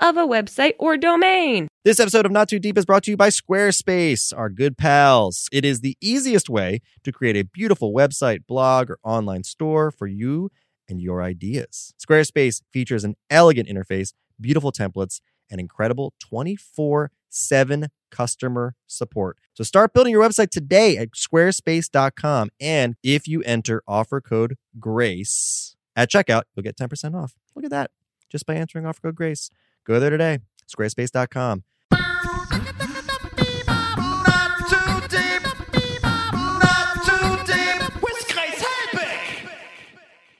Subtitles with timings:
[0.00, 1.68] of a website or domain.
[1.84, 5.48] This episode of Not Too Deep is brought to you by Squarespace, our good pals.
[5.52, 10.06] It is the easiest way to create a beautiful website, blog, or online store for
[10.06, 10.50] you
[10.88, 11.94] and your ideas.
[11.98, 15.20] Squarespace features an elegant interface, beautiful templates,
[15.50, 19.38] and incredible 24 7 customer support.
[19.54, 22.50] So start building your website today at squarespace.com.
[22.60, 27.34] And if you enter offer code GRACE at checkout, you'll get 10% off.
[27.54, 27.90] Look at that
[28.30, 29.50] just by answering offer code GRACE.
[29.86, 31.64] Go there today, squarespace.com.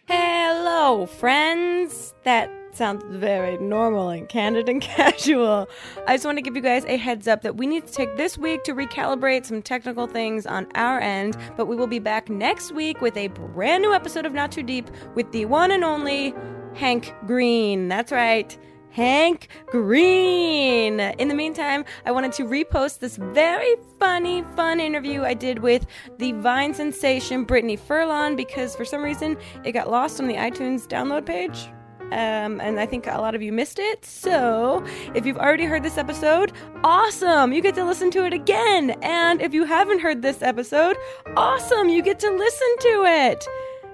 [0.06, 2.14] Hello, friends.
[2.24, 5.68] That sounds very normal and candid and casual.
[6.06, 8.16] I just want to give you guys a heads up that we need to take
[8.16, 12.28] this week to recalibrate some technical things on our end, but we will be back
[12.28, 15.84] next week with a brand new episode of Not Too Deep with the one and
[15.84, 16.34] only
[16.74, 17.88] Hank Green.
[17.88, 18.56] That's right.
[18.90, 20.98] Hank Green.
[20.98, 25.86] In the meantime, I wanted to repost this very funny, fun interview I did with
[26.18, 30.86] the Vine sensation Brittany Furlan because for some reason it got lost on the iTunes
[30.86, 31.68] download page.
[32.12, 34.04] Um, and I think a lot of you missed it.
[34.04, 37.52] So, if you've already heard this episode, awesome!
[37.52, 38.96] You get to listen to it again.
[39.02, 40.96] And if you haven't heard this episode,
[41.36, 41.88] awesome!
[41.88, 43.46] You get to listen to it.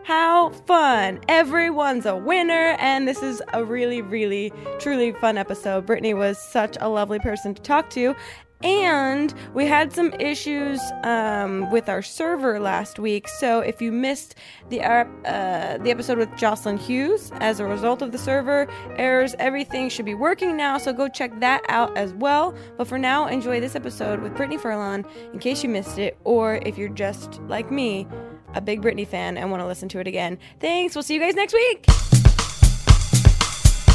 [0.07, 1.19] How fun!
[1.27, 5.85] Everyone's a winner, and this is a really, really, truly fun episode.
[5.85, 8.15] Brittany was such a lovely person to talk to,
[8.63, 13.27] and we had some issues um, with our server last week.
[13.27, 14.37] So if you missed
[14.69, 18.69] the uh, the episode with Joselyn Hughes as a result of the server
[18.99, 20.79] errors, everything should be working now.
[20.79, 22.55] So go check that out as well.
[22.77, 26.61] But for now, enjoy this episode with Brittany Furlan in case you missed it, or
[26.65, 28.07] if you're just like me,
[28.57, 30.39] a big Brittany fan and want to listen to it again.
[30.59, 30.95] Thanks.
[30.95, 31.87] We'll see you guys next week.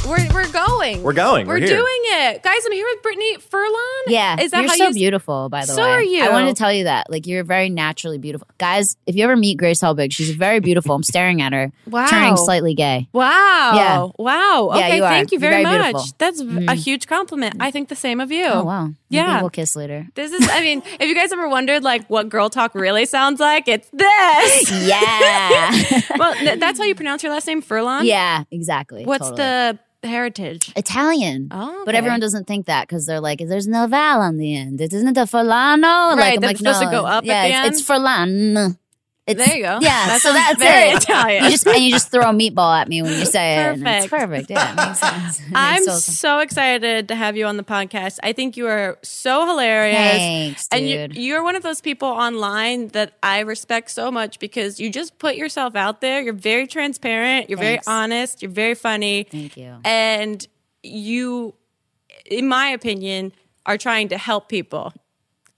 [0.08, 1.04] We're, we're going.
[1.04, 1.46] We're going.
[1.48, 1.78] We're, We're here.
[1.78, 2.66] doing it, guys.
[2.66, 4.02] I'm here with Brittany Furlan.
[4.08, 4.94] Yeah, is that you're how so you?
[4.96, 5.90] beautiful, by the So way.
[5.90, 6.24] are you.
[6.24, 7.10] I wanted to tell you that.
[7.12, 8.98] Like, you're very naturally beautiful, guys.
[9.06, 10.96] If you ever meet Grace Helbig, she's very beautiful.
[10.96, 12.08] I'm staring at her, Wow.
[12.08, 13.08] turning slightly gay.
[13.14, 13.72] Wow.
[13.76, 14.08] Yeah.
[14.18, 14.72] Wow.
[14.76, 15.10] Yeah, you are.
[15.10, 15.94] thank you You're very, very much.
[15.94, 16.16] beautiful.
[16.18, 16.70] That's Mhm.
[16.72, 17.58] a huge compliment.
[17.60, 18.46] I think the same of you.
[18.48, 19.40] Oh wow, Maybe Yeah.
[19.42, 20.08] we'll kiss later.
[20.16, 20.50] This is.
[20.50, 23.88] I mean, if you guys ever wondered like what girl talk really sounds like, it's
[23.94, 24.72] this.
[24.88, 28.04] Yeah, well, th- that's how you pronounce your last name, Furlan.
[28.06, 29.06] yeah, exactly.
[29.06, 29.38] What's totally.
[29.38, 30.72] the heritage?
[30.76, 31.48] Italian?
[31.52, 34.82] Oh, But everyone doesn't think that because they're like, "There's no vowel on the end.
[34.82, 37.26] It isn't a Fulano." Right, like, I'm that's like, supposed no, to go up at
[37.26, 38.78] Yeah, the it's, it's Furlan.
[39.28, 39.78] It's, There you go.
[39.82, 41.04] Yeah, That so that's very it.
[41.04, 41.44] Italian.
[41.44, 43.78] You just and you just throw a meatball at me when you say it.
[43.78, 44.04] Perfect.
[44.04, 44.50] It's perfect.
[44.50, 45.40] Yeah, it makes sense.
[45.40, 48.18] It makes I'm so excited to have you on the podcast.
[48.24, 49.98] I think you are so hilarious.
[49.98, 54.80] Thanks, And You, you're one of those people online that I respect so much because
[54.80, 56.22] you just put yourself out there.
[56.22, 57.48] You're very transparent.
[57.50, 57.86] You're Thanks.
[57.86, 58.42] very honest.
[58.42, 59.28] You're very funny.
[59.30, 59.76] Thank you.
[59.86, 60.46] And
[60.82, 61.54] you,
[62.26, 63.34] in my opinion,
[63.68, 64.94] are trying to help people.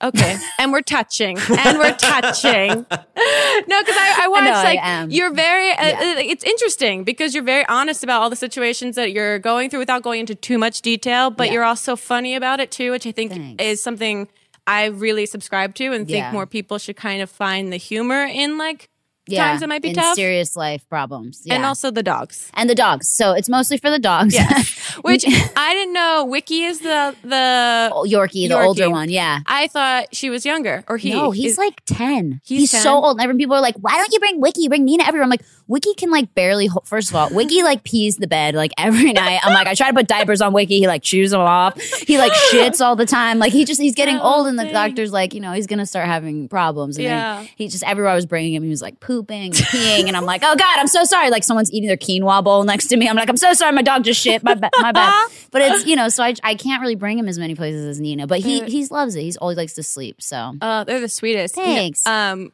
[0.04, 0.38] Okay.
[0.60, 1.38] and we're touching.
[1.38, 2.68] And we're touching.
[2.78, 5.10] no, because I, I watched know, I like am.
[5.12, 6.14] you're very uh, Yeah.
[6.18, 9.80] uh, it's interesting because you're very honest about all the situations that you're going through
[9.80, 11.54] without going into too much detail, but Yeah.
[11.54, 13.64] you're also funny about it too, which I think Thanks.
[13.64, 14.28] is something
[14.68, 16.32] I really subscribe to and think Yeah.
[16.32, 18.90] more people should kind of find the humor in like
[19.28, 20.16] yeah, times that might be in tough.
[20.16, 21.42] serious life problems.
[21.46, 21.56] Yeah.
[21.56, 22.50] And also the dogs.
[22.56, 23.10] and the dogs.
[23.10, 24.34] So it's mostly for the dogs.
[24.34, 24.64] Yeah.
[25.02, 28.66] Which I didn't know Wiki is the the Oh, Yorkie, the Yorkie.
[28.66, 29.10] older one.
[29.10, 29.40] Yeah.
[29.48, 31.12] I thought she was younger or he.
[31.12, 32.42] no, he's is- like 10.
[32.44, 32.82] He's He's, 10?
[32.82, 33.18] so old.
[33.18, 34.68] And everyone people are like, why don't you bring Wiki?
[34.68, 35.24] Bring Nina everywhere.
[35.24, 38.54] I'm like, Wiki can like barely, ho- first of all, Wiki like pees the bed
[38.54, 39.40] like every night.
[39.44, 40.78] I'm like, I try to put diapers on Wiki.
[40.80, 41.82] He like chews them off.
[41.82, 43.40] He like shits all the time.
[43.40, 45.86] Like he just, he's getting old and the doctor's like, you know, he's going to
[45.88, 46.98] start having problems.
[46.98, 47.38] And Yeah.
[47.38, 50.08] then he just, everywhere I was bringing him, he was like pooping and peeing.
[50.08, 51.32] And I'm like, oh God, I'm so sorry.
[51.32, 53.10] Like someone's eating their quinoa bowl next to me.
[53.10, 53.72] I'm like, I'm so sorry.
[53.74, 54.44] My dog just shit.
[54.44, 55.30] My, ba- my bad.
[55.52, 58.00] But it's, you know, so I, I can't really bring him as many places as
[58.00, 59.22] Nina, but he, he loves it.
[59.22, 60.20] He's always likes to sleep.
[60.22, 61.56] So Uh, they're the sweetest.
[61.56, 62.06] Thanks.
[62.08, 62.52] Um,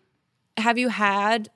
[0.57, 1.49] have you had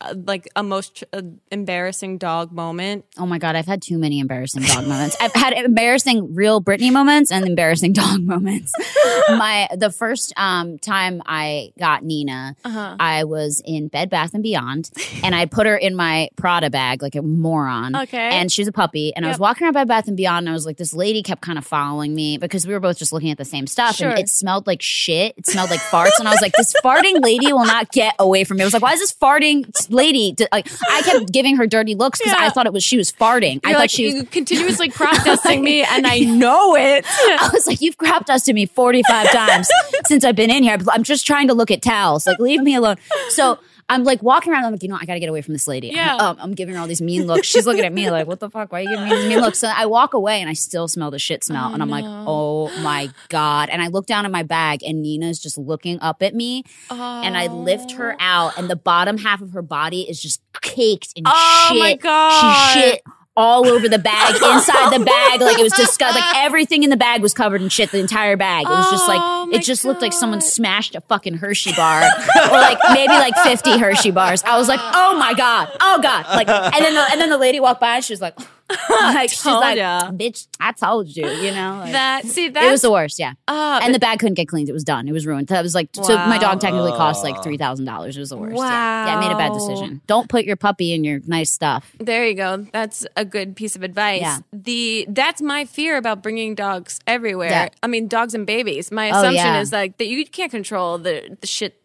[0.00, 3.04] uh, like a most uh, embarrassing dog moment?
[3.18, 5.16] Oh my god, I've had too many embarrassing dog moments.
[5.20, 8.72] I've had embarrassing real Brittany moments and embarrassing dog moments.
[9.28, 12.96] My the first um, time I got Nina, Uh-huh.
[12.98, 14.90] I was in Bed Bath and Beyond,
[15.22, 17.94] and I put her in my Prada bag like a moron.
[17.96, 18.30] Okay.
[18.30, 20.50] and she was a puppy, and I was walking around Bed Bath and Beyond, and
[20.50, 23.12] I was like, this lady kept kind of following me because we were both just
[23.12, 24.10] looking at the same stuff, Sure.
[24.10, 25.34] and it smelled like shit.
[25.36, 28.44] It smelled like farts, and I was like, this farting lady will not get away
[28.44, 28.62] from me.
[28.62, 30.34] I was like, why is this farting lady?
[30.52, 32.46] Like, I kept giving her dirty looks because Yeah.
[32.46, 33.60] I thought it was she was farting.
[33.64, 34.28] I You're thought like she was.
[34.30, 37.04] continuously crop dusting me, and I know it.
[37.06, 39.68] I was like, you've crop dusted me 45 times
[40.06, 40.78] since I've been in here.
[40.90, 42.26] I'm just trying to look at towels.
[42.26, 42.96] Like, leave me alone.
[43.30, 43.58] So
[43.88, 44.64] I'm like walking around.
[44.64, 45.88] I'm like, you know, I got to get away from this lady.
[45.88, 46.16] Yeah.
[46.16, 47.46] Um, I'm giving her all these mean looks.
[47.46, 48.70] She's looking at me like, what the fuck?
[48.70, 49.58] Why are you giving me these mean looks?
[49.58, 51.72] So I walk away and I still smell the shit smell.
[51.72, 53.70] and I'm like, oh my God.
[53.70, 56.64] And I look down at my bag and Nina's just looking up at me.
[56.90, 57.22] Oh.
[57.24, 61.12] And I lift her out and the bottom half of her body is just caked
[61.16, 61.32] in shit.
[61.34, 61.78] Oh shit.
[61.78, 62.74] my God.
[62.74, 63.02] She shit
[63.38, 65.40] all over the bag, inside the bag.
[65.40, 66.20] Like it was disgusting.
[66.20, 67.90] Like everything in the bag was covered in shit.
[67.92, 68.66] The entire bag.
[68.66, 71.72] It was just Oh like my it just looked like someone smashed a fucking Hershey
[71.74, 74.42] bar, or like maybe like fifty Hershey bars.
[74.42, 76.26] I was like, oh my god, oh god.
[76.26, 78.36] Like and then the, and then the lady walked by and she was like,
[78.90, 80.10] like she's like, ya.
[80.10, 81.80] bitch, I told you, you know.
[81.82, 83.32] Like, That see that it was the worst, yeah.
[83.48, 84.68] uh, And the bag couldn't get cleaned.
[84.68, 85.08] It was done.
[85.08, 85.48] It was ruined.
[85.48, 86.14] That was like so.
[86.16, 88.16] My dog technically cost like three thousand dollars.
[88.16, 88.56] It was the worst.
[88.56, 89.06] Yeah.
[89.06, 90.02] yeah, I made a bad decision.
[90.06, 91.90] Don't put your puppy in your nice stuff.
[91.98, 92.66] There you go.
[92.72, 94.20] That's a good piece of advice.
[94.20, 94.38] Yeah.
[94.52, 97.48] The that's my fear about bringing dogs everywhere.
[97.50, 97.68] Yeah.
[97.82, 98.90] I mean, dogs and babies.
[98.92, 99.60] My Oh, assumption yeah.
[99.60, 101.80] is like that you can't control the the shit.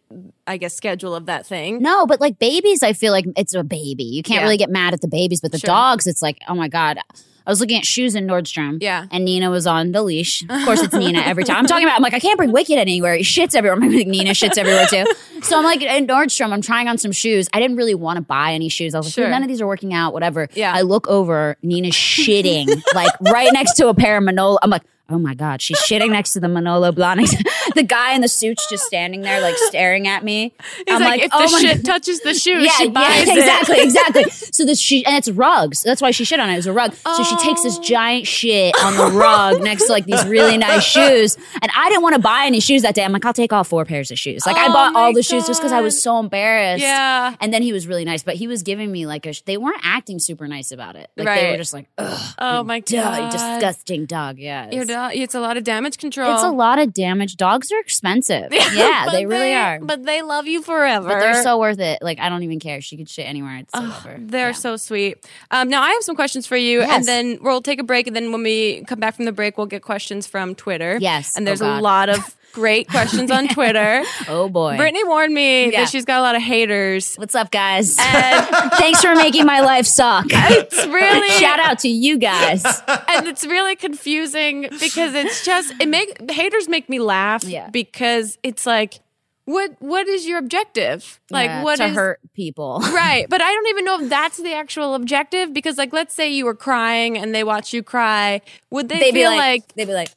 [0.46, 1.80] I guess schedule of that thing.
[1.82, 4.04] No, but like babies, I feel like it's a baby.
[4.04, 4.44] You can't Yeah.
[4.44, 5.68] really get mad at the babies, but the Sure.
[5.68, 6.98] dogs, it's like, oh my god.
[7.46, 8.78] I was looking at shoes in Nordstrom.
[8.80, 9.04] Yeah.
[9.10, 10.42] And Nina was on the leash.
[10.48, 11.58] Of course, it's Nina every time.
[11.58, 13.14] I'm talking about, I'm like, I can't bring Wicked anywhere.
[13.16, 13.76] He shits everywhere.
[13.78, 15.04] I'm like, Nina shits everywhere too.
[15.42, 17.46] So I'm like, at Nordstrom, I'm trying on some shoes.
[17.52, 18.94] I didn't really want to buy any shoes.
[18.94, 19.28] I was like, Sure.
[19.28, 20.48] none of these are working out, whatever.
[20.54, 20.72] Yeah.
[20.74, 24.58] I look over, Nina's shitting, like right next to a pair of Manolo.
[24.62, 27.34] I'm like, oh my God, she's shitting next to the Manolo Blahniks.
[27.74, 30.52] the guy in the suit's just standing there, like staring at me.
[30.76, 33.32] He's I'm like, if oh the my shit touches the shoe, yeah, she buys yeah,
[33.34, 33.38] it.
[33.38, 34.24] exactly, exactly.
[34.30, 35.82] So this she and it's rugs.
[35.82, 36.54] That's why she shit on it.
[36.54, 36.94] It was a rug.
[36.94, 37.64] So she takes Oh.
[37.64, 41.36] this giant shit on the rug next to like these really nice shoes.
[41.62, 43.04] And I didn't want to buy any shoes that day.
[43.04, 44.44] I'm like, I'll take all four pairs of shoes.
[44.46, 46.82] Like I Oh bought all the shoes just because I was so embarrassed.
[46.82, 47.34] Yeah.
[47.40, 49.34] And then he was really nice, but he was giving me like a.
[49.44, 51.10] They weren't acting super nice about it.
[51.16, 54.38] Like they were just like, ugh, Oh my god, disgusting dog.
[54.38, 54.68] Yeah.
[54.94, 56.34] Your It's, a lot of damage control.
[56.34, 57.36] it's a lot of damage.
[57.36, 58.52] Dogs are expensive.
[58.74, 59.78] Yeah, But they really are.
[59.80, 61.08] But they love you forever.
[61.08, 62.00] But they're so worth it.
[62.02, 62.80] Like I don't even care.
[62.80, 63.56] She could shit anywhere.
[63.58, 64.16] It's whatever.
[64.18, 64.52] They're Yeah.
[64.52, 65.24] so sweet.
[65.50, 66.90] Um, now I have some questions for you, Yes.
[66.96, 69.56] and then we'll take a break, and then when we come back from the break,
[69.58, 70.98] we'll get questions from Twitter.
[71.00, 71.36] Yes.
[71.36, 72.18] and Oh, there's a lot of
[72.54, 74.02] great questions on Twitter.
[74.28, 74.76] Oh boy.
[74.76, 75.80] Brittany warned me Yeah.
[75.82, 77.16] that she's got a lot of haters.
[77.16, 77.96] What's up, guys?
[77.98, 80.26] And Thanks for making my life suck.
[80.30, 82.64] it's really Shout out to you guys.
[82.64, 87.68] and it's really confusing because it's just it make haters make me laugh Yeah.
[87.70, 89.00] because it's like
[89.46, 92.78] what what is your objective like Yeah, what to is hurt people?
[92.80, 96.30] right but i don't even know if that's the actual objective because like let's say
[96.30, 98.40] you were crying and they watch you cry
[98.70, 100.10] would they They'd be feel like, like, they'd be like,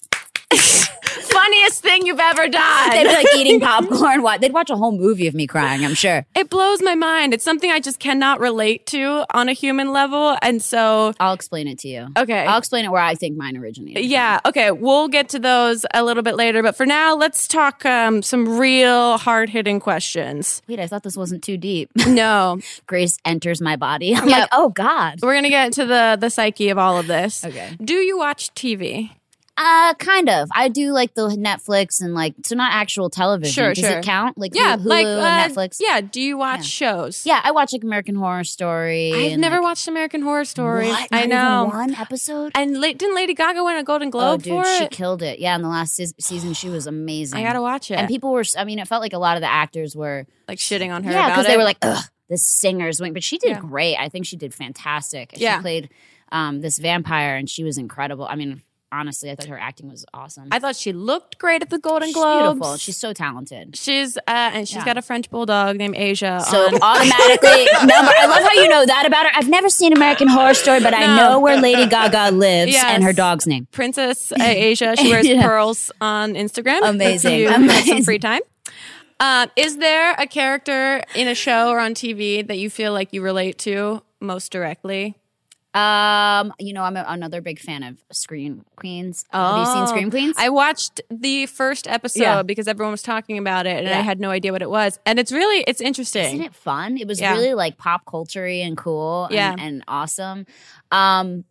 [1.18, 4.22] funniest thing you've ever done they'd be like eating popcorn.
[4.22, 4.42] What?
[4.42, 5.84] They'd watch a whole movie of me crying.
[5.86, 6.26] I'm sure.
[6.36, 10.38] it blows my mind it's something i just cannot relate to on a human level
[10.42, 12.08] and so I'll explain it to you.
[12.18, 14.06] okay I'll explain it where I think mine originated.
[14.06, 14.40] Yeah.
[14.46, 14.72] Okay.
[14.72, 16.62] We'll get to those a little bit later.
[16.64, 20.62] But for now, let's talk um, some real hard hitting questions.
[20.68, 21.90] Wait, I thought this wasn't too deep.
[22.08, 24.16] No, Grace enters my body.
[24.16, 24.40] I'm Yep.
[24.40, 25.20] like, oh god.
[25.22, 27.44] we're gonna get to the the psyche of all of this.
[27.44, 27.76] Okay.
[27.84, 29.12] Do you watch TV?
[29.58, 30.50] Uh, kind of.
[30.54, 33.52] I do like the Netflix and like so not actual television.
[33.54, 33.98] Sure, Does sure.
[34.00, 34.38] it count?
[34.38, 35.78] Like Yeah, Hulu like and uh, Netflix.
[35.80, 36.00] Yeah.
[36.02, 36.64] Do you watch Yeah.
[36.64, 37.26] shows?
[37.26, 39.14] Yeah, I watch like American Horror Story.
[39.14, 40.90] I've never like, watched American Horror Story.
[40.90, 41.10] What?
[41.12, 41.66] I know.
[41.74, 42.52] one episode.
[42.56, 44.92] And la- didn't Lady Gaga win a Golden Oh, Globe dude, for she it?
[44.92, 45.40] killed it.
[45.40, 47.40] Yeah, in the last se- season, she was amazing.
[47.40, 47.96] I gotta watch it.
[47.96, 48.44] And people were.
[48.58, 50.28] I mean, it felt like a lot of the actors were.
[50.48, 51.12] like shitting on her.
[51.12, 53.14] Yeah, because they were like, ugh, this singer's wing.
[53.14, 53.60] But she did Yeah.
[53.60, 53.96] great.
[53.98, 55.32] I think she did fantastic.
[55.36, 55.62] She Yeah.
[55.62, 55.90] played
[56.32, 58.28] um, this vampire, and she was incredible.
[58.30, 60.48] I mean, honestly, I thought her acting was awesome.
[60.52, 62.54] I thought she looked great at the Golden She's Globes.
[62.54, 62.78] beautiful.
[62.78, 63.76] She's so talented.
[63.78, 64.86] She's uh, and she's Yeah.
[64.86, 66.42] got a French bulldog named Asia.
[66.50, 68.12] So on- automatically, number.
[68.18, 69.32] I love how you know that about her.
[69.36, 72.86] I've never seen American Horror Story, but I know where Lady Gaga lives Yes.
[72.86, 73.68] and her dog's name.
[73.72, 74.96] Princess uh, Asia.
[74.98, 75.42] She wears Yeah.
[75.42, 76.82] pearls on Instagram.
[76.88, 77.34] Amazing.
[77.34, 78.42] If you have some free time.
[79.20, 83.14] Um, is there a character in a show or on TV that you feel like
[83.14, 85.16] you relate to most directly?
[85.78, 89.26] Um, you know, I'm a, another big fan of Scream Queens.
[89.32, 89.86] Have you seen Oh.
[89.86, 90.36] Scream Queens?
[90.38, 92.44] I watched the first episode Yeah.
[92.44, 95.00] because everyone was talking about it, and I had no idea what it was.
[95.06, 96.26] And it's really it's interesting.
[96.26, 96.98] Isn't it fun?
[96.98, 97.34] It was Yeah.
[97.34, 99.56] really like pop culture and cool and, Yeah.
[99.58, 100.46] and awesome.
[100.92, 101.44] Um,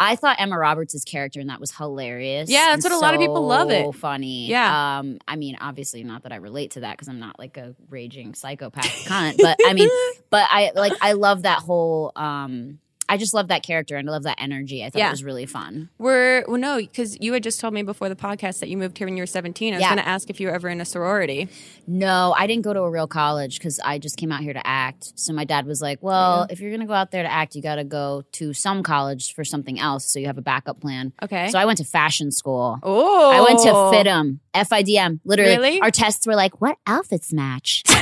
[0.00, 2.50] I thought Emma Roberts' character and that was hilarious.
[2.50, 3.84] Yeah, that's what a lot of people love it.
[3.84, 4.48] so Funny.
[4.48, 4.98] Yeah.
[4.98, 7.76] Um, I mean, obviously not that I relate to that because I'm not like a
[7.88, 9.88] raging psychopath cunt, but I mean,
[10.30, 12.10] but I like I love that whole.
[12.16, 12.78] Um,
[13.12, 14.82] I just love that character and I love that energy.
[14.82, 15.08] I thought Yeah.
[15.08, 15.90] it was really fun.
[15.98, 18.96] We're well, no, because you had just told me before the podcast that you moved
[18.96, 19.74] here when you were 17.
[19.74, 19.88] I was Yeah.
[19.90, 21.48] going to ask if you were ever in a sorority.
[21.86, 24.66] No, I didn't go to a real college because I just came out here to
[24.66, 25.12] act.
[25.16, 27.60] So my dad was like, "Well, if you're gonna go out there to act, you
[27.60, 31.12] got to go to some college for something else, so you have a backup plan."
[31.22, 31.50] Okay.
[31.50, 32.78] So I went to fashion school.
[32.82, 35.20] oh, I went to FIDM.
[35.24, 35.80] Literally, Really?
[35.80, 37.82] our tests were like, "What outfits match?"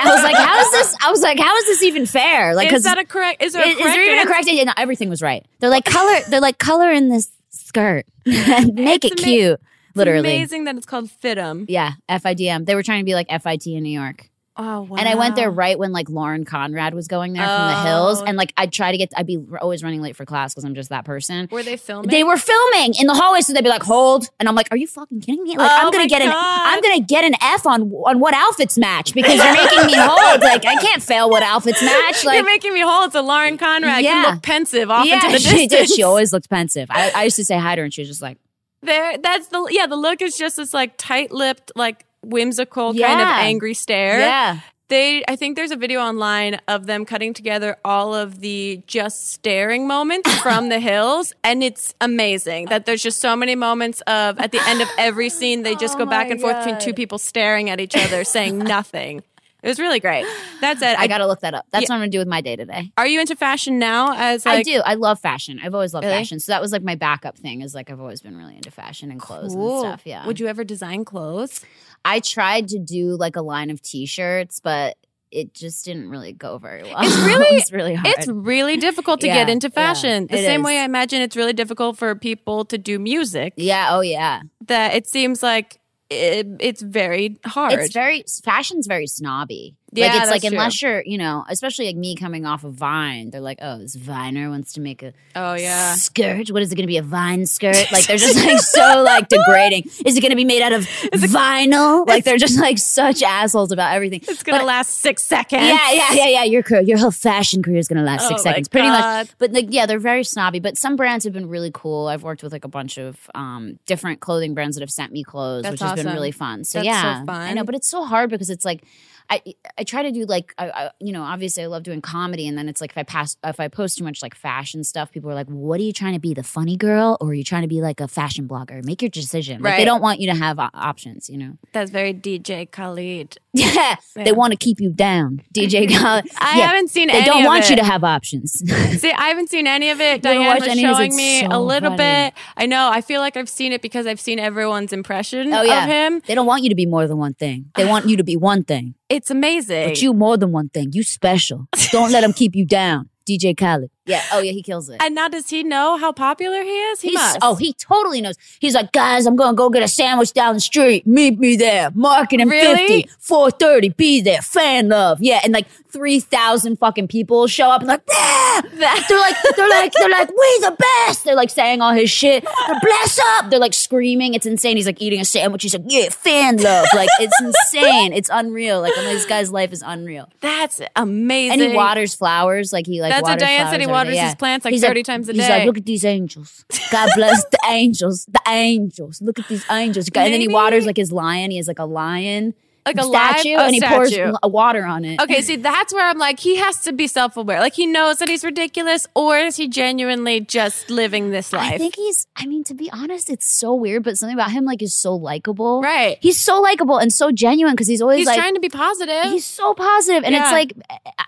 [0.00, 2.72] I was like, "How is this?" I was like, "How is this even fair?" Like,
[2.72, 3.42] Is that a correct?
[3.42, 3.94] Is there is, correct?
[3.94, 4.46] there even a correct?
[4.46, 5.44] No, everything was right.
[5.60, 6.20] They're like color.
[6.28, 8.06] They're like color in this skirt.
[8.26, 9.60] Make It's it ama- cute.
[9.88, 10.20] It's Literally.
[10.36, 11.66] amazing that it's called FIDM.
[11.68, 12.66] Yeah, FIDM.
[12.66, 14.28] They were trying to be like FIT in New York.
[14.58, 14.96] Oh wow!
[14.96, 18.22] And I went there right when like Lauren Conrad was going there from the hills.
[18.22, 18.24] Oh.
[18.24, 20.74] And like I'd try to get, I'd be always running late for class because I'm
[20.74, 21.46] just that person.
[21.50, 22.08] Were they filming?
[22.10, 24.78] They were filming in the hallway, so they'd be like, "Hold," and I'm like, "Are
[24.78, 25.58] you fucking kidding me?
[25.58, 28.32] Like, Oh I'm gonna my get an, I'm gonna get an F on on what
[28.32, 30.40] outfits match because you're making me hold.
[30.40, 32.24] Like, I can't fail what outfits match.
[32.24, 33.08] Like, You're making me hold.
[33.08, 34.02] It's a Lauren Conrad.
[34.02, 34.30] You Yeah.
[34.32, 35.90] look pensive off yeah, into the she did.
[35.90, 36.86] She always looked pensive.
[36.90, 38.38] I, I used to say hi to her, and she was just like,
[38.80, 39.18] there.
[39.18, 39.86] That's the yeah.
[39.86, 44.20] The look is just this like tight-lipped, like whimsical kind of angry stare.
[44.20, 48.82] "Yeah, They, I think there's a video online of them cutting together all of the
[48.86, 54.00] just staring moments from the hills, and it's amazing that there's just so many moments
[54.02, 56.78] of at the end of every scene they just Oh go back and forth between
[56.78, 59.22] two people staring at each other, saying nothing.
[59.66, 60.24] It was really great.
[60.60, 60.98] That's it.
[60.98, 61.66] I I, gotta look that up.
[61.72, 61.88] That's Yeah.
[61.90, 64.14] what I'm gonna do with my day today." are you into fashion now?
[64.16, 64.80] As like, I do.
[64.84, 65.60] I love fashion.
[65.62, 66.16] I've always loved Really?
[66.18, 66.40] fashion.
[66.40, 67.60] So that was like my backup thing.
[67.62, 69.82] Is like I've always been really into fashion and clothes Cool.
[69.82, 70.02] and stuff.
[70.06, 70.26] Yeah.
[70.26, 71.64] Would you ever design clothes?
[72.04, 74.96] I tried to do like a line of t-shirts, but
[75.32, 76.98] it just didn't really go very well.
[77.02, 78.14] It's really- it's really hard.
[78.16, 80.28] It's really difficult to Yeah, get into yeah, fashion.
[80.28, 80.66] the same is.
[80.66, 83.52] way I imagine it's really difficult for people to do music.
[83.56, 83.88] yeah.
[83.90, 84.42] Oh yeah.
[84.68, 87.72] That it seems like it, it's very hard.
[87.74, 89.74] It's very fashion's very snobby.
[89.96, 90.50] Yeah, like it's like true.
[90.50, 93.94] unless you're, you know, especially like me coming off of Vine, they're like, oh, this
[93.94, 95.94] Viner wants to make a oh yeah.
[95.94, 96.50] skirt.
[96.50, 96.98] What is it going to be?
[96.98, 97.90] A Vine skirt?
[97.92, 99.84] Like they're just like so like degrading.
[100.04, 102.06] Is it going to be made out of vinyl?
[102.16, 104.20] Like they're just like such assholes about everything.
[104.28, 105.62] It's gonna last six seconds.
[105.62, 106.44] Yeah, yeah, yeah, yeah.
[106.44, 109.00] Your career, your whole fashion career is going to last Oh six seconds, pretty God.
[109.00, 109.28] much.
[109.38, 110.60] But like, yeah, they're very snobby.
[110.60, 112.06] But some brands have been really cool.
[112.06, 115.24] I've worked with like a bunch of um, different clothing brands that have sent me
[115.24, 116.64] clothes, That's which has been really fun.
[116.64, 117.40] So That's so yeah, fun.
[117.40, 118.82] I know, but it's so hard because it's like.
[119.28, 119.42] I,
[119.78, 122.56] I try to do like I, I you know obviously I love doing comedy and
[122.56, 125.30] then it's like if I pass if I post too much like fashion stuff people
[125.30, 127.62] are like what are you trying to be the funny girl or are you trying
[127.62, 129.78] to be like a fashion blogger make your decision like, Right.
[129.78, 133.38] they don't want you to have o- options you know That's very DJ Khaled.
[133.74, 137.24] yeah, they want to keep you down DJ Khaled I Yeah, haven't seen any they
[137.26, 137.70] don't want it.
[137.70, 138.52] you to have options
[139.00, 140.22] See, I haven't seen any of it.
[140.22, 140.94] Diane was any of it?
[140.96, 142.30] showing me so a little funny.
[142.30, 142.34] bit.
[142.56, 142.90] I know.
[142.90, 145.84] I feel like I've seen it because I've seen everyone's impression Oh, yeah.
[145.84, 146.22] of him.
[146.26, 147.70] They don't want you to be more than one thing.
[147.76, 148.94] They want you to be one thing.
[149.08, 149.88] It's amazing.
[149.90, 150.90] But you more than one thing.
[150.92, 151.68] You special.
[151.92, 153.08] Don't let them keep you down.
[153.28, 153.90] DJ Khaled.
[154.06, 154.22] Yeah.
[154.32, 155.02] Oh yeah, he kills it.
[155.02, 157.00] and now, does he know how popular he is?
[157.00, 157.38] He He's, must.
[157.42, 158.36] oh, he totally knows.
[158.60, 161.06] He's like, guys, I'm gonna go get a sandwich down the street.
[161.06, 161.90] Meet me there.
[161.94, 163.02] Marketing Really?
[163.02, 164.40] 50, 430, be there.
[164.42, 165.18] Fan love.
[165.20, 165.40] Yeah.
[165.44, 168.60] And like 3,000 fucking people show up and like, yeah.
[168.76, 171.24] They're like, they're like, they're like, we the best.
[171.24, 172.44] They're like saying all his shit.
[172.44, 173.50] They're bless up.
[173.50, 174.34] They're like screaming.
[174.34, 174.76] It's insane.
[174.76, 175.62] He's like eating a sandwich.
[175.62, 176.86] He's like, yeah, fan love.
[176.94, 178.12] Like, it's insane.
[178.12, 178.80] It's unreal.
[178.80, 180.28] Like, this guy's life is unreal.
[180.40, 181.60] That's amazing.
[181.60, 182.72] And he waters flowers.
[182.72, 183.82] Like, he like That's what waters Diane said.
[183.82, 184.20] Flowers waters day.
[184.22, 184.34] his Yeah.
[184.36, 185.48] plants like He's 30 times a he's day.
[185.58, 186.64] like, look at these angels.
[186.92, 188.26] God bless the angels.
[188.26, 189.20] The angels.
[189.22, 190.08] Look at these angels.
[190.14, 191.50] And then he waters like his lion.
[191.50, 192.54] He has like a lion
[192.86, 194.32] Like a live- statue, a and he pours statue.
[194.42, 195.20] l- water on it.
[195.20, 197.58] Okay, see, that's where I'm like, he has to be self aware.
[197.60, 201.74] Like, he knows that he's ridiculous, or is he genuinely just living this life?
[201.74, 202.26] I think he's.
[202.36, 205.14] I mean, to be honest, it's so weird, but something about him like is so
[205.14, 205.80] likable.
[205.82, 206.18] right.
[206.20, 208.38] He's so likable and so genuine because he's always He's like.
[208.38, 209.24] trying to be positive.
[209.32, 210.42] He's so positive, and Yeah.
[210.44, 210.72] it's like,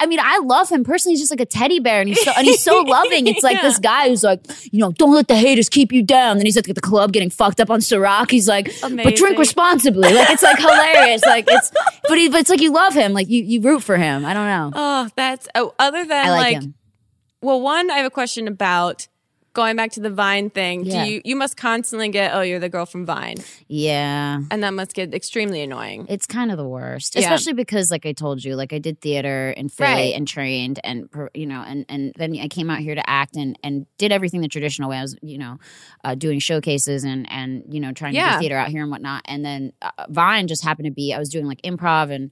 [0.01, 1.15] I mean, I love him personally.
[1.15, 3.27] He's just like a teddy bear, and he's so and he's so loving.
[3.27, 3.63] It's like Yeah.
[3.63, 6.37] this guy who's like, you know, don't let the haters keep you down.
[6.37, 8.31] Then he's at the club getting fucked up on Ciroc.
[8.31, 10.13] He's like, but drink responsibly.
[10.13, 11.23] Like it's like hilarious.
[11.29, 11.73] Like it's,
[12.09, 13.13] but he, but it's like you love him.
[13.13, 14.25] Like you, you root for him.
[14.25, 14.71] I don't know.
[14.75, 16.75] oh, that's oh, other than I like, like, him.
[17.43, 19.09] well, one, I have a question about
[19.59, 21.05] going back to the Vine thing, Yeah.
[21.05, 24.41] do you you must constantly get, oh, you're the girl from Vine, Yeah.
[24.53, 26.07] and that must get extremely annoying.
[26.09, 27.23] It's kind of the worst, Yeah.
[27.23, 30.15] especially because, like I told you, like I did theater in Philly Right.
[30.15, 33.59] and trained, and you know, and and then I came out here to act and
[33.65, 34.99] and did everything the traditional way.
[34.99, 35.59] I was, you know,
[36.05, 38.35] uh, doing showcases and and you know trying to Yeah.
[38.35, 39.23] do theater out here and whatnot.
[39.27, 42.31] And then uh, Vine just happened to be I was doing like improv and.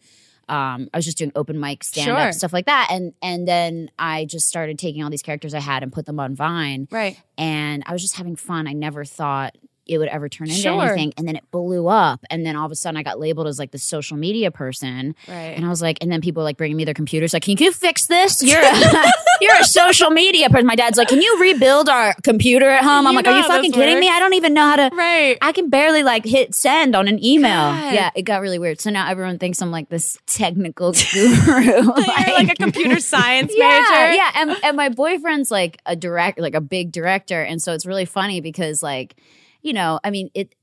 [0.49, 2.33] Um, I was just doing open mic, stand up, Sure.
[2.33, 5.83] stuff like that, and and then I just started taking all these characters I had
[5.83, 7.21] and put them on Vine, Right.
[7.37, 8.67] and I was just having fun.
[8.69, 9.57] I never thought
[9.89, 10.83] it would ever turn into Sure.
[10.83, 11.13] anything.
[11.17, 12.25] And then it blew up.
[12.29, 15.15] And then all of a sudden I got labeled as like the social media person.
[15.29, 15.55] Right.
[15.57, 17.57] And I was like, and then people were like bringing me their computers, like, can
[17.57, 18.43] you fix this?
[18.43, 18.61] You're
[19.41, 20.67] you're a social media person.
[20.67, 23.07] My dad's like, can you rebuild our computer at home?
[23.07, 24.09] I'm You like, are you fucking kidding me?
[24.09, 24.91] I don't even know how to.
[24.95, 25.39] right.
[25.43, 27.53] I can barely like hit send on an email.
[27.73, 27.95] God.
[27.95, 28.81] Yeah, it got really weird.
[28.81, 31.63] So now everyone thinks I'm like this technical guru.
[31.63, 34.13] You're like a computer science yeah, major.
[34.17, 37.87] Yeah, and and my boyfriend's like a direct, like a big director, and so it's
[37.87, 39.17] really funny because like,
[39.63, 40.55] you know, I mean it.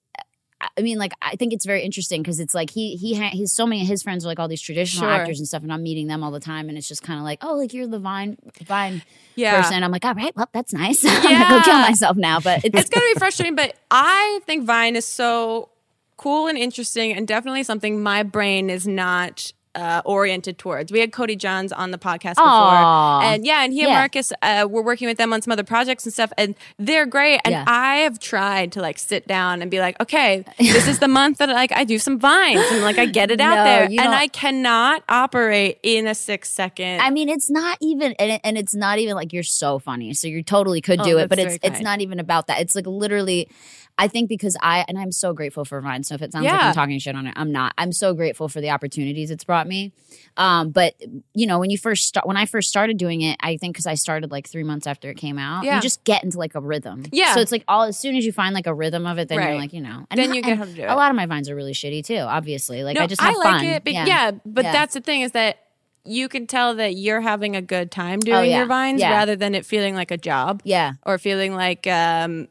[0.78, 3.52] I mean, like, I think it's very interesting because it's like he he ha- he's
[3.52, 5.12] so many of his friends are like all these traditional Sure.
[5.14, 7.24] actors and stuff, and I'm meeting them all the time, and it's just kind of
[7.26, 9.02] like, oh, like you're the Vine Vine
[9.36, 9.62] Yeah.
[9.62, 9.84] person.
[9.84, 11.04] I'm like, all right, well, that's nice.
[11.08, 14.66] I'm gonna go kill myself now, but it's, it's gonna be frustrating, but I think
[14.66, 15.70] Vine is so
[16.18, 20.92] cool and interesting, and definitely something my brain is not uh, oriented towards.
[20.92, 23.22] We had Cody Johns on the podcast before, Aw.
[23.34, 24.00] and yeah, and he and Yeah.
[24.00, 27.40] Marcus uh, we're working with them on some other projects and stuff, and they're great.
[27.46, 27.66] And Yeah.
[27.68, 31.40] I have tried to like sit down and be like, okay, this is the month
[31.40, 34.14] that like I do some vines and like I get it out No, there, and
[34.14, 37.02] I cannot operate in a six second.
[37.02, 40.14] I mean, it's not even, and, it, and it's not even like you're so funny.
[40.14, 42.62] So you totally could Oh, do it, but it's very it's not even about that.
[42.62, 43.50] It's like literally,
[43.98, 46.04] I think because I and I'm so grateful for Vine.
[46.04, 47.74] So if it sounds like I'm talking shit on it, I'm not.
[47.78, 49.92] I'm so grateful for the opportunities it's brought me.
[50.36, 50.96] Um, but
[51.34, 53.86] you know, when you first start, when I first started doing it, I think because
[53.86, 55.76] I started like three months after it came out, Yeah.
[55.76, 57.04] you just get into like a rhythm.
[57.12, 57.36] Yeah.
[57.36, 59.38] So it's like all as soon as you find like a rhythm of it, then
[59.38, 59.50] Right.
[59.50, 60.86] you're like, you know, and Then not- you get and how to do it.
[60.90, 62.18] A lot of my vines are really shitty too.
[62.18, 63.66] Obviously, like no, I just have like fun.
[63.66, 64.72] it, but yeah, but Yeah.
[64.72, 65.58] that's the thing is that
[66.06, 68.58] you can tell that you're having a good time doing Oh, yeah.
[68.58, 69.12] your vines Yeah.
[69.12, 70.94] rather than it feeling like a job yeah.
[71.06, 72.48] or feeling like um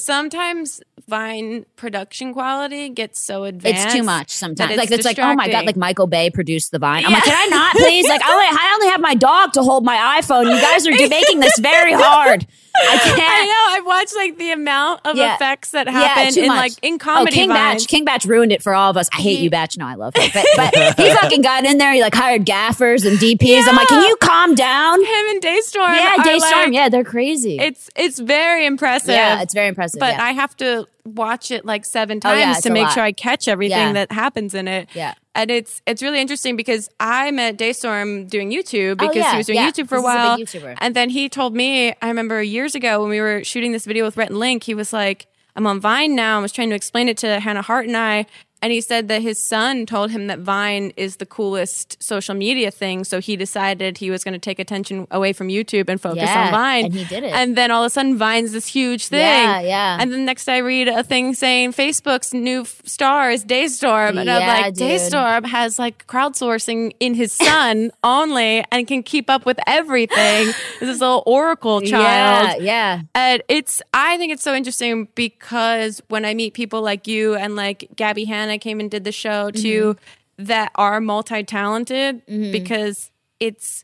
[0.00, 4.70] sometimes vine production quality gets so advanced It's too much sometimes.
[4.72, 7.04] it's Like it's like, oh my god, like Michael Bay produced the Vine.
[7.04, 8.08] I'm like, can I not please?
[8.08, 10.44] Like, I only, I only have my dog to hold my iPhone.
[10.54, 12.46] You guys are making this very hard.
[12.76, 13.20] I can't.
[13.22, 13.76] I know.
[13.78, 15.34] I've watched like the amount of Yeah.
[15.36, 16.56] effects that Yeah, happen too in much.
[16.58, 17.82] like in comedy Oh, King vines.
[17.84, 17.88] Batch.
[17.88, 19.08] King Bach ruined it for all of us.
[19.12, 19.70] I hate you, Bach.
[19.78, 20.30] No, I love him.
[20.34, 21.92] But, but he fucking got in there.
[21.92, 23.62] He like hired gaffers and DPs.
[23.68, 25.00] I'm like, can you calm down?
[25.00, 25.94] Him and DeStorm.
[25.96, 26.40] Yeah, DeStorm.
[26.40, 27.58] like- yeah, they're crazy.
[27.58, 29.10] It's it's very impressive.
[29.14, 30.00] yeah, it's very impressive.
[30.00, 30.24] but yeah.
[30.24, 33.78] I have to watch it like seven times yeah, to make sure I catch everything
[33.78, 33.92] Yeah.
[33.92, 34.88] that happens in it.
[34.94, 35.14] Yeah.
[35.34, 39.36] And it's it's really interesting because I met DeStorm doing YouTube because Oh, yeah, he
[39.38, 39.58] was doing.
[39.58, 40.76] YouTube for a He's a while.
[40.80, 44.04] And then he told me, I remember years ago when we were shooting this video
[44.04, 45.26] with Rhett and Link, he was like,
[45.56, 46.38] I'm on Vine now.
[46.38, 48.26] I was trying to explain it to Hannah Hart and I.
[48.64, 52.70] And he said that his son told him that Vine is the coolest social media
[52.70, 53.04] thing.
[53.04, 56.46] So he decided he was going to take attention away from YouTube and focus Yeah,
[56.46, 56.84] on Vine.
[56.86, 57.34] and he did it.
[57.34, 59.20] And then all of a sudden, Vine's this huge thing.
[59.20, 59.98] Yeah, yeah.
[60.00, 64.18] And then next I read a thing saying Facebook's new f- star is DeStorm.
[64.18, 64.88] And I'm like, dude.
[64.98, 70.52] DeStorm has like crowdsourcing in his son only and can keep up with everything.
[70.80, 72.62] This little Oracle child.
[72.62, 73.00] Yeah, yeah.
[73.14, 77.56] And it's, I think it's so interesting because when I meet people like you and
[77.56, 79.96] like Gabbie Hanna came and did the show too,
[80.38, 80.44] Mm-hmm.
[80.46, 83.83] that are multi talented because it's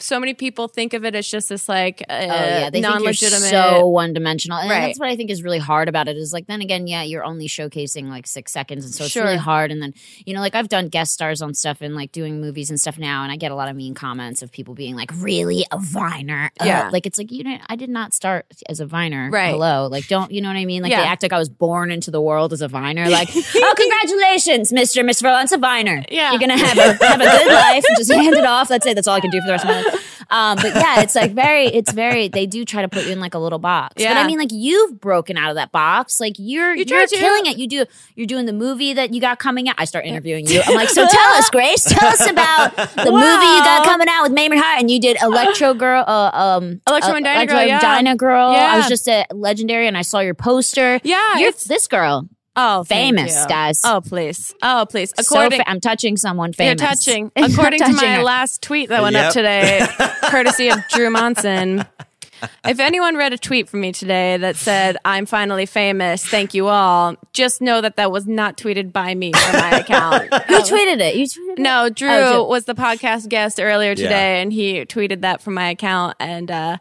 [0.00, 2.82] so many people think of it as just this like uh, Oh yeah, they think
[2.84, 3.48] non you're legitimate.
[3.50, 4.86] so one dimensional, and Right.
[4.86, 6.16] that's what I think is really hard about it.
[6.16, 9.24] Is like then again, yeah, you're only showcasing like six seconds, and so it's Sure.
[9.24, 9.70] really hard.
[9.72, 12.70] And then you know, like I've done guest stars on stuff and like doing movies
[12.70, 15.10] and stuff now, and I get a lot of mean comments of people being like,
[15.16, 16.90] "Really, a viner?" Ugh." Yeah.
[16.92, 19.30] like it's like you know, I did not start as a viner.
[19.30, 19.50] Right.
[19.50, 20.82] Hello, like don't you know what I mean?
[20.82, 21.00] Like Yeah.
[21.02, 23.08] they act like I was born into the world as a viner.
[23.18, 26.04] Like, oh, congratulations, Verlance, a viner.
[26.10, 26.30] Yeah.
[26.30, 27.84] you're gonna have a have a good life.
[27.88, 28.68] and Just hand it off.
[28.68, 28.94] That's it.
[28.94, 29.87] That's all I can do for the rest of my life.
[30.30, 32.28] Um, but yeah, it's like very, it's very.
[32.28, 33.94] They do try to put you in like a little box.
[33.96, 34.14] Yeah.
[34.14, 36.20] But I mean, like you've broken out of that box.
[36.20, 37.16] Like you're You you're try to.
[37.16, 37.56] killing it.
[37.58, 37.84] You do.
[38.14, 39.76] You're doing the movie that you got coming out.
[39.78, 40.60] I start interviewing you.
[40.64, 41.84] I'm like, so tell us, Grace.
[41.84, 45.16] Tell us about the movie you got coming out with Mamrie Hart, and you did
[45.22, 46.04] Electro Girl.
[46.06, 47.80] Uh, um, Electro uh, and Dyna Girl, yeah.
[47.80, 48.52] Dyna Girl.
[48.52, 48.72] Yeah.
[48.72, 51.00] I was just at Legendary, and I saw your poster.
[51.04, 52.28] Yeah, you're this girl.
[52.60, 53.80] Oh, Famous, guys.
[53.84, 54.52] Oh, please.
[54.62, 55.12] Oh, please.
[55.20, 56.80] So fa- I'm touching someone famous.
[56.82, 57.30] you're touching.
[57.36, 58.22] I'm According to my her.
[58.24, 59.86] last tweet that went up today,
[60.24, 61.84] courtesy of Drew Monson.
[62.64, 66.68] If anyone read a tweet from me today that said, I'm finally famous, thank you
[66.68, 70.24] all, just know that that was not tweeted by me on my account.
[70.32, 71.16] You tweeted it.
[71.16, 71.58] You tweeted it.
[71.58, 72.44] No, Drew Oh, Drew.
[72.48, 73.94] was the podcast guest earlier Yeah.
[73.94, 76.16] today, and he tweeted that from my account.
[76.20, 76.78] And uh,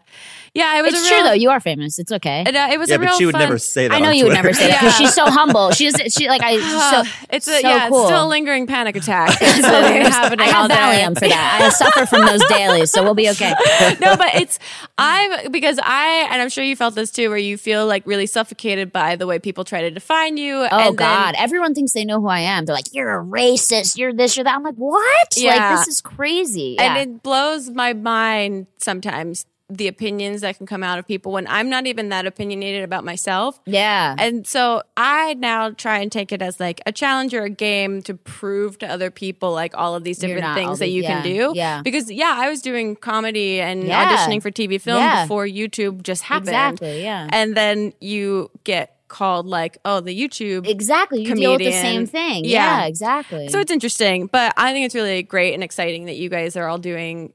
[0.57, 1.33] Yeah, it was It's a true though.
[1.33, 1.99] You are famous.
[1.99, 2.43] It's okay.
[2.47, 3.93] It, uh, it was yeah, a real but she would fun, never say that.
[3.95, 5.71] I know on you would never say that she's so humble.
[5.71, 6.11] She doesn't.
[6.13, 6.53] She like I.
[6.57, 7.99] She's so it's a so yeah, cool.
[8.01, 9.37] it's still a lingering panic attack.
[9.41, 10.75] It's So been there's- happening I have all day.
[10.75, 11.59] Valium for that.
[11.61, 13.53] I suffer from those dailies, so we'll be okay.
[14.01, 14.59] no, but it's
[14.97, 18.25] I'm because I and I'm sure you felt this too, where you feel like really
[18.25, 20.55] suffocated by the way people try to define you.
[20.55, 21.35] Oh and then- God!
[21.37, 22.65] Everyone thinks they know who I am.
[22.65, 23.97] They're like, "You're a racist.
[23.97, 24.35] You're this.
[24.37, 25.37] You're that." I'm like, "What?
[25.37, 25.55] Yeah.
[25.69, 26.95] Like this is crazy." Yeah.
[26.97, 31.45] and it blows my mind sometimes the opinions that can come out of people when
[31.47, 33.59] I'm not even that opinionated about myself.
[33.65, 34.15] yeah.
[34.17, 38.01] And so I now try and take it as like a challenge or a game
[38.03, 41.21] to prove to other people like all of these different things all that you yeah,
[41.21, 41.51] can do.
[41.53, 41.81] yeah.
[41.83, 44.15] Because yeah, I was doing comedy and Yeah.
[44.15, 45.23] auditioning for TV film Yeah.
[45.25, 46.47] before YouTube just happened.
[46.47, 47.03] Exactly.
[47.03, 47.27] Yeah.
[47.29, 51.23] And then you get called like, oh, the YouTube exactly.
[51.23, 51.81] You deal with the comedian.
[51.81, 52.45] same thing.
[52.45, 52.81] Yeah.
[52.81, 52.85] Yeah.
[52.87, 53.47] Exactly.
[53.49, 56.67] So it's interesting, but I think it's really great and exciting that you guys are
[56.69, 57.33] all doing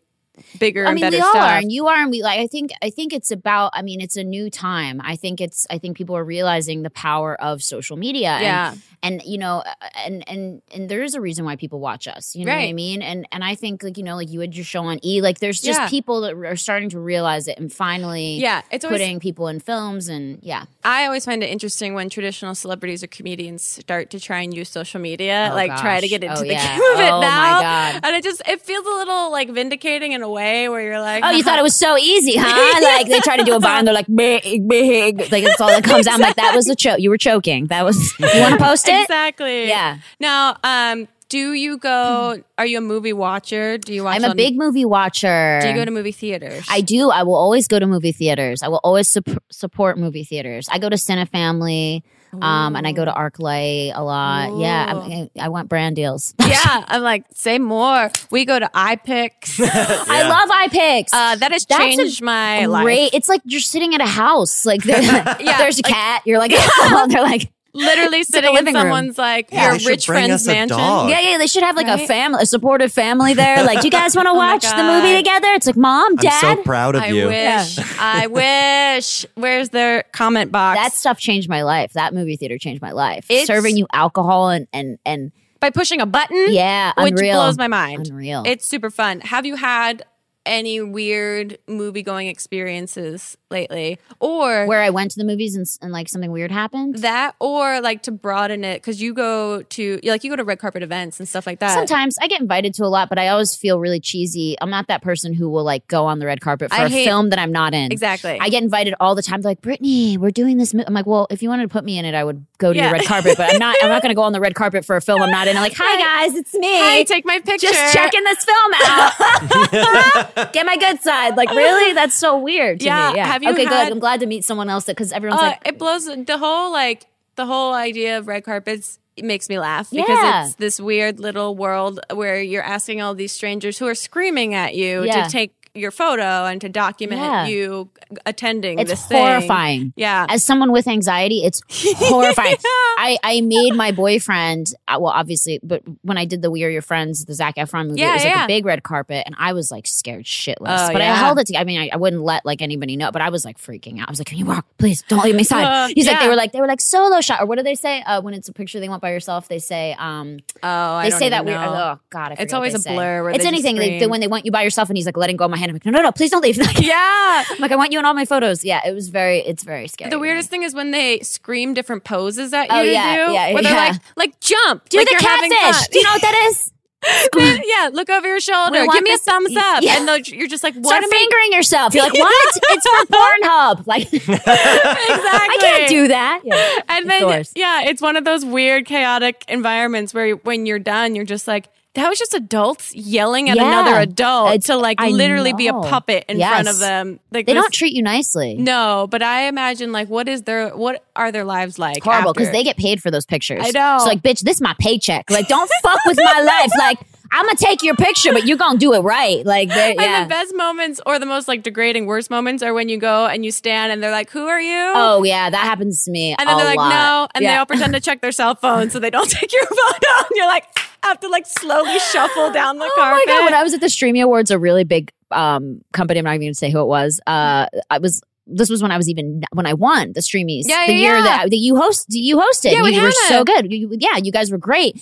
[0.59, 1.45] bigger I and mean, better we all stuff.
[1.51, 2.39] are, and you are, and we like.
[2.41, 3.73] I think, I think it's about.
[3.75, 5.01] I mean, it's a new time.
[5.05, 5.67] I think it's.
[5.71, 8.39] I think people are realizing the power of social media.
[8.41, 8.75] Yeah.
[9.05, 12.07] and, you know, uh, uh, and and and there is a reason why people watch
[12.09, 12.35] us.
[12.37, 13.03] You know what I mean?
[13.03, 15.21] And and I think like you know, like you had your show on E.
[15.21, 15.89] Like, there's just Yeah.
[15.89, 19.01] people that are starting to realize it, and finally, yeah, it's always.
[19.01, 23.09] putting people in films, and yeah, I always find it interesting when traditional celebrities or
[23.09, 26.41] comedians start to try and use social media, Oh, like try to get into Oh,
[26.41, 26.79] the yeah.
[26.79, 27.61] game of it Oh, my now.
[27.61, 28.01] God.
[28.05, 31.25] And it just it feels a little like vindicating in a way where you're like,
[31.25, 32.81] Oh, you thought it was so easy, huh?
[32.83, 35.85] like they try to do a vine, they're like big, big, like that's all that
[35.85, 36.15] comes out.
[36.15, 37.01] I'm like, that was a choke.
[37.01, 37.67] You were choking.
[37.67, 37.99] That was.
[38.21, 39.03] You want to post it?
[39.03, 39.69] exactly.
[39.69, 39.99] Yeah.
[40.21, 42.43] Now, um, do you go?
[42.59, 43.79] Are you a movie watcher?
[43.79, 44.17] Do you watch?
[44.17, 45.59] I'm a on- big movie watcher.
[45.63, 46.65] Do you go to movie theaters?
[46.71, 47.11] I do.
[47.11, 48.63] I will always go to movie theaters.
[48.63, 50.69] I will always sup- support movie theaters.
[50.71, 52.03] I go to Cinefamily,
[52.41, 54.59] um, and I go to ArcLight a lot.
[54.59, 56.35] Yeah, I, I want brand deals.
[56.41, 58.11] yeah, I'm like, say more.
[58.31, 59.61] We go to iPic.
[59.61, 61.09] I love iPic.
[61.13, 63.11] Uh, that has That's a changed my life.
[63.13, 64.65] It's like you're sitting at a house.
[64.65, 66.23] Like there, there's a like- cat.
[66.25, 68.83] You're like, they're like, Literally sitting in living room.
[68.83, 70.77] someone's like Yeah, your rich friend's mansion.
[70.79, 71.39] yeah, yeah.
[71.39, 73.65] They should have like a family, a supportive family there.
[73.65, 75.49] Like, do you guys want to Oh watch the movie together?
[75.55, 76.33] It's like, mom, dad.
[76.45, 76.57] I'm dad.
[76.59, 77.09] so proud of you.
[77.09, 77.27] I you.
[77.29, 77.79] wish.
[77.99, 78.27] I
[78.97, 79.27] wish.
[79.37, 80.79] Where's their comment box?
[80.81, 81.95] that stuff changed my life.
[81.95, 83.25] That movie theater changed my life.
[83.31, 86.47] It's- Serving you alcohol and and and by pushing a button.
[86.53, 87.37] yeah, which unreal.
[87.41, 88.09] blows my mind.
[88.09, 88.43] Unreal.
[88.45, 89.21] It's super fun.
[89.21, 90.05] Have you had
[90.45, 95.93] any weird movie going experiences lately, or where I went to the movies and, and
[95.93, 96.97] like something weird happened.
[96.99, 100.59] that, or like to broaden it because you go to like you go to red
[100.59, 101.75] carpet events and stuff like that.
[101.75, 104.57] Sometimes I get invited to a lot, but I always feel really cheesy.
[104.61, 106.89] I'm not that person who will like go on the red carpet for I a
[106.89, 107.93] hate- film that I'm not in.
[107.93, 108.39] exactly.
[108.41, 109.43] I get invited all the time.
[109.43, 110.75] They're like, Brittany, we're doing this.
[110.75, 110.85] Mo-.
[110.87, 112.77] I'm like, well, if you wanted to put me in it, I would go to
[112.79, 112.85] Yeah.
[112.87, 113.77] your red carpet, but I'm not.
[113.83, 115.57] I'm not going to go on the red carpet for a film I'm not in.
[115.57, 116.79] I'm like, hi guys, it's me.
[116.81, 117.67] Hi, take my picture.
[117.67, 119.13] just checking this film out.
[120.53, 121.37] Get my good side.
[121.37, 121.93] Like, really?
[121.93, 123.17] That's so weird to Yeah, me.
[123.19, 123.27] Yeah.
[123.27, 123.93] have you okay, had- good.
[123.93, 127.07] I'm glad to meet someone else because everyone's Uh, like, it blows the whole like
[127.37, 128.99] the whole idea of red carpets.
[129.17, 130.47] It makes me laugh because Yeah.
[130.47, 134.75] it's this weird little world where you're asking all these strangers who are screaming at
[134.75, 135.25] you Yeah.
[135.25, 137.47] to take your photo and to document Yeah.
[137.47, 137.89] you
[138.27, 139.17] attending it's this thing.
[139.25, 139.93] horrifying.
[139.97, 140.27] Yeah.
[140.29, 141.63] As someone with anxiety, it's
[141.97, 142.57] horrifying.
[142.99, 146.69] I, I made my boyfriend, uh, well, obviously, but when I did the We Are
[146.69, 149.35] Your Friends, the Zac Efron movie, Yeah, it was like a big red carpet, and
[149.39, 150.89] I was like scared shitless.
[150.89, 151.63] Oh, but I held it together.
[151.63, 154.09] I mean, I, I wouldn't let like anybody know, but I was like freaking out.
[154.09, 155.03] I was like, "Can you walk, please?
[155.09, 157.41] Don't leave me side." Uh, He's like, they were like, they were like solo shot,
[157.41, 159.49] or what do they say uh, when it's a picture they want by yourself?
[159.49, 161.59] They say, um, oh, I they say that weird.
[161.59, 162.95] Oh God, It's always a say.
[162.95, 165.37] blur it's anything they, they- when they want you by yourself, and he's like letting
[165.37, 165.71] go of my hand.
[165.71, 166.59] I'm like, no, no, no, please don't leave.
[166.63, 167.45] Like, Yeah.
[167.51, 168.65] I'm like, I want you in all my photos.
[168.65, 170.11] Yeah, it was very, it's very scary.
[170.11, 173.33] The weirdest thing is when they scream different poses at oh, you Oh, yeah, do.
[173.33, 173.89] yeah, where they're yeah.
[173.91, 175.89] like, like jump, Do like the catfish.
[175.89, 176.73] Do you know what that is?
[177.37, 178.87] yeah, look over your shoulder.
[178.93, 179.97] Give me a thumbs up, Yeah.
[179.99, 181.95] and you're just like, what Start am I fingering yourself.
[181.95, 182.55] You're like, what?
[182.71, 183.87] it's for Pornhub.
[183.89, 184.45] Like, exactly?
[184.47, 186.43] I can't do that.
[186.45, 186.79] Yeah.
[186.89, 191.17] And then, the yeah, it's one of those weird, chaotic environments where when you're done,
[191.17, 193.67] you're just like, that was just adults yelling at Yeah.
[193.67, 196.51] another adult It's- to like I literally be a puppet in Yes.
[196.51, 197.21] front of them.
[197.31, 198.55] Like They this- don't treat you nicely.
[198.55, 202.03] No, but I imagine like what is their what are their lives like?
[202.03, 203.63] Horrible because they get paid for those pictures.
[203.65, 203.99] I know.
[203.99, 205.31] So like, bitch, this is my paycheck.
[205.31, 206.71] Like, don't fuck with my life.
[206.79, 206.99] Like,
[207.35, 209.45] I'm gonna take your picture, but you're gonna do it right.
[209.45, 212.89] Like, they're- And the best moments or the most like degrading worst moments are when
[212.91, 216.05] you go and you stand and they're like, "Who are you?" oh yeah, that happens
[216.05, 216.35] to me.
[216.39, 216.89] and then they're like, lot.
[216.91, 219.65] "No," and they all pretend to check their cell phone so they don't take your
[219.67, 220.09] photo.
[220.19, 220.65] And you're like,
[221.09, 223.23] have to like slowly shuffle down the Oh carpet.
[223.27, 223.45] my god!
[223.45, 226.19] When I was at the Streamy Awards, a really big um, company.
[226.19, 227.21] I'm not even going to say who it was.
[227.27, 228.23] Uh, I was.
[228.47, 230.63] This was when I was even when I won the Streamies.
[230.67, 231.23] Yeah, yeah, the year yeah.
[231.23, 232.73] that, that you host you hosted.
[232.73, 233.71] Yeah, with you were so good.
[233.73, 235.01] You- yeah, you guys were great.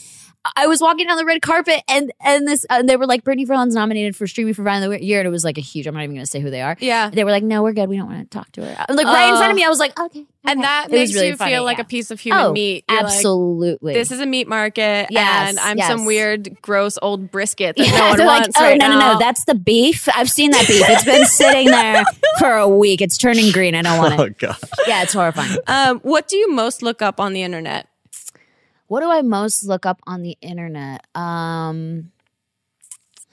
[0.57, 3.45] I was walking down the red carpet and and this and they were like Brittany
[3.45, 5.87] Furlan's nominated for streaming for Vine of the Year and it was like a huge.
[5.87, 6.77] I'm not even going to say who they are.
[6.81, 7.11] Yeah.
[7.11, 7.89] They were like, no, we're good.
[7.91, 8.85] We don't want to talk to her.
[8.89, 10.25] I'm Like right in front of me, I was like, okay.
[10.47, 11.83] And that It makes really you funny, feel like yeah.
[11.83, 12.85] a piece of human oh, meat.
[12.89, 13.93] You're like, absolutely.
[13.93, 15.89] this is a meat market, Yes, and I'm yes.
[15.89, 18.89] some weird, gross old brisket that Yeah, no one they're like, wants oh right no,
[18.89, 19.13] no, now.
[19.13, 20.09] no, that's the beef.
[20.15, 20.83] I've seen that beef.
[20.89, 22.03] It's been sitting there
[22.39, 23.03] for a week.
[23.03, 23.75] It's turning green.
[23.75, 24.39] I don't want Oh it.
[24.39, 24.57] god.
[24.87, 25.59] Yeah, it's horrifying.
[25.67, 27.87] um, what do you most look up on the internet?
[28.91, 31.07] What do I most look up on the internet?
[31.15, 32.11] Um,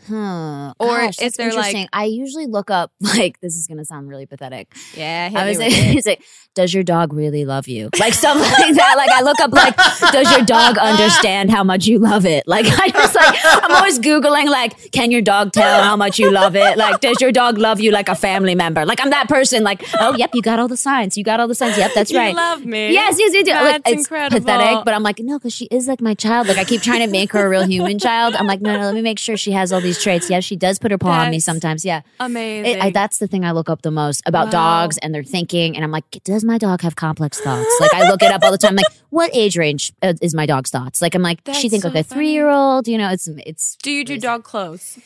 [0.07, 0.75] huh.
[0.77, 1.87] Or Gosh, is there, like- interesting.
[1.91, 4.71] I usually look up like this is gonna sound really pathetic.
[4.95, 6.21] Yeah, I was like, he's like,
[6.57, 7.89] does your dog really love you?
[7.99, 8.93] Like something like that.
[8.97, 9.75] Like I look up like,
[10.11, 12.43] does your dog understand how much you love it?
[12.47, 16.31] Like I just like I'm always googling like, can your dog tell how much you
[16.31, 16.77] love it?
[16.77, 18.85] Like, does your dog love you like a family member?
[18.85, 19.63] Like I'm that person.
[19.63, 21.15] Like, oh yep, you got all the signs.
[21.17, 21.77] You got all the signs.
[21.77, 22.35] Yep, that's you right.
[22.35, 22.91] love me.
[22.91, 23.47] Yes, yes, yes.
[23.47, 24.39] Like, That's it's incredible.
[24.39, 26.47] pathetic, but I'm like, no, because she is like my child.
[26.47, 28.35] Like I keep trying to make her a real human child.
[28.35, 30.29] I'm like, no, no, let me make sure she has all these traits.
[30.29, 31.85] Yeah, she does put her paw on me sometimes.
[31.85, 32.71] Yeah, amazing.
[32.77, 34.85] it, I, that's the thing I look up the most about Wow.
[34.85, 35.75] dogs and their thinking.
[35.75, 37.77] And I'm like, it does my dog have complex thoughts?
[37.79, 38.75] Like I look it up all the time.
[38.75, 41.01] Like, what age range uh, is my dog's thoughts?
[41.01, 42.87] Like I'm like, she That's think so like a three year old.
[42.87, 43.75] You know, it's it's.
[43.83, 44.97] do you do dog clothes?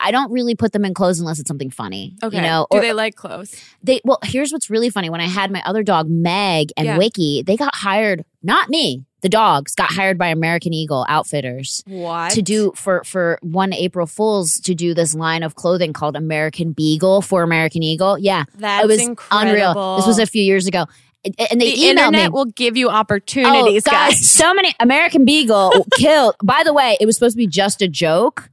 [0.00, 2.16] I don't really put them in clothes unless it's something funny.
[2.22, 2.36] Okay.
[2.36, 3.54] You know, do they like clothes?
[3.82, 6.98] they well here's what's really funny when i had my other dog meg and Yeah.
[6.98, 12.30] wiki they got hired not me the dogs got hired by american eagle outfitters What
[12.32, 16.72] to do for for one april fools to do this line of clothing called american
[16.72, 19.48] beagle for american eagle yeah that was incredible.
[19.72, 20.84] unreal this was a few years ago
[21.24, 24.28] And- they the internet me will give you Oh, opportunities, guys, guys.
[24.30, 26.34] so many American Beagle killed.
[26.44, 28.50] By the way, it was supposed to be just a joke.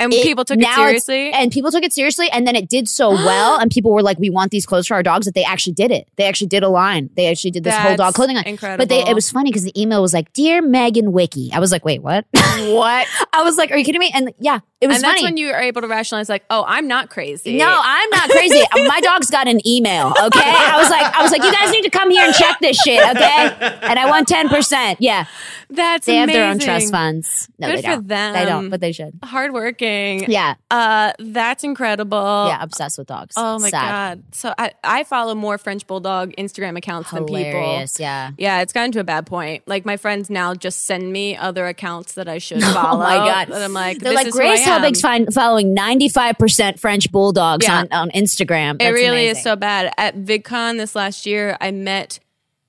[0.00, 1.32] And It- people took it seriously.
[1.32, 4.18] and people took it seriously and then it did so well and people were like
[4.18, 6.62] we want these clothes for our dogs that they actually did it they actually did
[6.62, 8.82] a line they actually did this whole dog That's clothing line Incredible.
[8.82, 11.70] but they, it was funny because the email was like dear megan wiki i was
[11.72, 13.06] like wait what what?
[13.32, 15.36] i was like are you kidding me and yeah it was and funny that's when
[15.36, 17.56] you are able to rationalize, like, oh, I'm not crazy.
[17.56, 18.60] no, I'm not crazy.
[18.86, 20.08] My dog's got an email.
[20.08, 22.58] Okay, I was like, I was like, you guys need to come here and check
[22.60, 23.00] this shit.
[23.00, 25.00] Okay, and I won ten percent.
[25.00, 25.26] Yeah,
[25.70, 26.66] that's they have their own amazing.
[26.68, 27.48] trust funds.
[27.58, 28.06] No, Good they for don't.
[28.08, 28.46] They them.
[28.46, 29.18] don't, but they should.
[29.24, 30.30] Hardworking.
[30.30, 32.46] Yeah, Uh, that's incredible.
[32.48, 33.34] yeah, obsessed with dogs.
[33.36, 34.18] Oh my Sad.
[34.18, 34.34] god.
[34.34, 37.84] So I I follow more French bulldog Instagram accounts than people.
[37.98, 38.30] Yeah.
[38.36, 39.62] Yeah, it's gotten to a bad point.
[39.66, 42.84] Like my friends now just send me other accounts that I should follow.
[42.94, 43.50] Oh my god!
[43.50, 44.82] And I'm like, they're this like Grace am.
[44.92, 47.80] Helbig's following ninety five percent French bulldogs Yeah.
[47.80, 48.80] on, on Instagram.
[48.80, 49.36] It really amazing.
[49.36, 49.92] is so bad.
[49.98, 52.18] At VidCon this last year, I met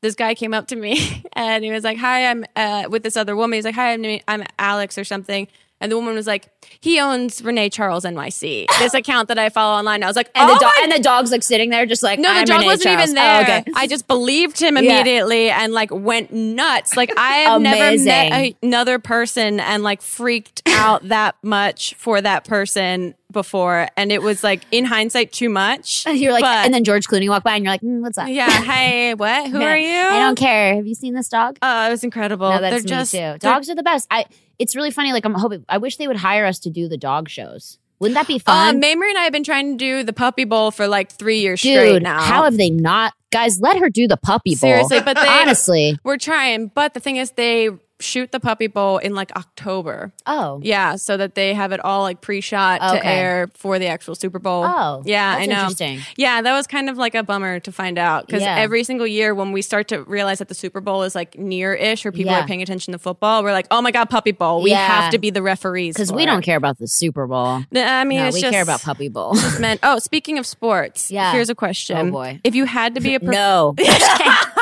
[0.02, 3.18] this guy came up to me and he was like, "Hi, I'm uh, with this
[3.18, 5.48] other woman." He's like, "Hi, I'm I'm Alex or something."
[5.82, 6.48] And the woman was like,
[6.80, 10.50] "He owns Renee Charles NYC, this account that I follow online." I was like, And
[10.50, 12.58] "Oh the dog my and the dog's like sitting there, just like No, the dog
[12.60, 13.04] Renee wasn't Charles.
[13.04, 13.40] even there.
[13.40, 13.64] Oh, okay.
[13.76, 14.82] I just believed him Yeah.
[15.02, 16.96] immediately and like went nuts.
[16.96, 22.46] Like I have never met another person and like freaked out that much for that
[22.46, 26.04] person before, and it was like in hindsight too much.
[26.12, 28.28] You're like, But- and then George Clooney walked by, and you're like, mm, "What's up?"
[28.30, 29.52] yeah, hey, what?
[29.52, 29.94] Who are you?
[29.96, 30.74] I don't care.
[30.76, 31.60] Have you seen this dog?
[31.62, 32.50] Oh, it was incredible.
[32.50, 33.38] no, that's They're me just too.
[33.38, 34.08] Dogs are the best.
[34.10, 34.26] I.
[34.58, 35.14] It's really funny.
[35.14, 35.64] Like I'm hoping.
[35.70, 37.78] I wish they would hire us to do the dog shows.
[38.00, 38.82] Wouldn't that be Uh, fun?
[38.82, 41.60] Mamrie and I have been trying to do the puppy bowl for like three years
[41.62, 42.22] straight Dude, now.
[42.22, 43.14] how have they not?
[43.32, 44.58] Guys, let her do the puppy bowl.
[44.70, 47.70] Seriously, but they- honestly, We're trying, but the thing is, they
[48.06, 50.14] shoot the puppy bowl in like October.
[50.26, 54.16] oh, Yeah, so that they have it all like pre-shot to air for the actual
[54.16, 54.64] Super Bowl.
[54.66, 55.60] Oh, yeah, that's I know.
[55.62, 56.00] interesting.
[56.18, 58.56] Yeah, that was kind of like a bummer to find out because Yeah.
[58.58, 62.06] every single year when we start to realize that the Super Bowl is like near-ish
[62.06, 62.44] or people Yeah.
[62.44, 64.86] are paying attention to football, we're like, oh my god, puppy bowl, we Yeah.
[64.88, 66.28] have to be the referees because we it.
[66.28, 67.64] don't care about the Super Bowl.
[67.76, 69.34] I mean, no, we just care about puppy bowl.
[69.36, 69.80] just meant.
[69.84, 71.32] Oh, speaking of sports, Yeah.
[71.32, 71.98] Here's a question.
[72.10, 72.40] Oh, boy.
[72.44, 73.74] if you had to be a prof- no,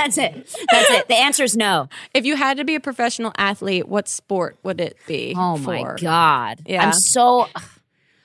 [0.00, 0.56] that's it.
[0.70, 1.08] That's it.
[1.08, 1.88] The answer is no.
[2.14, 5.34] if you had to be a professional athlete, what sport would it be?
[5.36, 5.70] Oh for?
[5.70, 6.62] my god.
[6.66, 6.86] Yeah.
[6.86, 7.48] I'm so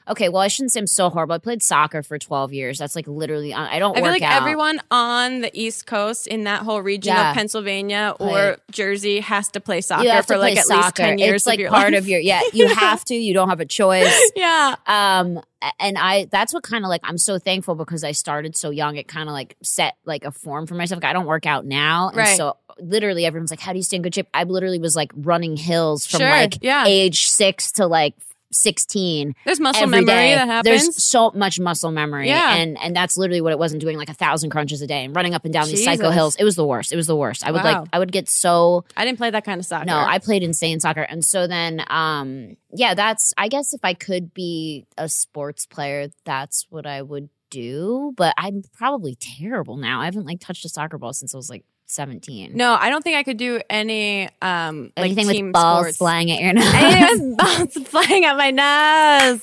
[0.08, 1.34] Okay, well, I shouldn't say I'm so horrible.
[1.36, 2.78] I played soccer for 12 years.
[2.78, 4.42] That's like literally I don't I feel like out.
[4.42, 7.32] everyone on the East Coast in that whole region Yeah.
[7.32, 8.58] of Pennsylvania Play or.
[8.72, 10.82] Jersey has to play soccer for like at soccer.
[10.84, 12.00] least ten years It's like of part life.
[12.02, 12.42] of your yeah.
[12.54, 13.16] You have to.
[13.16, 14.32] You don't have a choice.
[14.36, 14.76] yeah.
[14.86, 15.42] um
[15.80, 18.98] and i that's what kind of like i'm so thankful because i started so young
[18.98, 21.66] it kind of like set like a form for myself like i don't work out
[21.66, 22.38] now and Right.
[22.38, 25.12] so literally everyone's like how do you stay in good shape i literally was like
[25.16, 26.84] running hills from Sure, like yeah.
[26.86, 28.14] age six to like
[28.56, 30.36] 16 There's muscle memory day.
[30.36, 30.84] that happens.
[30.84, 32.28] There's so much muscle memory.
[32.28, 32.56] Yeah.
[32.56, 33.72] And and that's literally what it was.
[33.74, 36.10] And doing like a thousand crunches a day and running up and down these psycho
[36.12, 36.36] hills.
[36.38, 36.92] It was the worst.
[36.92, 37.46] It was the worst.
[37.46, 37.82] I would Wow.
[37.82, 39.86] like I would get so I didn't play that kind of soccer.
[39.86, 41.02] no, I played insane soccer.
[41.02, 46.08] And so then um yeah, that's I guess if I could be a sports player,
[46.26, 48.14] that's what I would do.
[48.18, 50.02] But I'm probably terrible now.
[50.02, 52.52] I haven't like touched a soccer ball since I was like 17.
[52.56, 55.98] No, I don't think I could do any um like Anything team with balls sports.
[55.98, 56.66] flying at your nose.
[56.74, 57.38] Anything with
[57.74, 59.42] balls flying at my nose.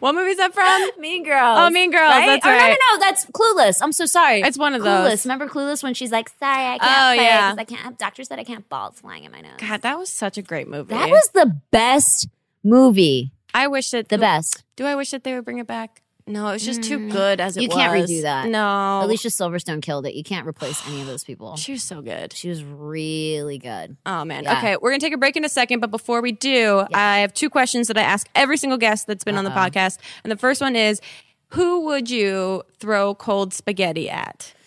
[0.00, 1.00] What movie is that from?
[1.00, 1.58] mean Girls.
[1.58, 2.26] Oh, Mean Girls, Right?
[2.26, 2.58] that's right.
[2.58, 3.00] No, no, no.
[3.00, 3.78] That's Clueless.
[3.82, 4.42] I'm so sorry.
[4.42, 5.08] It's one of Clueless.
[5.08, 5.24] those.
[5.24, 7.54] Remember Clueless when she's like, sorry, I can't Oh, play yeah.
[7.54, 7.98] because I can't.
[7.98, 9.52] Doctor said I can't balls flying in my nose.
[9.56, 10.90] God, that was such a great movie.
[10.92, 12.28] that was the best
[12.62, 13.32] movie.
[13.54, 14.62] I wish that The best.
[14.76, 16.01] Do I wish that they would bring it back?
[16.26, 17.62] No, it was just too good as it Mm.
[17.62, 17.76] You was.
[17.76, 18.48] can't redo that.
[18.48, 20.14] No, Alicia Silverstone killed it.
[20.14, 21.56] You can't replace any of those people.
[21.56, 22.32] she was so good.
[22.32, 23.96] She was really good.
[24.06, 24.44] Oh man.
[24.44, 24.58] Yeah.
[24.58, 27.34] Okay, we're gonna take a break in a second, but before we do, I have
[27.34, 30.36] two questions that I ask every single guest that's been on the podcast, and the
[30.36, 31.00] first one is,
[31.48, 34.52] who would you throw cold spaghetti at?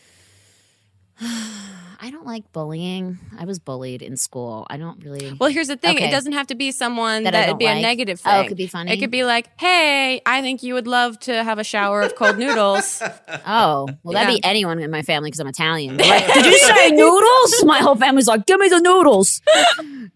[2.05, 3.17] I don't like bullying.
[3.39, 4.67] I was bullied in school.
[4.69, 5.33] I don't really.
[5.39, 6.07] Well, here's the thing: Okay.
[6.07, 7.81] it doesn't have to be someone That that, would don't be a like?
[7.81, 8.45] negative Oh, thing.
[8.45, 8.91] it could be funny?
[8.93, 12.15] It could be like, "Hey, I think you would love to have a shower of
[12.15, 13.01] cold noodles."
[13.47, 14.35] Oh, well, that'd Yeah.
[14.37, 15.97] be anyone in my family because I'm Italian.
[16.05, 17.63] Like, Did you say noodles?
[17.65, 19.41] My whole family's like, give me the noodles.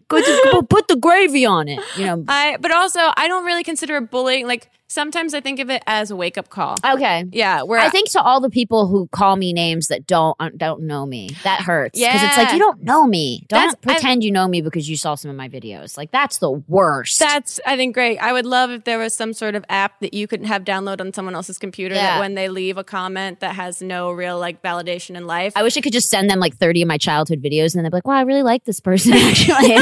[0.08, 1.80] Go to- Put the gravy on it.
[1.96, 2.24] You know.
[2.28, 4.46] I, but also, I don't really consider it bullying.
[4.46, 6.76] Like sometimes I think of it as a wake up call.
[6.84, 7.24] Okay.
[7.30, 10.82] Yeah, where I think to all the people who call me names that don't don't
[10.82, 13.44] know me, that hurts because it's like you don't know me.
[13.48, 15.96] Don't That's- I- pretend you know me because you saw some of my videos.
[15.96, 17.18] Like that's the worst.
[17.18, 18.18] That's I think great.
[18.18, 21.00] I would love if there was some sort of app that you could have download
[21.00, 22.02] on someone else's computer Yeah.
[22.16, 25.52] that when they leave a comment that has no real like validation in life.
[25.56, 27.84] I wish I could just send them like 30 of my childhood videos and then
[27.84, 29.74] they'd be like, wow, I really like this person actually.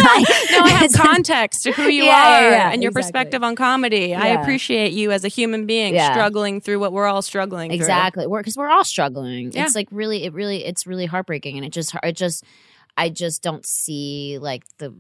[0.48, 3.02] No, I have context to who you Yeah, are and your exactly.
[3.02, 4.14] perspective on comedy.
[4.14, 7.76] I appreciate you as a human being struggling through what we're all struggling through.
[7.76, 11.64] exactly we're because we're all struggling it's like really it really it's really heartbreaking and
[11.66, 12.44] it just it just
[12.96, 14.94] i just don't see like the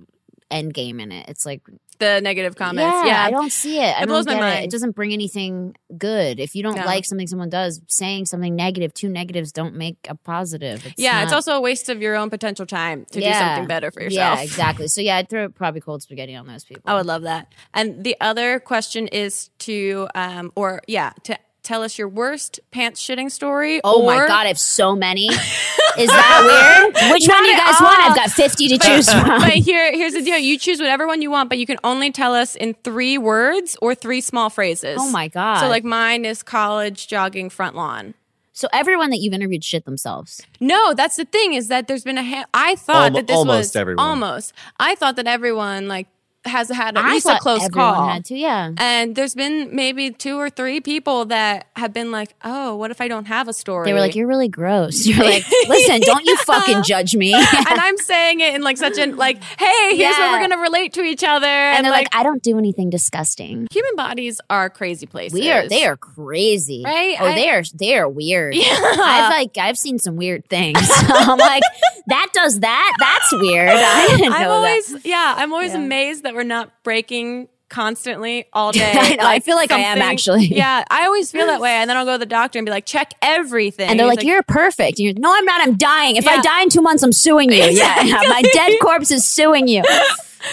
[0.50, 1.60] end game in it it's like
[1.98, 2.80] The negative comments.
[3.04, 3.24] yeah, Yeah.
[3.26, 4.42] i don't see it I It blows my get It.
[4.42, 4.64] mind.
[4.64, 6.84] it doesn't bring anything good if you don't No.
[6.86, 11.22] like something someone does saying something negative two negatives don't make a positive it's yeah,
[11.22, 14.38] it's also a waste of your own potential time to do something better for yourself.
[14.38, 17.22] yeah exactly so yeah i'd throw probably cold spaghetti on those people I would love
[17.22, 17.52] that.
[17.74, 21.36] And the other question is to, um, or yeah, to
[21.68, 23.80] tell us your worst pants shitting story.
[23.84, 25.26] Oh my god, I have so many.
[25.98, 27.12] Is that weird?
[27.12, 27.98] Which one do you guys want?
[28.02, 29.26] I've got 50 to choose from.
[29.40, 32.10] But here, here's the deal: you choose whatever one you want, but you can only
[32.10, 34.98] tell us in three words or three small phrases.
[35.00, 35.60] Oh my God.
[35.60, 38.14] So like mine is college jogging front lawn.
[38.52, 40.40] So everyone that you've interviewed shit themselves.
[40.58, 42.24] No, that's the thing is that there's been a.
[42.24, 44.04] Ha- I thought Almo- that this almost was everyone.
[44.04, 44.52] almost.
[44.80, 46.08] I thought that everyone like
[46.48, 48.08] has had at I least a close call.
[48.08, 48.72] had to, yeah.
[48.78, 53.00] And there's been maybe two or three people that have been like, "Oh, what if
[53.00, 56.24] I don't have a story?" They were like, "You're really gross." You're like, "Listen, don't
[56.24, 60.16] you fucking judge me." and I'm saying it in like such an like, "Hey, here's
[60.16, 60.32] where Yeah.
[60.40, 63.96] we're gonna relate to each other." and they're like, "I don't do anything disgusting." human
[63.96, 65.38] bodies are crazy places.
[65.38, 66.82] We are they are crazy.
[66.84, 67.16] Right?
[67.20, 68.54] Oh, I- they are they are weird.
[68.54, 68.64] Yeah.
[68.80, 70.78] I've like I've seen some weird things.
[70.90, 71.62] I'm like,
[72.08, 72.92] that does that?
[72.98, 73.68] That's weird.
[73.70, 74.48] I didn't know I'm that.
[74.50, 75.78] always yeah, I'm always Yeah.
[75.84, 78.92] amazed that we're not breaking constantly all day.
[78.94, 80.46] I know, I feel like I am, actually.
[80.54, 82.70] Yeah, I always feel that way, and then I'll go to the doctor and be
[82.70, 83.90] like, check everything.
[83.90, 85.60] And they're He's like, "You're perfect." You're, no, I'm not.
[85.66, 86.16] I'm dying.
[86.16, 87.58] If I die in two months, I'm suing you.
[87.78, 89.82] Yeah, yeah, my dead corpse is suing you.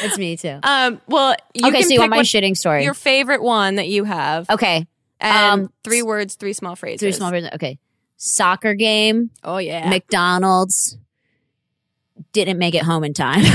[0.01, 0.59] It's me too.
[0.63, 2.83] um, well, you okay, so you want my what- shitting story?
[2.83, 4.85] Your favorite one that you have, okay,
[5.19, 6.99] and um, three words, three small phrases.
[6.99, 7.51] three small phrases.
[7.53, 7.77] Okay,
[8.17, 9.87] soccer game, Oh yeah.
[9.89, 10.97] McDonald's.
[12.31, 13.41] Didn't make it home in time.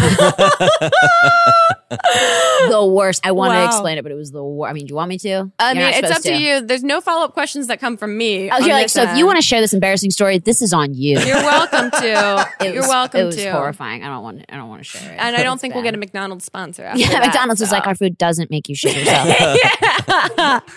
[2.68, 3.26] the worst.
[3.26, 3.60] I wanted Wow.
[3.62, 4.70] to explain it, but it was the worst.
[4.70, 5.50] I mean, do you want me to?
[5.58, 6.60] I You're mean, it's up supposed to you.
[6.60, 8.50] There's no follow up questions that come from me.
[8.50, 10.60] Oh, on you're like, this so if you want to share this embarrassing story, this
[10.62, 11.18] is on you.
[11.20, 12.46] you're welcome to.
[12.60, 13.50] It you're was- welcome It was to.
[13.52, 14.02] horrifying.
[14.04, 14.44] I don't want.
[14.50, 15.16] I don't want to share it.
[15.18, 16.84] And I don't It's think we'll get a McDonald's sponsor.
[16.84, 19.26] After Yeah, that, McDonald's was like, our food doesn't make you shit yourself.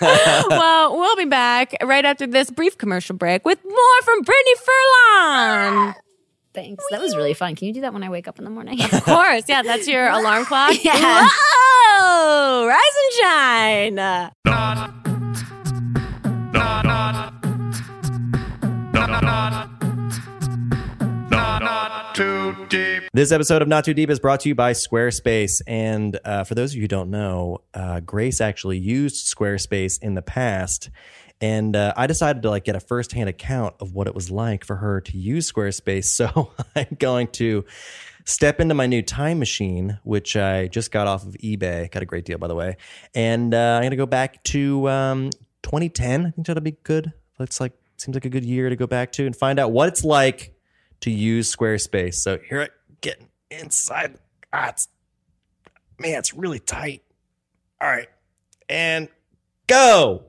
[0.48, 5.94] well, we'll be back right after this brief commercial break with more from Brittany Furlan.
[6.54, 6.84] Thanks.
[6.90, 7.56] That was really fun.
[7.56, 8.80] Can you do that when I wake up in the morning?
[8.80, 10.82] Of course, yeah, that's your alarm clock.
[10.84, 11.28] Yeah.
[11.28, 14.30] Whoa, rise and shine.
[22.14, 23.02] Too deep.
[23.12, 25.60] This episode of Not Too Deep is brought to you by Squarespace.
[25.66, 30.14] And uh, for those of you who don't know, uh, Grace actually used Squarespace in
[30.14, 30.90] the past.
[31.44, 34.64] And uh, I decided to like get a firsthand account of what it was like
[34.64, 36.04] for her to use Squarespace.
[36.14, 37.66] So I'm going to
[38.24, 41.90] step into my new time machine, which I just got off of eBay.
[41.90, 42.78] Got a great deal, by the way.
[43.14, 45.30] And uh, I'm going to go back to um,
[45.64, 46.26] 2010.
[46.26, 47.12] I think that'll be good.
[47.38, 49.88] Looks like seems like a good year to go back to and find out what
[49.88, 50.54] it's like
[51.00, 52.14] to use Squarespace.
[52.14, 52.68] So here I
[53.02, 54.16] get inside.
[54.50, 54.88] Ah, it's,
[55.98, 57.02] man, it's really tight.
[57.82, 58.08] All right.
[58.66, 59.08] And
[59.66, 60.24] go.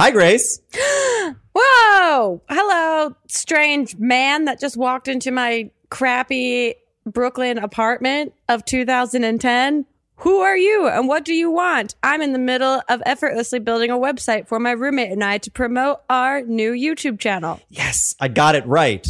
[0.00, 0.58] Hi, Grace.
[1.54, 2.40] Whoa!
[2.48, 9.84] Hello, strange man that just walked into my crappy Brooklyn apartment of 2010.
[10.16, 11.96] Who are you and what do you want?
[12.02, 15.50] I'm in the middle of effortlessly building a website for my roommate and I to
[15.50, 17.60] promote our new YouTube channel.
[17.68, 19.06] Yes, I got it right.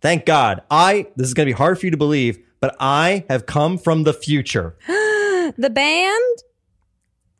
[0.00, 0.62] Thank God.
[0.68, 3.78] I, this is going to be hard for you to believe, but I have come
[3.78, 4.74] from the future.
[5.58, 6.38] The band?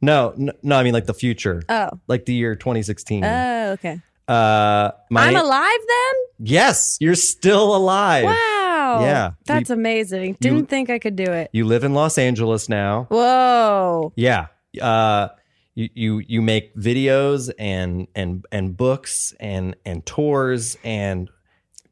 [0.02, 1.62] No, n- no, I mean like the future.
[1.68, 1.90] Oh.
[2.08, 3.24] Like the year 2016.
[3.24, 4.00] Oh, okay.
[4.28, 6.46] uh, my, I'm alive then?
[6.46, 8.24] Yes, you're still alive.
[8.24, 8.98] Wow.
[9.00, 9.30] Yeah.
[9.46, 10.36] That's amazing.
[10.40, 11.50] Didn't think I could do it.
[11.52, 13.06] You live in Los Angeles now.
[13.10, 14.12] Whoa.
[14.16, 14.46] Yeah.
[14.80, 15.28] Uh,
[15.74, 21.30] you, you you make videos and and and books and and tours and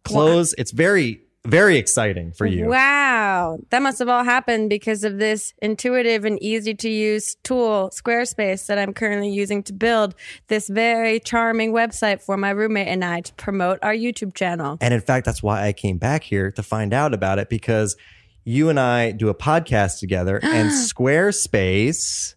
[0.04, 0.54] clothes.
[0.58, 2.66] It's very very exciting for you.
[2.66, 3.58] Wow.
[3.70, 8.66] That must have all happened because of this intuitive and easy to use tool, Squarespace,
[8.66, 10.14] that I'm currently using to build
[10.48, 14.76] this very charming website for my roommate and I to promote our YouTube channel.
[14.80, 17.96] And in fact, that's why I came back here to find out about it because
[18.44, 22.34] you and I do a podcast together and Squarespace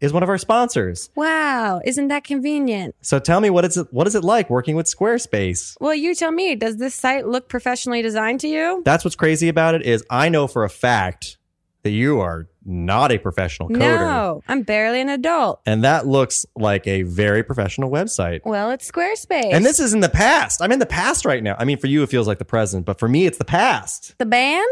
[0.00, 1.10] is one of our sponsors.
[1.14, 1.80] Wow.
[1.84, 2.94] Isn't that convenient?
[3.00, 5.76] So tell me what is it what is it like working with Squarespace?
[5.80, 8.82] Well, you tell me, does this site look professionally designed to you?
[8.84, 11.38] That's what's crazy about it is I know for a fact
[11.82, 13.78] that you are not a professional coder.
[13.78, 15.60] No, I'm barely an adult.
[15.66, 18.40] And that looks like a very professional website.
[18.44, 19.52] Well, it's Squarespace.
[19.52, 20.60] And this is in the past.
[20.60, 21.54] I'm in the past right now.
[21.60, 24.16] I mean, for you, it feels like the present, but for me, it's the past.
[24.18, 24.66] the band?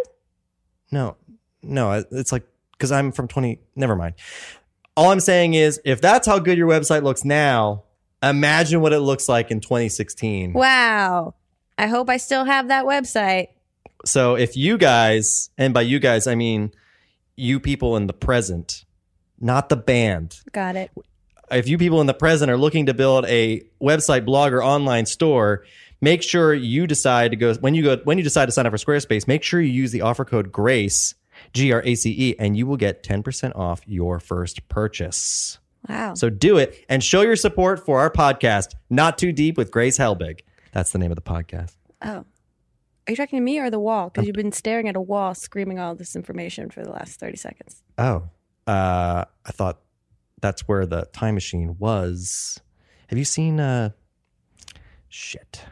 [0.91, 1.17] No,
[1.63, 3.61] no, it's like because I'm from 20.
[3.77, 4.15] Never mind.
[4.97, 7.85] All I'm saying is, if that's how good your website looks now,
[8.23, 10.53] imagine what it looks like in 2016.
[10.53, 11.35] Wow.
[11.77, 13.49] I hope I still have that website.
[14.05, 16.73] So if you guys, and by you guys, I mean
[17.37, 18.85] you people in the present,
[19.41, 20.41] not the band.
[20.53, 20.91] Got it.
[21.51, 25.07] If you people in the present are looking to build a website, blog, or online
[25.07, 25.65] store,
[26.01, 28.73] make sure you decide to go when you go when you decide to sign up
[28.73, 29.27] for Squarespace.
[29.27, 31.15] Make sure you use the offer code Grace
[31.53, 35.59] G R A C E, and you will get ten percent off your first purchase.
[35.89, 36.15] Wow.
[36.15, 39.99] So do it and show your support for our podcast, Not Too Deep with Grace
[39.99, 40.41] Helbig.
[40.73, 41.77] That's the name of the podcast.
[42.03, 42.25] Oh.
[43.07, 44.09] Are you talking to me or the wall?
[44.09, 47.37] Because you've been staring at a wall screaming all this information for the last 30
[47.37, 47.83] seconds.
[47.99, 48.31] Oh,
[48.67, 49.81] uh, I thought
[50.41, 52.61] that's where the time machine was.
[53.09, 53.61] Have you seen?
[53.61, 53.91] Uh,
[55.09, 55.63] shit.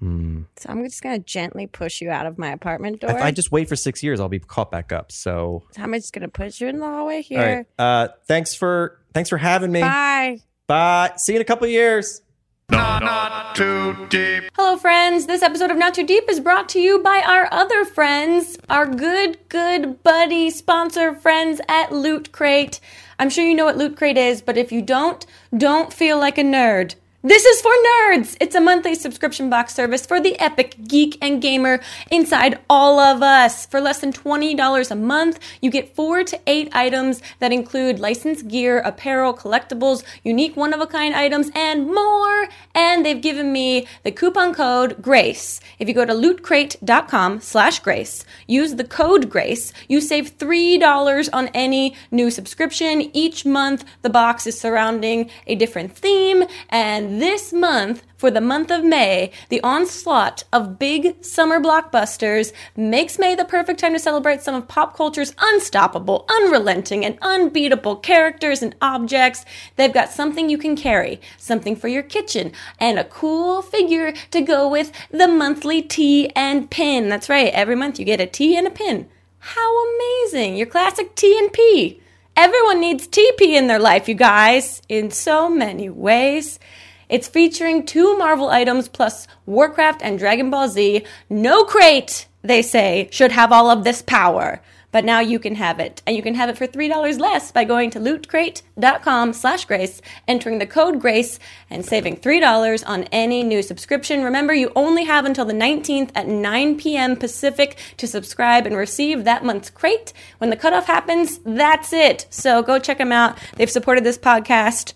[0.00, 3.10] So I'm just going to gently push you out of my apartment door.
[3.10, 5.10] If I just wait for six years, I'll be caught back up.
[5.10, 7.66] So, So I'm just going to push you in the hallway here.
[7.78, 7.84] right.
[8.04, 9.80] Uh, thanks for thanks for having me.
[9.80, 10.40] Bye.
[10.66, 11.12] Bye.
[11.16, 12.22] See you in a couple of years.
[12.70, 14.44] Not, not too deep.
[14.54, 15.24] Hello, friends.
[15.24, 18.84] This episode of Not Too Deep is brought to you by our other friends, our
[18.84, 22.78] good, good buddy sponsor friends at Loot Crate.
[23.18, 25.24] I'm sure you know what Loot Crate is, but if you don't,
[25.56, 26.94] don't feel like a nerd.
[27.28, 28.38] This is for nerds!
[28.40, 33.22] It's a monthly subscription box service for the epic geek and gamer inside all of
[33.22, 33.66] us.
[33.66, 38.48] For less than $20 a month, you get four to eight items that include licensed
[38.48, 42.48] gear, apparel, collectibles, unique one of a kind items, and more.
[42.74, 45.60] And they've given me the coupon code GRACE.
[45.78, 51.48] If you go to lootcrate.com slash grace, use the code GRACE, you save $3 on
[51.48, 53.10] any new subscription.
[53.14, 56.44] Each month, the box is surrounding a different theme.
[56.70, 63.18] And this month, for the month of May, the onslaught of big summer blockbusters makes
[63.18, 68.62] May the perfect time to celebrate some of pop culture's unstoppable, unrelenting, and unbeatable characters
[68.62, 69.44] and objects.
[69.76, 74.40] They've got something you can carry, something for your kitchen, and a cool figure to
[74.40, 77.08] go with the monthly tea and pin.
[77.08, 79.08] That's right, every month you get a tea and a pin.
[79.38, 80.56] How amazing!
[80.56, 82.00] Your classic tea and P.
[82.36, 86.60] Everyone needs TP in their life, you guys, in so many ways.
[87.08, 91.04] It's featuring two Marvel items plus Warcraft and Dragon Ball Z.
[91.30, 94.60] No crate, they say, should have all of this power.
[94.90, 96.02] But now you can have it.
[96.06, 100.58] And you can have it for $3 less by going to lootcrate.com slash grace, entering
[100.58, 101.38] the code GRACE,
[101.68, 104.24] and saving $3 on any new subscription.
[104.24, 107.16] Remember, you only have until the 19th at 9 p.m.
[107.16, 110.14] Pacific to subscribe and receive that month's crate.
[110.38, 112.26] When the cutoff happens, that's it.
[112.30, 113.36] So go check them out.
[113.56, 114.94] They've supported this podcast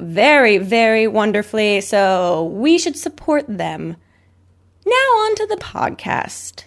[0.00, 1.80] very, very wonderfully.
[1.80, 3.96] So we should support them.
[4.86, 6.64] Now on to the podcast.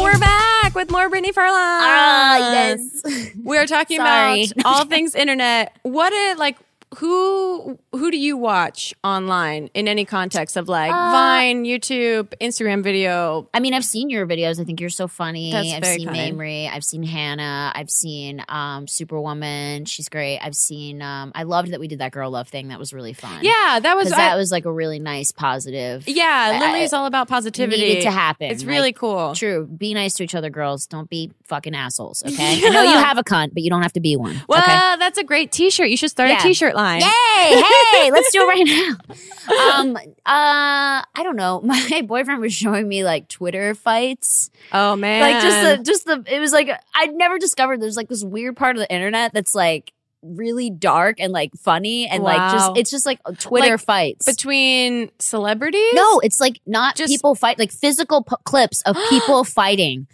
[0.00, 1.52] We're back with more Brittany Furlan.
[1.54, 3.02] Ah, yes.
[3.42, 5.76] We're talking about all things internet.
[5.82, 6.58] What it like
[6.96, 12.82] who who do you watch online in any context of like Uh, Vine, YouTube, Instagram
[12.82, 13.48] video?
[13.54, 14.60] I mean, I've seen your videos.
[14.60, 15.52] I think you're so funny.
[15.52, 16.38] That's I've seen kind.
[16.38, 16.70] Mamrie.
[16.70, 17.72] I've seen Hanna.
[17.74, 19.84] I've seen um, Superwoman.
[19.84, 20.38] She's great.
[20.40, 21.02] I've seen.
[21.02, 22.68] Um, I loved that we did that girl love thing.
[22.68, 23.40] That was really fun.
[23.42, 26.08] Yeah, that was I- that was like a really nice, positive.
[26.08, 26.52] yeah.
[26.54, 27.80] I- Lilly's all about positivity.
[27.82, 28.50] Needed to happen.
[28.50, 29.34] It's Like, really cool.
[29.34, 29.66] True.
[29.66, 30.86] Be nice to each other, girls.
[30.86, 32.22] Don't be fucking assholes.
[32.26, 32.60] Okay.
[32.64, 34.40] I know you have a cunt, but you don't have to be one.
[34.48, 34.96] Well, okay.
[34.98, 35.88] that's a great T-shirt.
[35.88, 36.38] You should start Yeah.
[36.38, 36.83] a T-shirt line.
[37.00, 37.62] Yay!
[37.62, 39.14] Hey, let's do it right now.
[39.44, 41.60] Um, uh, I don't know.
[41.64, 44.50] My boyfriend was showing me like Twitter fights.
[44.72, 48.08] Oh man, like just the just the it was like I'd never discovered there's like
[48.08, 52.52] this weird part of the internet that's like really dark and like funny and like
[52.52, 54.24] just it's just like Twitter Like, fights.
[54.24, 55.92] between celebrities.
[55.92, 60.06] no, it's like not Just- people fight like physical p- clips of people fighting.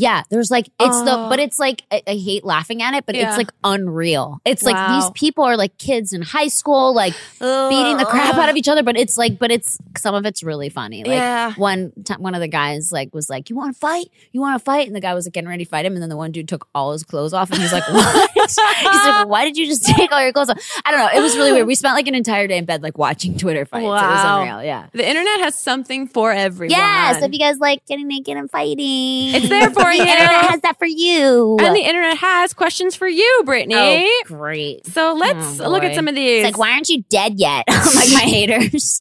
[0.00, 1.28] Yeah, there's like it's the Oh.
[1.28, 3.28] but it's like I, I hate laughing at it, but Yeah.
[3.28, 4.40] it's like unreal.
[4.44, 8.48] It's like these people are like kids in high school, like beating the crap out
[8.48, 8.84] of each other.
[8.84, 10.98] But it's like, but it's some of it's really funny.
[11.02, 11.52] Like Yeah.
[11.54, 14.06] one time, one of the guys like was like, "You want to fight?
[14.30, 16.02] You want to fight?" And the guy was like getting ready to fight him, and
[16.02, 19.26] then the one dude took all his clothes off, and he's like, "What?" he's like,
[19.28, 21.18] "Why did you just take all your clothes off?" I don't know.
[21.18, 21.66] It was really weird.
[21.66, 23.82] We spent like an entire day in bed like watching Twitter fights.
[23.82, 24.42] It was Wow.
[24.42, 24.62] unreal.
[24.62, 24.86] Yeah.
[24.92, 26.70] The internet has something for everyone.
[26.78, 30.02] Yeah, so if you guys like getting naked and fighting, It's there for the you.
[30.02, 31.56] internet has that for you.
[31.60, 33.74] and the internet has questions for you, Brittany.
[33.76, 34.86] oh, great.
[34.86, 36.44] So let's Oh, look at some of these.
[36.44, 37.64] It's like, why aren't you dead yet?
[37.68, 39.00] like my haters.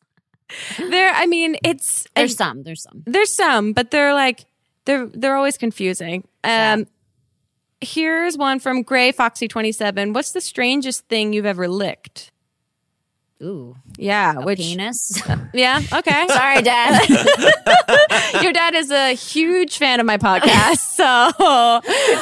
[0.78, 2.64] there, I mean, it's There's some.
[2.64, 3.04] There's some.
[3.06, 4.46] there's some, but they're like
[4.86, 6.28] they're they're always confusing.
[6.44, 6.84] Um, Yeah.
[7.82, 10.14] here's one from Gray Foxy twenty seven.
[10.14, 12.32] What's the strangest thing you've ever licked?
[13.44, 15.22] Ooh, Yeah, which penis.
[15.54, 16.28] yeah, okay.
[16.30, 17.08] Sorry, Dad.
[18.42, 21.04] Your dad is a huge fan of my podcast, so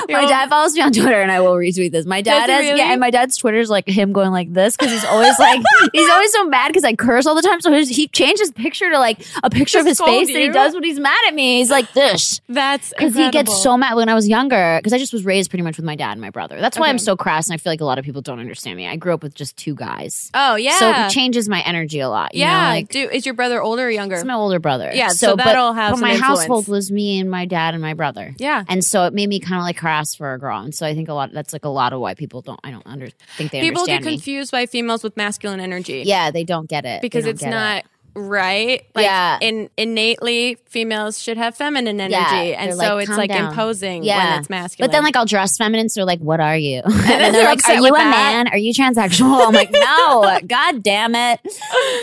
[0.09, 2.05] my dad follows me on Twitter, and I will retweet this.
[2.05, 2.79] My dad Does has really?
[2.79, 5.61] yeah, and my dad's Twitter is like him going like this because he's always like
[5.93, 7.61] he's always so mad because I curse all the time.
[7.61, 10.49] So his, he changed his picture to like a picture of his face, and he
[10.49, 11.59] does when he's mad at me.
[11.59, 12.41] He's like this.
[12.49, 14.79] That's Because he gets so mad when I was younger.
[14.79, 16.59] Because I just was raised pretty much with my dad and my brother.
[16.59, 18.75] That's why I'm so crass, and I feel like a lot of people don't understand
[18.75, 18.85] me.
[18.85, 22.09] I grew up with just two guys, Oh yeah, so it changes my energy a
[22.09, 22.33] lot.
[22.33, 22.63] You yeah.
[22.63, 22.69] know?
[22.69, 24.15] like Do is your brother older or younger?
[24.15, 24.91] It's my older brother.
[24.93, 26.39] Yeah, so but- that'll have But my influence.
[26.41, 28.33] household was me and my dad and my brother.
[28.37, 28.63] yeah.
[28.67, 30.59] And so it made me kind of like harass for a girl.
[30.59, 32.71] And so I think a lot that's like a lot of why people don't I
[32.71, 34.13] don't under think they People get me.
[34.13, 36.03] confused by females with masculine energy.
[36.05, 37.01] Yeah, they don't get it.
[37.01, 37.85] Because it's not it.
[38.15, 38.83] Right.
[38.95, 39.37] Like, Yeah.
[39.41, 43.49] In innately, females should have feminine energy, Yeah, and they're so like, it's like down."
[43.51, 44.31] imposing Yeah.
[44.31, 44.89] when it's masculine.
[44.89, 46.81] But then like I'll dress feminine, so they're like, What are you?
[46.85, 48.11] and then they're they're like, Are you a that.
[48.11, 48.47] man?
[48.47, 49.47] Are you transsexual?
[49.47, 51.39] I'm like, No, god damn it.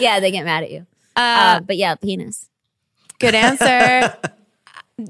[0.00, 0.86] Yeah, they get mad at you.
[1.16, 2.48] uh, Uh, but yeah, penis.
[3.18, 4.14] good answer.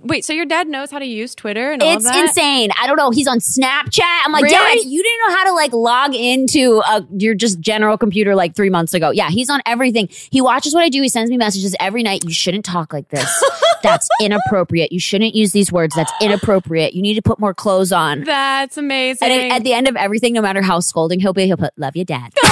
[0.03, 2.70] Wait, so your dad knows how to use Twitter and all It's insane.
[2.80, 3.11] I don't know.
[3.11, 4.20] He's on Snapchat.
[4.24, 4.82] I'm like, Really?
[4.82, 8.55] Dad, you didn't know how to like log into a, your just general computer like
[8.55, 9.11] three months ago.
[9.11, 10.09] Yeah, he's on everything.
[10.11, 11.03] He watches what I do.
[11.03, 12.24] He sends me messages every night.
[12.24, 13.45] You shouldn't talk like this.
[13.82, 14.93] That's inappropriate.
[14.93, 15.95] You shouldn't use these words.
[15.95, 16.95] That's inappropriate.
[16.95, 18.24] You need to put more clothes on.
[18.24, 19.28] That's amazing.
[19.28, 21.72] And at, at the end of everything, no matter how scolding he'll be, he'll put
[21.76, 22.32] "Love you, Dad."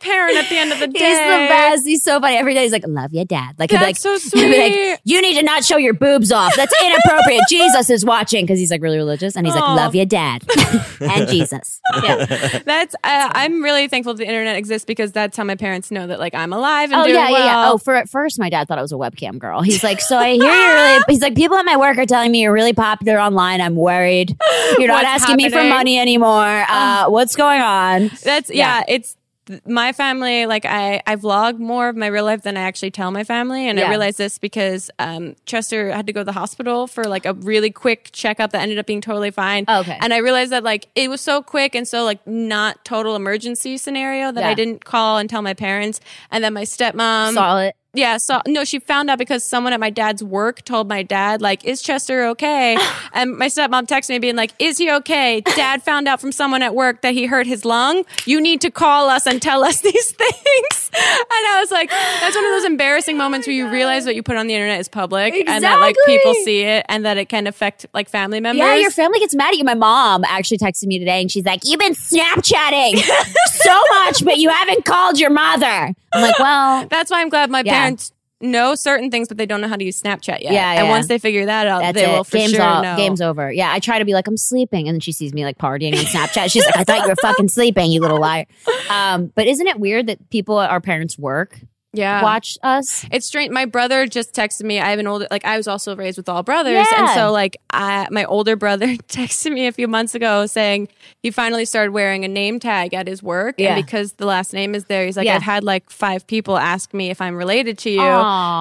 [0.00, 0.98] parent at the end of the day.
[0.98, 1.86] He's the best.
[1.86, 2.36] He's so funny.
[2.36, 4.98] Every day he's like, "Love you, Dad." Like, That's like, so he'll like, sweet.
[5.04, 6.54] you need to not show your boobs off.
[6.56, 7.42] That's inappropriate.
[7.48, 9.58] Jesus is watching because he's like really religious, and he's Aw.
[9.60, 10.44] like, "Love you, Dad,"
[11.00, 11.80] and Jesus.
[12.02, 12.60] Yeah.
[12.64, 12.94] That's.
[13.04, 16.34] Uh, I'm really thankful the internet exists because that's how my parents know that like
[16.34, 17.56] I'm alive and Oh doing yeah, yeah, yeah.
[17.56, 17.74] well.
[17.74, 19.62] Oh, for at first, my dad thought I was a webcam girl.
[19.62, 22.32] He's like, "So I hear you're really." He's like, "People at my work are telling
[22.32, 23.60] me you're really popular online.
[23.60, 24.36] I'm worried.
[24.78, 26.64] You're not What's asking me for money anymore.
[26.68, 28.82] Uh, what's going on?" That's yeah.
[28.88, 29.17] It's th-
[29.66, 30.46] my family.
[30.46, 33.68] Like I, I vlog more of my real life than I actually tell my family,
[33.68, 37.26] and I realized this because um, Chester had to go to the hospital for like
[37.26, 39.64] a really quick checkup that ended up being totally fine.
[39.68, 39.96] Oh, Okay.
[40.00, 43.76] and I realized that like it was so quick and so like not total emergency
[43.78, 44.48] scenario that Yeah.
[44.50, 47.76] I didn't call and tell my parents, and then my stepmom Saw it.
[47.98, 51.42] Yeah, so no, she found out because someone at my dad's work told my dad,
[51.42, 52.78] like, is Chester okay?
[53.12, 55.40] and my stepmom texted me being like, is he okay?
[55.40, 58.04] Dad found out from someone at work that he hurt his lung.
[58.24, 60.90] You need to call us and tell us these things.
[60.94, 64.14] And I was like, that's one of those embarrassing oh moments where you realize what
[64.14, 67.18] you put on the internet is public and that like people see it and that
[67.18, 68.60] it can affect like family members.
[68.60, 69.64] Yeah, your family gets mad at you.
[69.64, 72.98] My mom actually texted me today and she's like, You've been Snapchatting
[73.46, 75.94] so much, but you haven't called your mother.
[76.12, 77.72] I'm like, Well, that's why I'm glad my Yeah.
[77.74, 80.52] parents know certain things, but they don't know how to use Snapchat yet.
[80.52, 82.08] Yeah, And once they figure that out, that's they it.
[82.16, 82.96] will for game's sure all, know.
[82.96, 83.50] Game's over.
[83.52, 84.86] Yeah, I try to be like, I'm sleeping.
[84.86, 86.50] And then she sees me like partying on Snapchat.
[86.52, 88.46] She's like, I thought you were fucking sleeping, you little liar.
[88.90, 91.58] Um, but isn't it weird that people, our parents work?
[91.98, 92.22] Yeah.
[92.22, 93.04] watch us.
[93.10, 93.50] It's strange.
[93.52, 94.78] My brother just texted me.
[94.80, 97.56] I have an older, like I was also raised with all brothers, and so like
[97.70, 98.86] I, my older brother
[99.18, 100.88] texted me a few months ago saying
[101.22, 103.74] he finally started wearing a name tag at his work, Yeah.
[103.76, 105.36] and because the last name is there, he's like, Yeah.
[105.36, 108.08] I've had like five people ask me if I'm related to you, and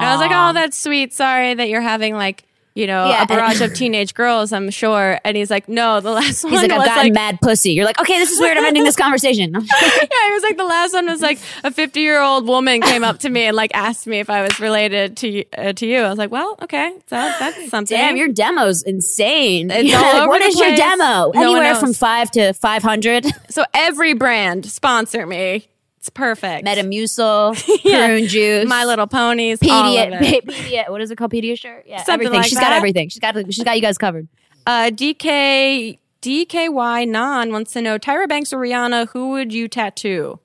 [0.05, 1.13] I was like, oh, that's sweet.
[1.13, 2.43] Sorry that you're having like.
[2.77, 3.23] You know, Yeah.
[3.23, 5.19] a barrage of teenage girls, I'm sure.
[5.25, 7.71] And he's like, no, the last one He's like, I've gotten like, mad pussy.
[7.71, 8.55] You're like, okay, this is weird.
[8.55, 9.51] I'm ending this conversation.
[9.53, 13.03] yeah, he was like the last one was like a 50 year old woman came
[13.03, 15.87] up to me and like asked me if I was related to you- uh, to
[15.87, 16.01] you.
[16.01, 17.97] I was like, well, okay, so that's something.
[17.97, 19.71] Damn, your demo's insane.
[19.71, 21.31] It's You're all like, over what is your demo?
[21.33, 23.25] No Anywhere from five to five hundred.
[23.49, 25.67] so every brand sponsor me.
[26.07, 26.65] It's perfect.
[26.65, 28.07] Metamucil, Yeah.
[28.07, 30.21] prune juice, My Little Ponies, all Pediat, of.
[30.55, 30.89] Pediat.
[30.89, 31.31] What is it called?
[31.33, 31.83] Pediasure.
[31.85, 32.33] Yeah, Something everything.
[32.41, 33.09] like She's got everything.
[33.09, 33.35] She's got.
[33.53, 34.29] She's got you guys covered.
[34.65, 39.09] Uh, DK DKY Non wants to know Tyra Banks or Rihanna.
[39.09, 40.39] Who would you tattoo?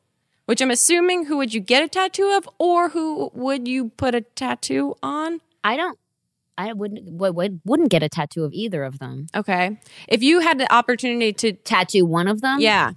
[0.46, 4.14] Which I'm assuming who would you get a tattoo of, or who would you put
[4.16, 5.40] a tattoo on?
[5.62, 5.96] I don't.
[6.58, 7.04] I wouldn't.
[7.12, 9.28] Would, would, wouldn't get a tattoo of either of them.
[9.34, 12.58] Okay, if you had the opportunity to Tattoo one of them.
[12.60, 12.92] Yeah.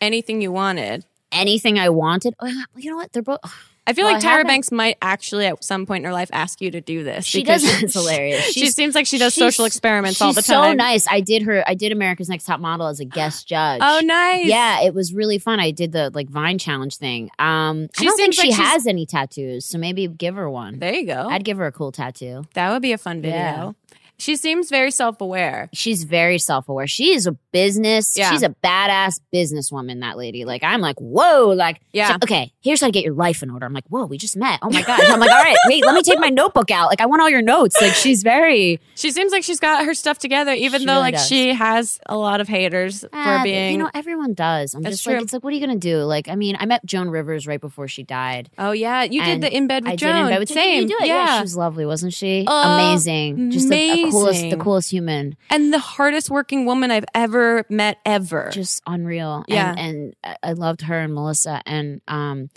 [0.00, 1.06] Anything you wanted.
[1.34, 2.34] Anything I wanted.
[2.40, 3.12] Oh, you know what?
[3.12, 3.40] They're both.
[3.86, 6.62] I feel Well, like Tyra Banks might actually at some point in her life ask
[6.62, 7.26] you to do this.
[7.26, 7.62] She does.
[7.82, 8.46] It's hilarious.
[8.52, 10.70] She seems like she does social experiments all the she's time.
[10.70, 11.06] so nice.
[11.06, 11.62] I did her.
[11.68, 13.80] I did America's Next Top Model as a guest judge.
[13.84, 14.46] Oh, nice.
[14.46, 15.60] Yeah, it was really fun.
[15.60, 17.28] I did the like Vine challenge thing.
[17.38, 20.78] Um, She I don't think like she has any tattoos, so maybe give her one.
[20.78, 21.28] There you go.
[21.28, 22.44] I'd give her a cool tattoo.
[22.54, 23.36] that would be a fun video.
[23.36, 23.72] Yeah.
[24.18, 25.68] She seems very self aware.
[25.72, 26.86] She's very self aware.
[26.86, 28.16] She is a business.
[28.16, 28.30] Yeah.
[28.30, 30.00] She's a badass businesswoman.
[30.00, 30.44] That lady.
[30.44, 31.48] Like I'm like, whoa.
[31.48, 32.16] Like, Yeah.
[32.22, 33.66] okay, here's how to get your life in order.
[33.66, 34.60] I'm like, whoa, we just met.
[34.62, 35.00] Oh my gosh.
[35.04, 36.88] I'm like, all right, wait, let me take my notebook out.
[36.88, 37.80] Like, I want all your notes.
[37.80, 41.14] Like, she's very She seems like she's got her stuff together, even though really like
[41.14, 41.26] does.
[41.26, 43.72] she has a lot of haters Ah, for being.
[43.72, 44.74] You know, everyone does.
[44.74, 45.14] I'm That's just true.
[45.14, 46.02] like, it's like, what are you gonna do?
[46.04, 48.48] Like, I mean, I met Joan Rivers right before she died.
[48.58, 50.14] oh yeah, you did the in bed with I Joan.
[50.14, 50.82] did in bed with Same.
[50.82, 51.08] Did you do it?
[51.08, 51.36] Yeah.
[51.38, 52.44] she was lovely, wasn't she?
[52.48, 53.50] amazing.
[53.50, 53.68] Just
[54.06, 55.36] the, the coolest, the coolest human.
[55.50, 58.50] and the hardest working woman I've ever met ever.
[58.52, 59.44] Just unreal.
[59.48, 59.74] Yeah.
[59.76, 61.60] and, and I- loved her and Melissa.
[61.66, 62.50] And um,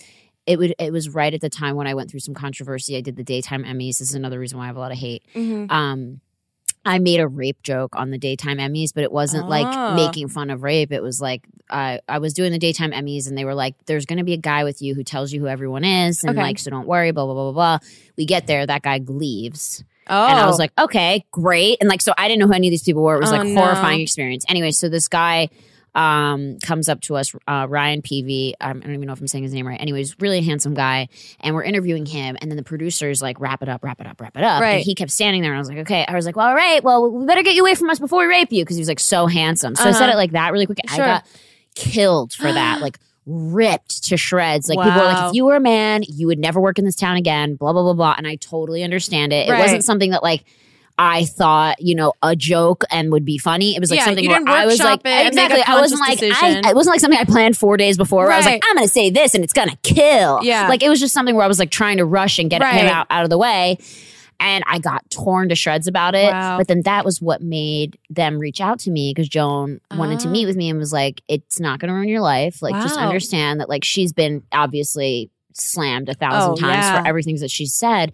[0.45, 2.95] it would it was right at the time when I went through some controversy.
[2.97, 3.97] I did the daytime Emmys.
[3.99, 5.23] This is another reason why I have a lot of hate.
[5.35, 5.69] Mhm.
[5.71, 6.21] Um,
[6.85, 9.49] I made a rape joke on the daytime Emmys, but it wasn't Oh.
[9.49, 10.93] like making fun of rape.
[10.93, 14.05] It was like I I was doing the daytime Emmys, and they were like, "There's
[14.05, 16.41] going to be a guy with you who tells you who everyone is, and Okay.
[16.41, 17.87] like, so don't worry." Blah blah blah blah blah.
[18.17, 22.01] We get there, that guy leaves, Oh, and I was like, "Okay, great." And like,
[22.01, 23.16] so I didn't know who any of these people were.
[23.16, 23.62] It was Oh, like no.
[23.62, 24.45] horrifying experience.
[24.49, 25.49] Anyway, so this guy
[25.95, 29.28] um comes up to us uh Ryan Paevey um, i don't even know if i'm
[29.28, 31.08] saying his name right anyways really handsome guy
[31.39, 34.22] and we're interviewing him and then the producers like wrap it up wrap it up
[34.22, 34.74] wrap it up Right.
[34.76, 36.53] and he kept standing there and i was like okay i was like well all
[36.53, 38.82] right well we better get you away from us before we rape you because he
[38.82, 40.12] was like so handsome so i said Uh-huh.
[40.12, 41.03] it like that really quick Sure.
[41.03, 41.26] i got
[41.74, 42.99] killed for that like
[43.30, 46.61] ripped to shreds like people were like if you were a man you would never
[46.61, 49.51] work in this town again blah blah blah blah and i totally understand it it
[49.59, 50.43] wasn't something that like
[50.99, 53.75] I thought, you know, a joke and would be funny.
[53.75, 55.75] It was like Yeah, something where I was like, it and make a exactly.
[55.75, 58.23] I wasn't like, I, it wasn't like something I planned four days before.
[58.23, 60.39] Where I was like, I'm going to say this and it's going to kill.
[60.41, 60.67] Yeah.
[60.67, 62.78] like it was just something where I was like trying to rush and get Right.
[62.82, 63.78] him out, out of the way.
[64.39, 66.31] And I got torn to shreds about it.
[66.31, 66.57] Wow.
[66.59, 70.27] But then that was what made them reach out to me because Joan wanted to
[70.27, 70.31] Ah.
[70.31, 72.61] meet with me and was like, it's not going to ruin your life.
[72.61, 77.01] Like, just understand that, like, she's been obviously slammed a thousand Oh, times yeah.
[77.01, 78.13] for everything that she's said.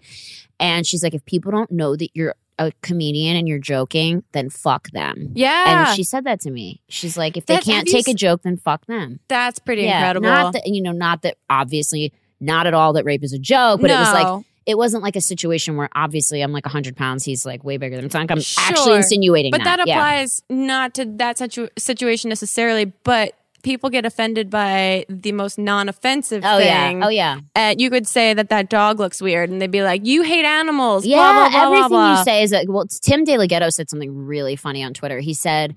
[0.58, 4.48] And she's like, if people don't know that you're a comedian and you're joking, then
[4.48, 5.32] fuck them.
[5.34, 6.80] yeah, And she said that to me.
[6.88, 9.20] She's like, if they That- can't take a s- joke, then fuck them.
[9.28, 10.28] that's pretty yeah, incredible.
[10.28, 13.80] Not that you know, not that obviously, not at all that rape is a joke,
[13.82, 14.44] but it was like No.
[14.66, 17.96] It wasn't like a situation where obviously I'm like hundred pounds, he's like way bigger
[17.96, 18.06] than.
[18.06, 18.64] It's like I'm Sure.
[18.64, 19.94] actually insinuating, But that Yeah.
[19.94, 26.42] applies not to that situ- situation necessarily, but people get offended by the most non-offensive
[26.44, 26.98] Oh thing.
[27.00, 29.82] yeah, oh yeah, Uh, you could say that that dog looks weird, and they'd be
[29.82, 31.16] like, "You hate animals." yeah.
[31.16, 32.84] blah, blah, blah, everything you say is like well.
[33.02, 35.20] Tim Delaghetto said something really funny on Twitter.
[35.20, 35.74] He said.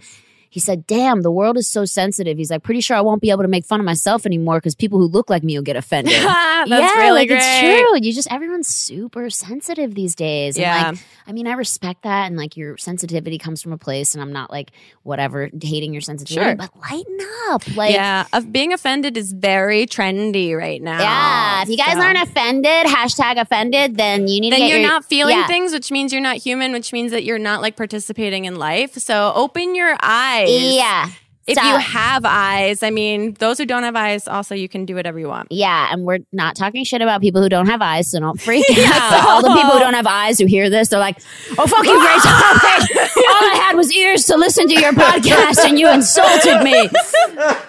[0.50, 3.30] He said, "Damn, the world is so sensitive." He's like, "Pretty sure I won't be
[3.32, 5.76] able to make fun of myself anymore because people who look like me will get
[5.76, 7.38] offended." That's yeah, really like great.
[7.42, 8.00] it's true.
[8.02, 10.56] You just everyone's super sensitive these days.
[10.56, 10.90] And Yeah.
[10.92, 14.22] like I mean, I respect that and like your sensitivity comes from a place and
[14.22, 14.72] I'm not like
[15.04, 16.56] whatever hating your sensitivity, Sure.
[16.56, 17.18] but lighten
[17.50, 17.76] up.
[17.76, 21.00] Like yeah, of being offended is very trendy right now.
[21.00, 24.70] yeah, if you guys So- aren't offended, hashtag offended, then you need then to get
[24.72, 25.48] you're your, not feeling yeah.
[25.48, 28.94] things, which means you're not human, which means that you're not like participating in life.
[28.96, 30.37] So open your eyes.
[30.46, 31.10] Yeah.
[31.48, 34.96] If you have eyes, I mean, those who don't have eyes, also you can do
[34.96, 35.48] whatever you want.
[35.52, 38.66] Yeah, and we're not talking shit about people who don't have eyes, so don't freak
[38.70, 38.90] Yeah.
[38.92, 39.26] out.
[39.28, 41.18] All the people who don't have eyes who hear this, they're like,
[41.58, 42.22] "Oh, fuck you, Grace!
[42.26, 46.90] Oh I had was ears to listen to your podcast, and you insulted me.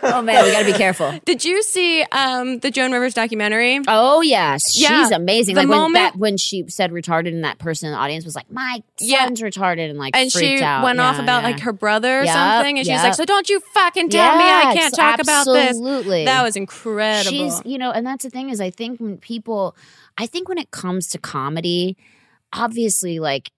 [0.02, 1.18] Oh man, we got to be careful.
[1.24, 3.80] Did you see um, the Joan Rivers documentary?
[3.86, 5.54] Oh yes, Yeah, she's amazing.
[5.54, 8.24] the like when moment- that when she said retarded, and that person in the audience
[8.24, 9.24] was like, "My Yeah.
[9.26, 10.82] son's retarded," and like and she out.
[10.84, 11.50] went off about yeah.
[11.50, 13.04] like her brother or Yep, something, and she's yep.
[13.04, 16.24] like, "So don't you fucking tell me I can't Yes, talk about this." absolutely.
[16.24, 17.30] That was incredible.
[17.30, 19.76] She's, you know, and that's the thing is, I think when people,
[20.16, 21.96] I think when it comes to comedy,
[22.52, 23.50] obviously, like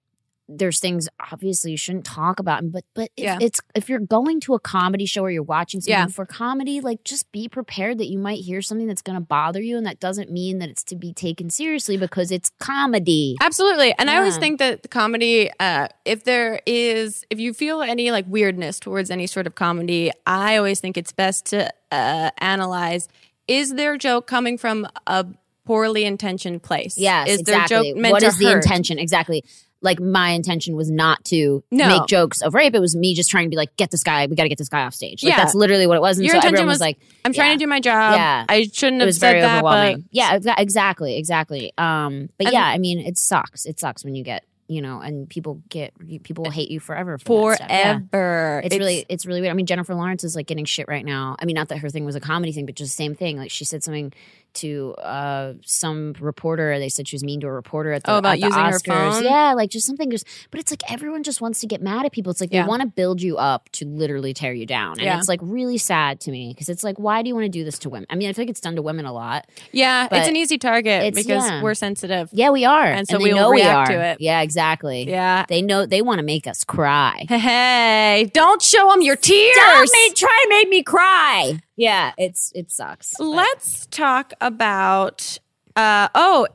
[0.53, 3.38] there's things obviously you shouldn't talk about, but but if Yeah.
[3.40, 6.07] it's if you're going to a comedy show or you're watching something Yeah.
[6.09, 9.61] for comedy, like just be prepared that you might hear something that's going to bother
[9.62, 13.36] you, and that doesn't mean that it's to be taken seriously because it's comedy.
[13.40, 13.94] Absolutely.
[13.98, 18.11] And I always think that the comedy, uh, if there is, if you feel any
[18.11, 23.09] like weirdness towards any sort of comedy, I always think it's best to uh, analyze
[23.48, 25.26] is their joke coming from a
[25.64, 26.96] poorly intentioned place?
[26.96, 27.76] Yes, Is exactly.
[27.76, 28.98] their joke meant what is the intention?
[28.98, 29.44] Exactly.
[29.82, 31.88] Like my intention was not to No.
[31.88, 32.74] make jokes of rape.
[32.74, 34.26] It was me just trying to be like, get this guy.
[34.26, 35.22] We got to get this guy off stage.
[35.22, 35.36] Like Yeah.
[35.38, 36.18] that's literally what it was.
[36.18, 38.14] And Your so intention everyone was, was, like, I'm trying to do my job.
[38.14, 38.44] Yeah.
[38.48, 40.00] I shouldn't it have was said very that, overwhelming.
[40.02, 41.72] but yeah, exactly, exactly.
[41.78, 43.64] Um, but And- yeah, I mean, it sucks.
[43.64, 47.18] It sucks when you get you know, and people get people will hate you forever
[47.18, 47.66] for stuff.
[47.68, 47.98] Yeah.
[48.12, 48.62] forever.
[48.64, 49.50] It's, really it's really weird.
[49.50, 51.34] I mean, Jennifer Lawrence is like getting shit right now.
[51.40, 53.36] I mean, not that her thing was a comedy thing, but just the same thing.
[53.36, 54.12] Like she said something
[54.55, 56.78] to uh some reporter.
[56.78, 58.70] They said she was mean to a reporter at the, Oh, about the using her
[58.72, 59.12] Oscars.
[59.14, 59.24] phone?
[59.24, 60.26] Yeah, like just something just.
[60.51, 62.30] But it's like everyone just wants to get mad at people.
[62.30, 62.62] It's like Yeah.
[62.62, 65.18] they want to build you up to literally tear you down, and Yeah.
[65.18, 67.64] it's like really sad to me because it's like, why do you want to do
[67.64, 68.07] this to women?
[68.11, 69.46] I mean, I feel like it's done to women a lot.
[69.72, 70.09] yeah.
[70.11, 71.62] It's an easy target because yeah.
[71.62, 72.28] we're sensitive.
[72.32, 74.05] Yeah, we are, And so they we know react we to are.
[74.12, 74.20] it.
[74.20, 75.09] Yeah, exactly.
[75.09, 75.46] Yeah.
[75.48, 77.24] They know they want to make us cry.
[77.28, 79.55] Hey, don't show them your tears.
[79.55, 81.61] Stop me, try to make me cry.
[81.80, 83.14] Yeah, it's it sucks.
[83.16, 85.38] but- Let's talk about.
[85.74, 86.46] Uh, oh,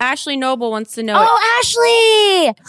[0.00, 1.14] Ashley Noble wants to know.
[1.16, 2.64] Oh, Ashley.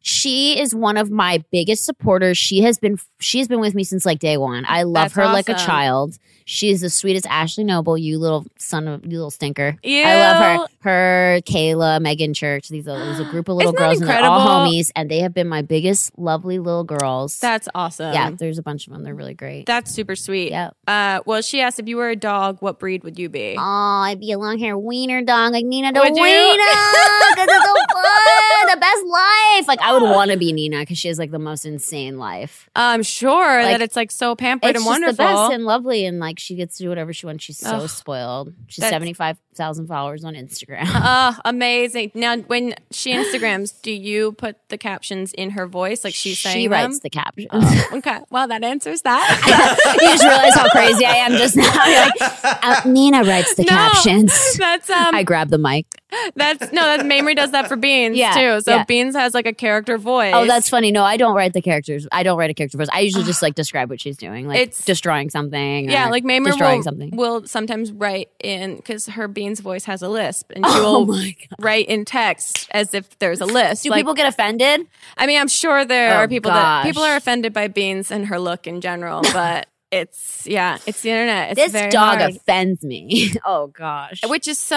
[0.00, 2.38] She is one of my biggest supporters.
[2.38, 4.64] She has been she's been with me since like day one.
[4.68, 6.18] I love That's her like a child.
[6.52, 9.76] She's the sweetest Ashley Noble, you little son of you little stinker.
[9.84, 10.02] Ew.
[10.02, 10.66] I love her.
[10.80, 12.68] Her, Kayla, Megan Church.
[12.68, 14.72] These are there's a group of little Isn't girls and they're all incredible?
[14.72, 17.38] homies, and they have been my biggest lovely little girls.
[17.38, 18.12] That's awesome.
[18.14, 19.04] yeah, there's a bunch of them.
[19.04, 19.66] They're really great.
[19.66, 20.50] That's super sweet.
[20.50, 20.70] Yeah.
[20.88, 23.54] Uh, well, she asked if you were a dog, what breed would you be?
[23.56, 26.22] Oh, I'd be a long hair wiener dog like Nina Would you?
[26.24, 26.56] Dewena.
[27.30, 28.74] Because it's so fun.
[28.74, 29.68] The best life.
[29.68, 32.68] Like, I would want to be Nina because she has like the most insane life.
[32.74, 35.12] I'm sure Like, that it's like so pampered and just wonderful.
[35.12, 36.04] the best and lovely.
[36.06, 37.44] And like, she gets to do whatever she wants.
[37.44, 37.88] She's so Ugh.
[37.88, 38.54] spoiled.
[38.66, 38.92] She's That's-
[39.60, 40.84] 75,000 followers on Instagram.
[40.86, 42.10] Oh, amazing.
[42.14, 46.56] Now, when she Instagrams, do you put the captions in her voice like she's saying
[46.56, 47.00] she writes them?
[47.02, 47.48] the captions.
[47.52, 48.20] Oh, okay.
[48.30, 49.96] Well, that answers that.
[50.00, 51.64] you just realize how crazy I am just now.
[51.64, 52.12] Like,
[52.64, 53.68] uh, Nina writes the No.
[53.70, 54.30] captions.
[54.58, 55.86] That's um I grab the mic.
[56.34, 58.60] that's no, that Mamrie does that for Beans Yeah, too.
[58.62, 58.84] So yeah.
[58.84, 60.32] Beans has like a character voice.
[60.34, 60.90] Oh, that's funny.
[60.90, 62.06] No, I don't write the characters.
[62.10, 62.88] I don't write a character voice.
[62.92, 65.88] I usually just like describe what she's doing, like It's- destroying something.
[65.88, 67.16] yeah, like Mamrie destroying will, something.
[67.16, 71.24] will sometimes write in because her Beans voice has a lisp, and she Oh will
[71.58, 73.82] write in text as if there's a list.
[73.82, 74.86] Do Like, people get offended?
[75.16, 78.26] I mean, I'm sure there Oh, are people that people are offended by Beans and
[78.26, 81.58] her look in general, but it's yeah, it's the internet.
[81.58, 82.36] It's This dog hard.
[82.36, 83.32] offends me.
[83.44, 84.76] oh gosh, which is so.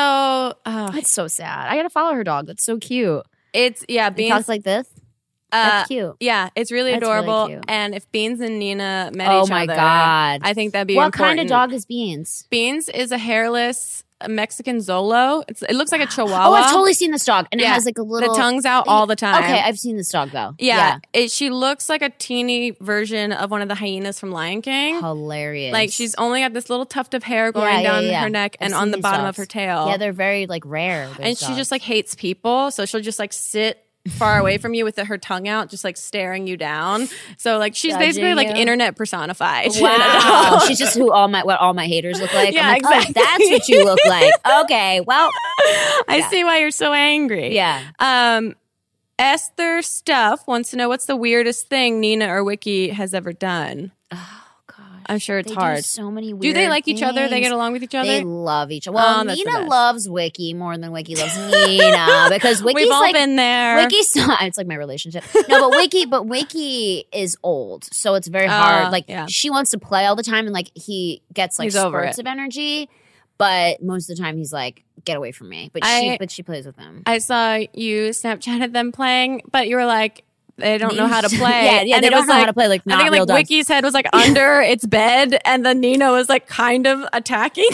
[0.65, 1.67] Uh, that's so sad.
[1.69, 2.47] I gotta follow her dog.
[2.47, 3.21] That's so cute.
[3.53, 4.31] it's yeah, Beans.
[4.31, 4.87] talks like this.
[5.51, 6.15] uh, That's cute.
[6.19, 7.47] Yeah, it's really That's really adorable.
[7.47, 7.65] cute.
[7.67, 10.41] and if Beans and Nina met Oh each my God.
[10.41, 11.37] I think that'd be What important.
[11.37, 12.47] kind of dog is Beans?
[12.49, 15.43] Beans is a hairless Mexican Xolo.
[15.47, 16.49] It's, it looks like a Chihuahua.
[16.49, 18.87] Oh, I've totally seen this dog, and it has like a little the tongue's out
[18.87, 19.43] all the time.
[19.43, 20.55] Okay, I've seen this dog though.
[20.59, 24.61] yeah, It, she looks like a teeny version of one of the hyenas from Lion
[24.61, 24.99] King.
[24.99, 25.73] hilarious.
[25.73, 28.21] Like she's only got this little tuft of hair going Yeah, yeah, down yeah.
[28.23, 29.37] her neck I've and on the bottom dogs.
[29.37, 29.87] of her tail.
[29.87, 31.09] yeah, they're very like rare.
[31.19, 33.79] and she just like hates people, so she'll just like sit
[34.09, 37.07] far away from you with her tongue out, just like staring you down.
[37.37, 38.55] So like she's Judging basically like you.
[38.55, 39.69] internet personified.
[39.79, 42.53] Wow, she's just who all my what all my haters look like.
[42.53, 43.21] Yeah, I'm like, exactly.
[43.21, 44.33] Oh, that's what you look like.
[44.63, 45.29] Okay, well,
[46.07, 46.29] I Yeah.
[46.29, 47.55] see why you're so angry.
[47.55, 47.81] yeah.
[47.99, 48.55] Um,
[49.19, 53.91] Esther Stuff wants to know what's the weirdest thing Nina or Wiki has ever done.
[55.07, 55.77] I'm sure it's they hard.
[55.77, 56.33] Do so many.
[56.33, 57.27] Do they like each other?
[57.27, 58.07] They get along with each other?
[58.07, 58.95] They love each other.
[58.95, 63.13] Well, Oh, Nina loves Wiki more than Wiki loves Nina because Wiki's We've all like
[63.13, 63.77] been there.
[63.77, 64.41] Wiki's not.
[64.43, 65.23] It's like my relationship.
[65.49, 68.85] No, but Wiki, but Wiki is old, so it's very hard.
[68.85, 69.25] Ah, like yeah.
[69.29, 72.27] she wants to play all the time, and like he gets like He's spurts of
[72.27, 72.89] energy,
[73.37, 76.31] but most of the time he's like, "Get away from me." But she, I- but
[76.31, 77.03] she plays with him.
[77.05, 80.23] I saw you Snapchatted them playing, but you were like,
[80.57, 81.65] they don't know how to play.
[81.65, 83.31] Yeah, yeah, And they don't know how to play, like, I think like dogs.
[83.31, 87.69] Wiki's head was like under its bed, and then Nina was like kind of attacking.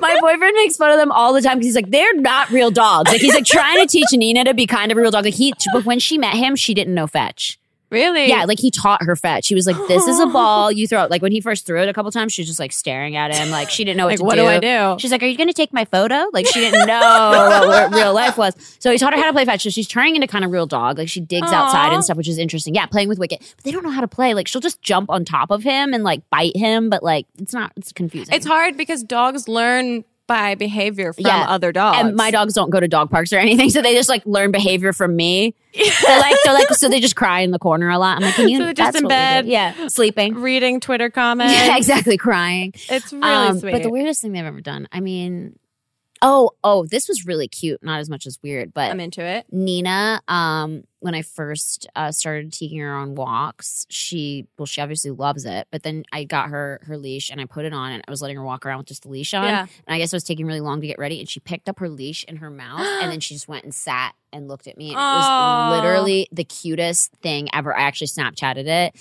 [0.00, 2.70] My boyfriend makes fun of them all the time because he's like, they're not real
[2.70, 3.10] dogs.
[3.12, 5.24] Like he's like trying to teach Nina to be kind of a real dog.
[5.24, 7.59] Like he, but when she met him, she didn't know fetch.
[7.90, 8.28] Really?
[8.28, 9.48] Yeah, like he taught her fetch.
[9.48, 10.70] He was like, "This is a ball.
[10.70, 12.60] You throw it." Like when he first threw it a couple times, she was just
[12.60, 14.44] like staring at him, like she didn't know what like to what do.
[14.44, 15.00] What do I do?
[15.00, 18.14] She's like, "Are you going to take my photo?" Like she didn't know what, real
[18.14, 18.54] life was.
[18.78, 19.62] So he taught her how to play fetch.
[19.62, 20.98] So she's turning into kind of real dog.
[20.98, 22.74] Like she digs outside and stuff, which is interesting.
[22.74, 24.34] Yeah, playing with Wicket, but they don't know how to play.
[24.34, 27.52] Like she'll just jump on top of him and like bite him, but like it's
[27.52, 27.72] not.
[27.76, 28.34] It's confusing.
[28.34, 31.46] It's hard because dogs learn by behavior from Yeah.
[31.48, 31.98] other dogs.
[31.98, 34.52] And my dogs don't go to dog parks or anything, so they just like learn
[34.52, 35.56] behavior from me.
[35.74, 38.16] They're like, they're like, so they just cry in the corner a lot.
[38.18, 38.58] I'm like, can you?
[38.58, 39.46] So they're just that's in bed.
[39.46, 40.34] yeah, sleeping.
[40.34, 41.52] reading Twitter comments.
[41.66, 42.72] Yeah, exactly, crying.
[42.88, 43.72] It's really Um, sweet.
[43.72, 44.86] But the weirdest thing they've ever done.
[44.92, 45.58] I mean,
[46.22, 47.82] oh, oh, this was really cute.
[47.82, 49.46] Not as much as weird, but I'm into it.
[49.50, 55.10] Nina, um, when I first uh, started taking her on walks, she well, she obviously
[55.10, 55.66] loves it.
[55.70, 58.20] But then I got her her leash and I put it on, and I was
[58.22, 59.44] letting her walk around with just the leash on.
[59.44, 59.60] Yeah.
[59.86, 61.78] And I guess it was taking really long to get ready, and she picked up
[61.78, 64.76] her leash in her mouth, and then she just went and sat and looked at
[64.78, 67.76] me, and it was literally the cutest thing ever.
[67.76, 68.94] I actually Snapchatted it,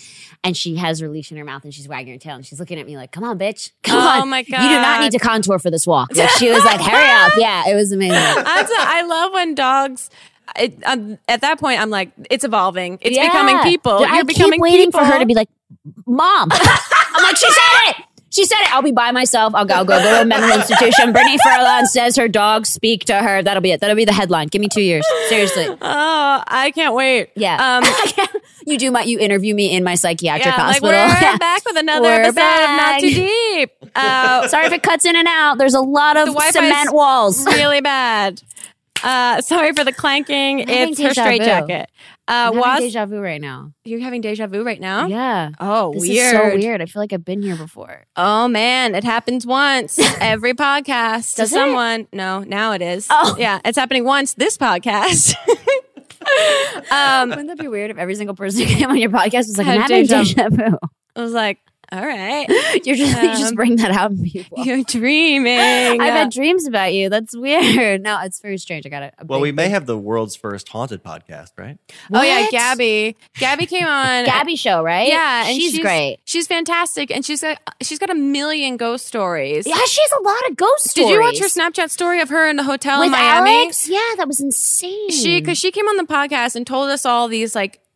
[0.44, 2.60] and she has her leash in her mouth, and she's wagging her tail, and she's
[2.60, 4.64] looking at me like, "Come on, bitch, come Oh on." my God.
[4.64, 6.16] You do not need to contour for this walk.
[6.16, 8.16] Like, she was like, "Hurry up!" Yeah, it was amazing.
[8.18, 10.10] I love when dogs.
[10.56, 10.82] It,
[11.28, 12.98] at that point, I'm like, it's evolving.
[13.02, 13.28] It's Yeah.
[13.28, 14.00] becoming people.
[14.00, 15.00] You're I becoming keep waiting people.
[15.02, 15.50] for her to be like,
[16.06, 17.96] "Mom." I'm like, "She said it.
[18.32, 18.72] She said it.
[18.74, 19.56] I'll be by myself.
[19.56, 23.06] I'll go, I'll go, go to a mental institution." Brittany Furlan says her dogs speak
[23.06, 23.42] to her.
[23.42, 23.82] That'll be it.
[23.82, 24.48] That'll be the headline.
[24.48, 25.06] Give me two years.
[25.30, 25.68] Seriously.
[25.82, 27.30] Oh, I can't wait.
[27.36, 27.82] Yeah.
[27.82, 28.28] Um,
[28.68, 29.02] you do my.
[29.04, 31.38] You interview me in my psychiatric yeah, like we're Yeah.
[31.38, 33.00] back with another We're episode of Not.
[33.00, 33.72] Too Deep.
[33.96, 35.58] Uh, Sorry if it cuts in and out.
[35.58, 37.44] There's a lot of The cement walls.
[37.48, 38.42] really bad.
[39.04, 40.60] Uh, sorry for the clanking.
[40.68, 41.46] having It's her straight vu.
[41.46, 41.90] jacket.
[42.28, 43.72] Uh, I'm having was deja vu right now.
[43.86, 45.08] you're having deja vu right now?
[45.08, 45.50] Yeah.
[45.60, 46.26] Oh, This weird.
[46.26, 46.82] is so weird.
[46.82, 48.06] I feel like I've been here before.
[48.16, 51.48] Oh man, it happens once every podcast to it?
[51.48, 52.08] someone.
[52.14, 53.08] No, now it is.
[53.10, 53.36] Oh.
[53.40, 55.36] yeah, it's happening once this podcast.
[56.92, 59.58] um, Wouldn't that be weird if every single person who came on your podcast was
[59.58, 60.78] like, I'm having deja- deja vu?
[61.16, 61.60] I was like,
[61.92, 62.46] all right,
[62.86, 64.64] You're just, you just Um, bring that out in people.
[64.66, 65.58] you're dreaming.
[66.02, 67.10] I've had dreams about you.
[67.10, 68.02] That's weird.
[68.02, 68.86] No, it's very strange.
[68.86, 69.14] I got it.
[69.26, 71.78] Well, we may have the world's first haunted podcast, right?
[72.14, 73.16] oh yeah, Gabbie.
[73.38, 74.26] Gabbie came on.
[74.26, 75.08] Gabbie show, right?
[75.08, 76.20] Yeah, and she's, great.
[76.26, 79.66] She's fantastic, and she's got she's got a million ghost stories.
[79.66, 81.10] Yeah, she has a lot of ghost stories.
[81.10, 83.52] Did you watch her Snapchat story of her in the hotel with in Miami?
[83.64, 83.88] Alex?
[83.90, 85.10] Yeah, that was insane.
[85.12, 87.89] She because she came on the podcast and told us all these like it- uh,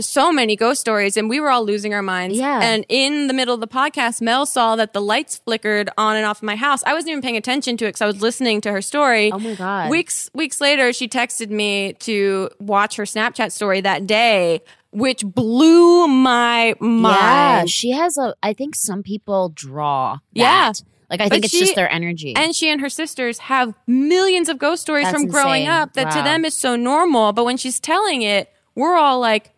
[0.00, 2.36] so many ghost stories, and we were all losing our minds.
[2.36, 2.60] Yeah.
[2.62, 6.26] And in the middle of the podcast, Mel saw that the lights flickered on and
[6.26, 6.82] off my house.
[6.84, 9.32] I wasn't even paying attention to it because I was listening to her story.
[9.32, 9.90] Oh my God.
[9.90, 16.06] Weeks weeks later, she texted me to watch her Snapchat story that day, which blew
[16.08, 17.70] my yeah, mind.
[17.70, 18.34] she has a.
[18.42, 20.18] I think some people draw.
[20.32, 20.72] Yeah.
[21.10, 22.34] like I think But it's she- just their energy.
[22.36, 25.74] And she and her sisters have millions of ghost stories That's from growing insane.
[25.74, 27.32] up that to them is so normal.
[27.32, 29.50] But when she's telling it, we're all like,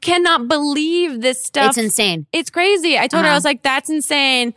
[0.00, 1.68] cannot believe this stuff.
[1.70, 2.26] it's insane.
[2.32, 2.98] It's crazy.
[2.98, 3.36] I told her, I Uh-huh.
[3.38, 4.54] was like, that's insane.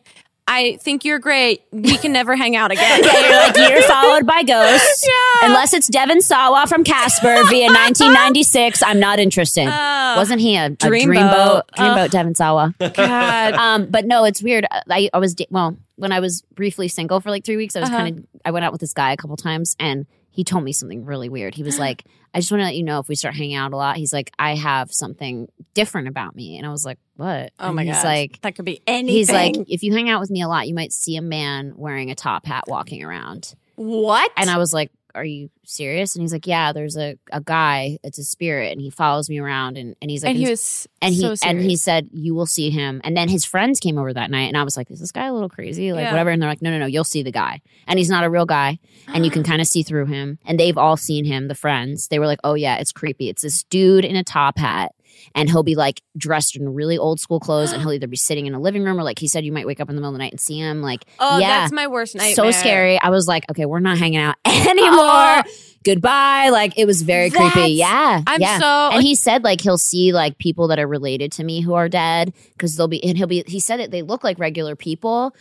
[0.47, 1.61] I think you're great.
[1.71, 3.01] We can never hang out again.
[3.03, 5.07] Yeah, you're like you're followed by ghosts.
[5.41, 5.47] Yeah.
[5.47, 9.67] Unless it's Devon Sawa from Casper via 1996, I'm not interested.
[9.71, 10.13] Oh.
[10.17, 11.05] Wasn't he a, a Dreamboat.
[11.07, 11.61] dreamboat?
[11.77, 12.75] Dreamboat Devon Sawa.
[12.79, 13.53] God.
[13.53, 14.65] um, but no, it's weird.
[14.89, 17.75] I, I was well when I was briefly single for like three weeks.
[17.75, 17.97] I was Uh-huh.
[17.99, 20.71] kind of I went out with this guy a couple times, and he told me
[20.73, 21.53] something really weird.
[21.55, 22.03] He was like,
[22.33, 24.13] "I just want to let you know if we start hanging out a lot." He's
[24.13, 27.83] like, "I have something different about me," and I was like, "What?" oh And my
[27.83, 28.05] he's God.
[28.05, 28.41] like.
[28.41, 29.15] that could be anything.
[29.15, 31.73] He's like, if you hang out with me a lot, you might see a man
[31.75, 33.53] wearing a top hat walking around.
[33.75, 34.31] what?
[34.37, 36.15] And I was like, Are you serious?
[36.15, 39.39] And he's like, Yeah, there's a, a guy, it's a spirit, and he follows me
[39.39, 42.45] around and, and he's like and he was and he and he said, You will
[42.45, 43.01] see him.
[43.03, 45.27] And then his friends came over that night and I was like, Is this guy
[45.27, 45.93] a little crazy?
[45.93, 46.11] Like Yeah.
[46.11, 46.29] whatever.
[46.29, 47.61] And they're like, No, no, no, you'll see the guy.
[47.87, 48.79] And he's not a real guy.
[49.07, 50.39] And you can kind of see through him.
[50.45, 52.07] And they've all seen him, the friends.
[52.07, 53.29] They were like, Oh yeah, it's creepy.
[53.29, 54.93] It's this dude in a top hat.
[55.35, 58.45] And he'll be like dressed in really old school clothes, and he'll either be sitting
[58.45, 60.11] in a living room or like he said, you might wake up in the middle
[60.11, 60.81] of the night and see him.
[60.81, 62.35] Like, Oh, yeah, that's my worst nightmare.
[62.35, 62.99] so scary.
[62.99, 64.69] I was like, okay, we're not hanging out oh.
[64.69, 64.91] anymore.
[64.97, 65.43] Oh.
[65.83, 66.49] Goodbye.
[66.49, 67.71] Like it was very That's- creepy.
[67.73, 68.59] Yeah, I'm yeah.
[68.59, 71.73] so and he said like he'll see like people that are related to me who
[71.73, 73.43] are dead because they'll be and he'll be.
[73.47, 75.35] He said that They look like regular people.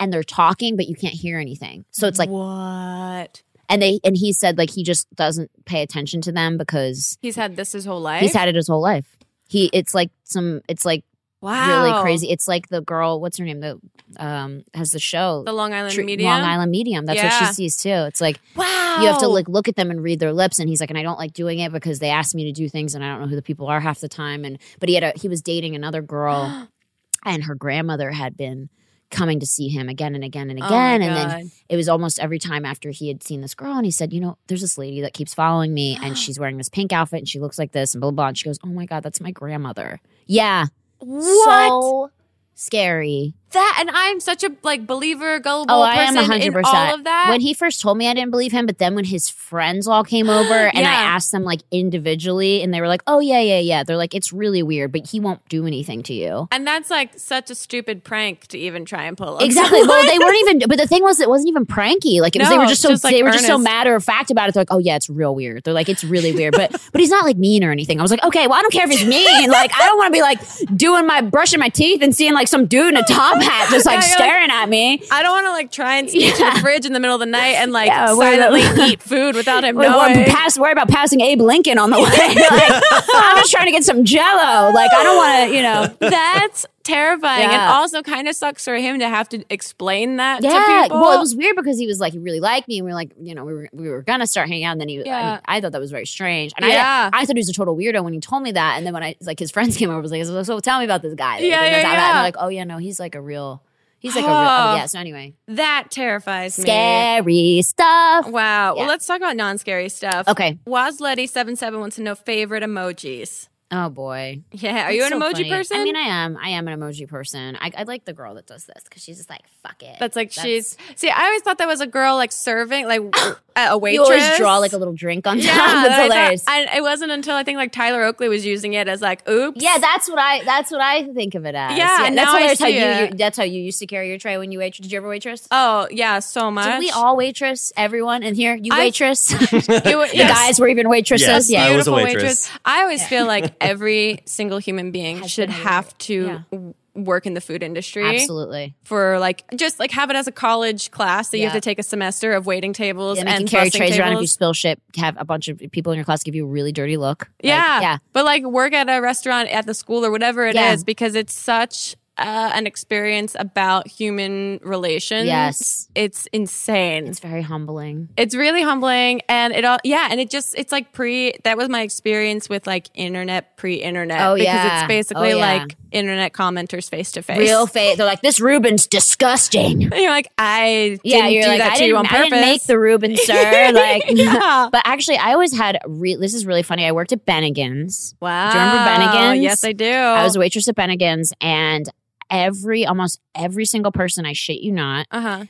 [0.00, 1.84] And they're talking, but you can't hear anything.
[1.92, 3.40] So it's like, what?
[3.68, 7.36] and they, and he said like he just doesn't pay attention to them because He's
[7.36, 8.20] had this his whole life.
[8.20, 9.16] he's had it his whole life.
[9.52, 11.04] He, it's like some, it's like
[11.42, 11.68] wow.
[11.84, 12.30] really crazy.
[12.30, 13.60] It's like the girl, what's her name?
[13.60, 13.76] That
[14.18, 16.30] um has the show, The Long Island Tr- Medium.
[16.30, 17.06] Long Island Medium.
[17.06, 17.48] That's what Yeah.
[17.48, 17.88] she sees too.
[18.08, 18.98] It's like Wow.
[19.00, 20.98] you have to like look at them and read their lips and he's like and
[20.98, 23.22] i don't like doing it because they ask me to do things and i don't
[23.22, 25.40] know who the people are half the time and but he had a he was
[25.40, 26.68] dating another girl
[27.24, 28.68] and her grandmother had been
[29.12, 31.02] coming to see him again and again and Oh again.
[31.02, 33.92] and then it was almost every time after he had seen this girl and he
[33.92, 36.92] said, you know, there's this lady that keeps following me and she's wearing this pink
[36.92, 38.28] outfit and she looks like this and blah, blah, blah.
[38.28, 40.00] And she goes, oh my God, that's my grandmother.
[40.26, 40.66] Yeah.
[40.98, 41.68] What?
[41.68, 42.10] So
[42.54, 43.34] scary.
[43.52, 46.46] That and I'm such a like believer, gullible Oh, I am person 100%.
[46.46, 47.26] in all of that.
[47.30, 48.66] When he first told me, I didn't believe him.
[48.66, 52.72] But then when his friends all came over and I asked them like individually and
[52.72, 53.84] they were like, oh, yeah, yeah, yeah.
[53.84, 56.48] They're like, it's really weird, but he won't do anything to you.
[56.50, 59.36] and that's like such a stupid prank to even try and pull.
[59.36, 59.78] on Exactly.
[59.80, 59.88] someone.
[59.92, 60.62] Well, they weren't even.
[60.68, 62.20] But the thing was, it wasn't even pranky.
[62.22, 64.02] Like it was, they were just so just, like, they were just so matter of
[64.02, 64.54] fact about it.
[64.54, 65.64] They're like, oh yeah, it's real weird.
[65.64, 66.54] They're like, it's really weird.
[66.56, 67.98] But but he's not like mean or anything.
[67.98, 69.50] I was like, okay, well, I don't care if he's mean.
[69.50, 70.40] Like I don't want to be like
[70.76, 73.86] doing my brushing my teeth and seeing like some dude in a top hat just
[73.86, 75.02] like Yeah, staring at me.
[75.10, 77.20] I don't want to like try and sneak to the fridge in the middle of
[77.20, 80.24] the night and like Yeah, silently eat food without him knowing.
[80.26, 82.02] pass, worry about passing Abe Lincoln on the way.
[82.04, 82.82] like,
[83.14, 84.70] I'm just trying to get some Jello.
[84.72, 85.86] Like I don't want to, you know.
[86.10, 87.72] That's terrifying, and Yeah.
[87.72, 91.00] also kind of sucks for him to have to explain that to Yeah, people.
[91.00, 92.94] well, it was weird because he was like he really liked me, and we were
[92.96, 95.30] like, you know, we were we were gonna start hanging out, and then he, I,
[95.32, 97.10] mean, I thought that was very strange, and Yeah.
[97.12, 98.92] I, I thought he was a total weirdo when he told me that, and then
[98.94, 101.02] when I like his friends came over, I was like, so, so tell me about
[101.02, 102.08] this guy, that Yeah, yeah, gonna talk about." yeah.
[102.08, 103.62] And they're like, oh yeah, no, he's like a real,
[103.98, 104.70] he's like a real, Oh.
[104.72, 104.86] oh, yeah.
[104.86, 106.62] So anyway, that terrifies me.
[106.64, 108.26] scary stuff.
[108.28, 108.74] Wow.
[108.74, 108.80] Yeah.
[108.80, 110.26] Well, let's talk about non-scary stuff.
[110.28, 110.58] Okay.
[110.66, 113.48] Wazletty77 wants to know favorite emojis.
[113.74, 114.86] Oh boy, Yeah.
[114.88, 115.48] Are you an so emoji funny.
[115.50, 115.80] person?
[115.80, 116.36] I mean, I am.
[116.36, 117.56] I am an emoji person.
[117.58, 119.96] I, I like the girl that does this because she's just like, fuck it.
[119.98, 120.76] That's like she's.
[120.94, 123.00] See, I always thought that was a girl like serving, like
[123.56, 124.08] a waitress.
[124.08, 125.44] You always draw like a little drink on top.
[125.46, 126.44] Yeah, That's I thought- hilarious.
[126.76, 129.62] it wasn't until I think like Tyler Oakley was using it as like, oops.
[129.62, 131.78] Yeah, that's what I that's what I think of it as.
[131.78, 133.10] Yeah, that's now I hilarious how see you, it.
[133.12, 134.82] you that's how you used to carry your tray when you waitress.
[134.82, 135.48] Did you ever waitress?
[135.50, 136.66] Oh yeah, so much.
[136.66, 137.72] Did we all waitress?
[137.74, 139.30] Everyone in here, you I- waitress.
[139.32, 141.26] It wa- the guys were even waitresses.
[141.26, 142.50] Yes, yeah, I was a Beautiful waitress.
[142.66, 146.38] I always feel like every single human being Has should have to Yeah.
[146.50, 148.04] w- work in the food industry.
[148.20, 148.74] absolutely.
[148.84, 151.78] For like, just like have it as a college class that you have to take
[151.78, 154.78] a semester of waiting tables And and, can carry trays around if you spill shit.
[154.96, 157.20] Have a bunch of people in your class give you a really dirty look.
[157.20, 157.98] Like, yeah, yeah.
[158.12, 160.76] But like work at a restaurant at the school or whatever it is, Yeah.
[160.84, 165.26] because it's such uh, an experience about human relations.
[165.26, 165.88] Yes.
[165.94, 167.06] it's insane.
[167.06, 168.10] It's very humbling.
[168.16, 171.34] It's really humbling, and it all yeah, and it just it's like pre.
[171.44, 174.20] That was my experience with like internet pre-internet.
[174.20, 174.80] Oh, because yeah.
[174.80, 175.54] it's basically Oh, yeah.
[175.60, 177.38] like internet commenters face to face.
[177.38, 177.96] Real face.
[177.96, 179.84] They're like, this Reuben's disgusting.
[179.84, 182.14] And you're like, I Yeah, didn't you're do like, that I to you on didn't,
[182.14, 182.30] I purpose.
[182.30, 183.70] didn't make the Reuben, sir.
[183.72, 184.68] Like, Yeah.
[184.72, 185.78] but actually, I always had.
[185.86, 186.84] Re- this is really funny.
[186.86, 188.14] I worked at Bennigan's.
[188.20, 188.52] wow.
[188.52, 189.42] Do you remember Bennigan's?
[189.42, 189.84] Yes, I do.
[189.90, 191.86] I was a waitress at Bennigan's, and
[192.30, 195.44] every almost every single person, I shit you not, uh huh.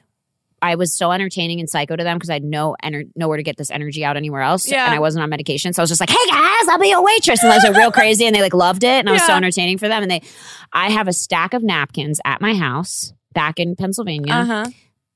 [0.62, 3.42] I was so entertaining and psycho to them because I had no ener- nowhere to
[3.42, 4.86] get this energy out anywhere else, Yeah.
[4.86, 7.02] and I wasn't on medication, so I was just like, "Hey guys, I'll be a
[7.02, 9.26] waitress," and I was like real crazy, and they like loved it, and I was
[9.26, 10.22] so entertaining for them, and they,
[10.72, 14.64] I have a stack of napkins at my house back in Pennsylvania Uh huh.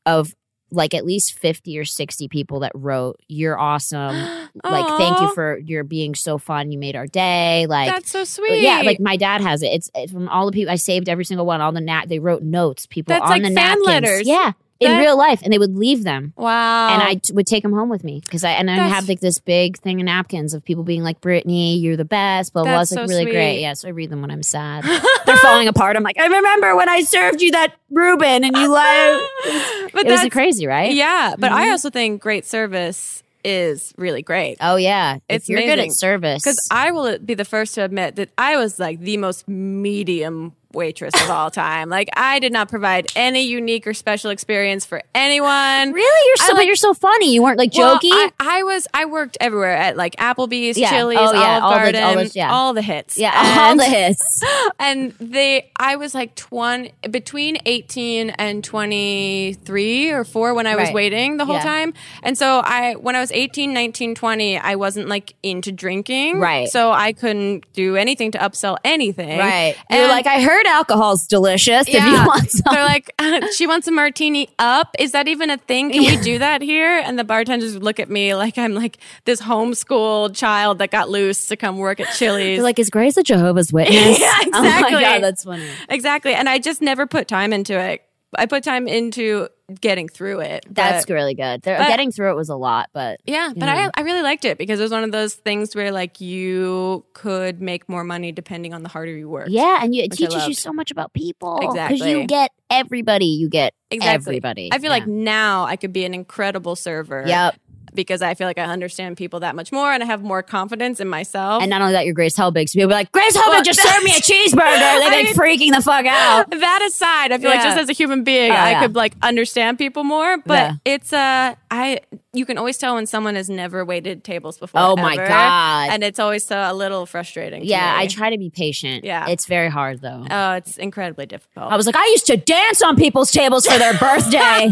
[0.04, 0.34] of
[0.72, 4.16] like at least 50 or 60 people that wrote you're awesome
[4.64, 8.24] like thank you for your being so fun you made our day like That's so
[8.24, 8.62] sweet.
[8.62, 9.68] yeah, like my dad has it.
[9.68, 11.60] It's, it's from all the people I saved every single one.
[11.60, 12.86] All the nat they wrote notes.
[12.86, 13.86] People That's on like the fan napkins.
[13.86, 14.26] letters.
[14.26, 16.88] Yeah, in That- real life, and they would leave them, wow.
[16.92, 19.20] and I t- would take them home with me because I and I have like
[19.20, 22.52] this big thing of napkins of people being like Brittany, you're the best.
[22.52, 22.72] Blah blah.
[22.72, 22.80] blah.
[22.82, 23.32] It's like so really sweet.
[23.32, 23.60] great.
[23.60, 24.84] Yeah, so I read them when I'm sad.
[25.26, 25.96] They're falling apart.
[25.96, 29.20] I'm like, I remember when I served you that Reuben, and you lied.
[29.92, 30.92] but It was crazy, right?
[30.92, 31.54] Yeah, but Mhm.
[31.54, 34.56] I also think great service is really great.
[34.60, 37.84] Oh yeah, It's if you're good at service, Because I will be the first to
[37.84, 41.88] admit that I was like the most medium waitress of all time.
[41.88, 45.92] Like I did not provide any unique or special experience for anyone.
[45.92, 47.32] really, you're so like- but you're so funny.
[47.32, 48.10] You weren't like Well, jokey.
[48.12, 50.90] I, I was I worked everywhere at like Applebee's, Yeah.
[50.90, 51.60] Chili's, Oh, yeah.
[51.60, 52.52] Olive All the- Garden, all those- yeah.
[52.52, 53.16] all the hits.
[53.18, 53.32] yeah,
[53.68, 54.42] all the hits.
[54.78, 60.86] and they I was like 20 between 18 and 23 or 4 when I was
[60.86, 60.94] Right.
[60.94, 61.62] waiting the whole Yeah.
[61.62, 61.94] time.
[62.22, 66.38] And so I when I was 18, 19, 20, I wasn't like into drinking.
[66.38, 66.68] Right.
[66.68, 69.38] So I couldn't do anything to upsell anything.
[69.38, 69.74] Right.
[69.88, 71.88] And You're like, I heard alcohol's delicious.
[71.88, 72.26] If you Yeah.
[72.26, 72.74] want some.
[72.74, 73.12] They're like,
[73.54, 74.94] she wants a martini up.
[74.98, 75.90] Is that even a thing?
[75.90, 76.98] Can we do that here?
[77.04, 81.08] And the bartenders would look at me like I'm like this homeschooled child that got
[81.10, 82.58] loose to come work at Chili's.
[82.58, 84.18] They're like, is Grace a Jehovah's Witness?
[84.18, 84.88] Yeah, exactly.
[84.88, 85.00] Oh my.
[85.00, 85.68] God, that's funny.
[85.88, 86.34] Exactly.
[86.34, 88.02] And I just never put time into it.
[88.38, 89.48] I put time into
[89.80, 90.64] getting through it.
[90.70, 91.62] That's really good.
[91.62, 93.68] But- getting through it was a lot, but Yeah, but.
[93.68, 97.04] I, I really liked it because it was one of those things where like you
[97.14, 99.48] could make more money depending on the harder you work.
[99.50, 101.58] yeah, and you, it teaches you so much about people.
[101.60, 103.26] Because you get everybody.
[103.26, 104.14] You get Exactly.
[104.34, 104.68] everybody.
[104.72, 104.90] I feel Yeah.
[104.90, 107.24] like now I could be an incredible server.
[107.26, 107.56] Yep.
[107.96, 111.00] Because I feel like I understand people that much more and I have more confidence
[111.00, 111.62] in myself.
[111.62, 112.68] And not only that, you're Grace Helbig.
[112.68, 115.00] So people be like, Grace Helbig Well, just served me a cheeseburger.
[115.10, 116.50] They've been freaking the fuck out.
[116.50, 118.82] that aside, I feel like just as a human being, Oh, I yeah.
[118.82, 120.38] could like understand people more.
[120.38, 120.72] But Yeah.
[120.84, 122.00] it's uh, I
[122.32, 124.78] you can always tell when someone has never waited tables before.
[124.78, 125.16] Oh, my.
[125.16, 125.88] God.
[125.90, 127.62] And it's always a little frustrating.
[127.62, 127.94] to Yeah.
[127.96, 129.04] I try to be patient.
[129.04, 129.26] Yeah.
[129.30, 130.26] It's very hard though.
[130.30, 131.72] Oh, it's incredibly difficult.
[131.72, 134.70] I was like, I used to dance on people's tables for their birthday.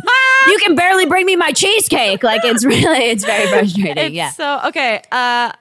[0.48, 2.22] you can barely bring me my cheesecake.
[2.22, 3.98] Like it's really, it's very frustrating.
[4.04, 4.30] It's yeah.
[4.30, 5.52] So okay, uh,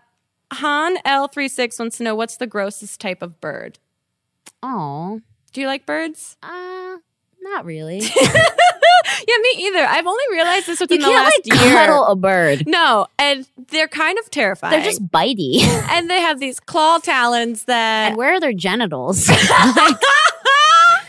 [0.53, 3.79] Han L 36 wants to know what's the grossest type of bird.
[4.61, 6.37] Oh, Do you like birds?
[6.43, 6.97] uh,
[7.41, 8.01] not really.
[9.27, 9.85] Yeah, me either.
[9.85, 11.73] I've only realized this you within the can't last like year.
[11.75, 12.63] cuddle a bird.
[12.67, 14.71] No, and they're kind of terrifying.
[14.71, 15.61] They're just bitey.
[15.89, 19.29] and they have these claw talons that and where are their genitals?
[19.29, 19.39] like,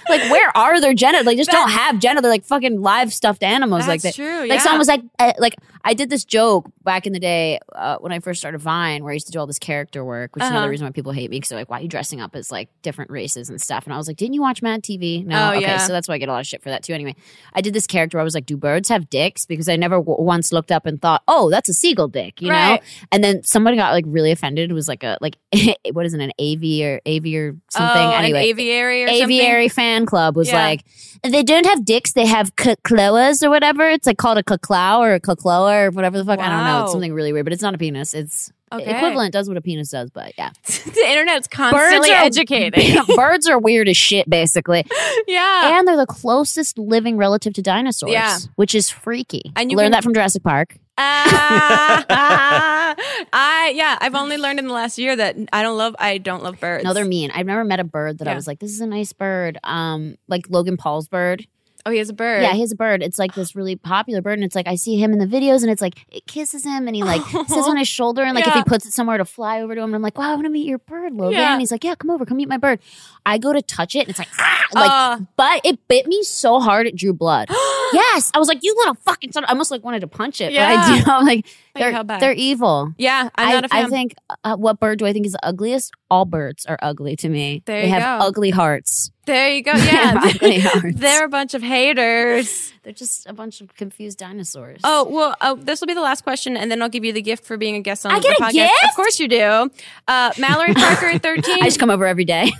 [0.08, 1.24] like, where are their genitals?
[1.24, 2.22] They just don't have genitals.
[2.22, 3.86] They're like fucking live stuffed animals.
[3.86, 4.22] like That's that.
[4.22, 4.58] true, Like yeah.
[4.58, 5.54] someone was like, uh, like
[5.86, 9.10] I did this joke back in the day uh, when I first started Vine, where
[9.10, 10.56] I used to do all this character work, which is Uh-huh.
[10.56, 12.50] another reason why people hate me because they're like, "Why are you dressing up as
[12.50, 15.50] like different races and stuff?" And I was like, "Didn't you watch Mad TV?" No,
[15.50, 15.76] Oh, okay, yeah.
[15.78, 16.94] so that's why I get a lot of shit for that too.
[16.94, 17.14] Anyway,
[17.52, 19.96] I did this character where I was like, "Do birds have dicks?" Because I never
[19.96, 22.78] w- once looked up and thought, "Oh, that's a seagull dick," you know.
[23.12, 24.70] And then somebody got like really offended.
[24.70, 25.36] It was like a like
[25.92, 28.02] what is it, an AV or AV or something?
[28.02, 29.22] oh, anyway, an aviary or something.
[29.24, 30.62] aviary fan club was Yeah.
[30.64, 30.84] like
[31.22, 32.52] they don't have dicks they have
[32.84, 36.38] cloas or whatever it's like called a caclow or a cacloa or whatever the fuck
[36.38, 36.82] i don't know Wow.
[36.84, 38.96] it's something really weird but it's not a penis it's Okay.
[38.96, 42.98] equivalent does what a penis does but yeah the internet's constantly are educating.
[43.16, 44.84] birds are weird as shit basically
[45.28, 45.78] yeah.
[45.78, 48.36] and they're the closest living relative to dinosaurs Yeah.
[48.56, 52.94] which is freaky And you learned can- that from jurassic park Ah.
[53.32, 56.42] I yeah, I've only learned in the last year that I don't love I don't
[56.42, 56.84] love birds.
[56.84, 58.36] no they're mean i've never met a bird that i Yeah.
[58.36, 61.46] was like this is a nice bird um like logan paul's bird
[61.86, 62.42] oh, he has a bird.
[62.42, 63.02] Yeah, he has a bird.
[63.02, 65.62] It's like this really popular bird, and it's like I see him in the videos,
[65.62, 68.46] and it's like it kisses him, and he like sits on his shoulder, and like
[68.46, 70.34] if he puts it somewhere to fly over to him, and I'm like, wow, I
[70.34, 71.38] want to meet your bird, Logan.
[71.38, 71.52] Yeah.
[71.52, 72.80] And he's like, yeah, come over, come meet my bird.
[73.26, 75.24] I go to touch it, and it's like, ah, like, Uh.
[75.36, 77.48] but it bit me so hard it drew blood.
[77.94, 79.44] yes, I was like, you little fucking son.
[79.44, 80.52] I almost like wanted to punch it.
[80.52, 80.74] Yeah.
[80.76, 81.10] but I do.
[81.10, 82.92] I'm like, they're they're evil.
[82.98, 83.84] yeah, I'm I, not a fan.
[83.86, 84.14] I think
[84.44, 85.92] uh, what bird do I think is the ugliest?
[86.10, 87.62] All birds are ugly to me.
[87.66, 88.26] There they have go.
[88.26, 89.10] ugly hearts.
[89.26, 89.72] there you go.
[89.74, 90.30] They have Yeah.
[90.34, 91.00] ugly hearts.
[91.00, 92.72] They're a bunch of haters.
[92.84, 94.80] They're just a bunch of confused dinosaurs.
[94.84, 97.22] Oh well, uh, this will be the last question, and then I'll give you the
[97.22, 98.52] gift for being a guest on I the get a podcast.
[98.52, 98.84] gift?
[98.84, 99.70] Of course you do.
[100.06, 101.58] Uh, Mallory Parker, thirteen.
[101.62, 102.52] I just come over every day.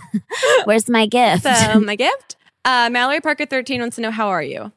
[0.64, 1.42] Where's my gift?
[1.44, 2.36] so my gift.
[2.64, 4.72] Uh, Mallory Parker, thirteen wants to know how are you.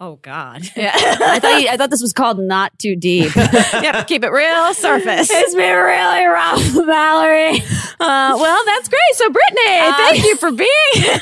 [0.00, 0.68] Oh God!
[0.76, 3.34] Yeah, I thought you, I thought this was called not too deep.
[3.36, 4.06] yep.
[4.08, 5.28] Keep it real, surface.
[5.30, 7.60] it's been really rough, Valerie.
[8.00, 9.00] Uh, well, that's great.
[9.12, 10.70] So, Brittany, Uh, thank you for being.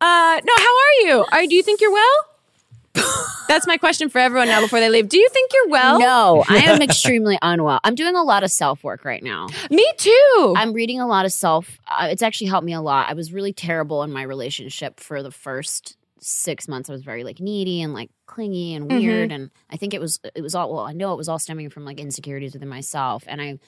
[0.00, 1.24] uh, no, how are you?
[1.32, 2.16] Are do you think you're well?
[3.48, 5.08] That's my question for everyone now before they leave.
[5.08, 5.98] Do you think you're well?
[6.00, 7.78] No, I am extremely unwell.
[7.84, 9.48] I'm doing a lot of self work right now.
[9.70, 10.54] Me too.
[10.56, 11.78] I'm reading a lot of self.
[11.86, 13.08] Uh, it's actually helped me a lot.
[13.08, 15.96] I was really terrible in my relationship for the first
[16.26, 16.90] six months.
[16.90, 18.98] I was very like needy and like clingy and Mm-hmm.
[18.98, 19.32] weird.
[19.32, 20.84] And I think it was it was all well.
[20.84, 23.24] I know it was all stemming from like insecurities within myself.
[23.26, 23.58] And I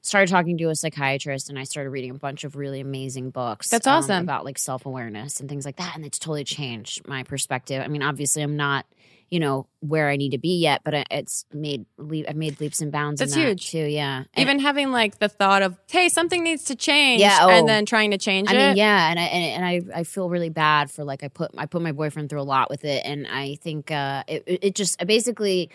[0.00, 3.68] started talking to a psychiatrist and I started reading a bunch of really amazing books.
[3.68, 4.22] That's um, awesome.
[4.22, 5.94] about like self awareness and things like that.
[5.96, 7.82] And it's totally changed my perspective.
[7.84, 8.86] I mean, obviously, I'm not.
[9.30, 12.80] You know where I need to be yet, but it's made le- I've made leaps
[12.80, 13.18] and bounds.
[13.20, 13.70] That's in that huge.
[13.70, 13.78] too.
[13.84, 17.48] Yeah, And- Even having like the thought of, hey, something needs to change, Yeah, oh.
[17.50, 18.56] and then trying to change I it.
[18.68, 19.64] mean, yeah, and I and, and
[19.94, 22.42] I I feel really bad for like I put I put my boyfriend through a
[22.42, 25.70] lot with it, and I think uh, it it it just I basically,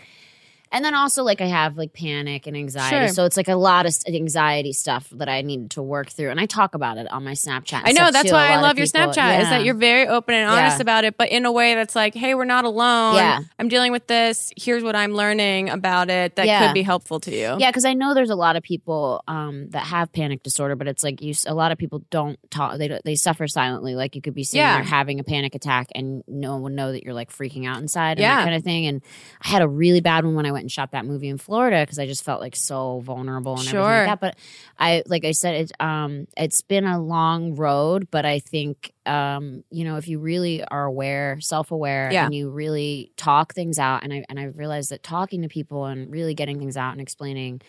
[0.73, 3.07] and then also like I have like panic and anxiety, Sure.
[3.07, 6.39] so it's like a lot of anxiety stuff that I needed to work through, and
[6.39, 7.81] I talk about it on my Snapchat.
[7.85, 8.33] I know that's too.
[8.35, 10.81] Why I love your people- Snapchat is that you're very open and honest Yeah.
[10.81, 13.15] about it, but in a way that's like, hey, we're not alone.
[13.15, 13.39] Yeah.
[13.59, 14.51] I'm dealing with this.
[14.57, 16.65] Here's what I'm learning about it that Yeah.
[16.67, 17.55] could be helpful to you.
[17.59, 20.87] Yeah, because I know there's a lot of people um, that have panic disorder, but
[20.87, 21.33] it's like you.
[21.47, 22.77] A lot of people don't talk.
[22.77, 23.95] They they suffer silently.
[23.95, 24.75] Like you could be sitting Yeah.
[24.75, 27.77] there having a panic attack, and no one would know that you're like freaking out
[27.79, 28.37] inside, and Yeah.
[28.37, 28.87] that kind of thing.
[28.87, 29.01] And
[29.43, 31.81] I had a really bad one when I went and shot that movie in Florida
[31.83, 34.19] because I just felt like so vulnerable and everything like that.
[34.19, 34.35] But
[34.79, 39.63] I, like I said, it um, it's been a long road, but I think um,
[39.69, 42.25] you know, if you really are aware, self aware, Yeah.
[42.25, 45.85] and you really talk things out, and I and I realized that talking to people
[45.85, 47.61] and really getting things out and explaining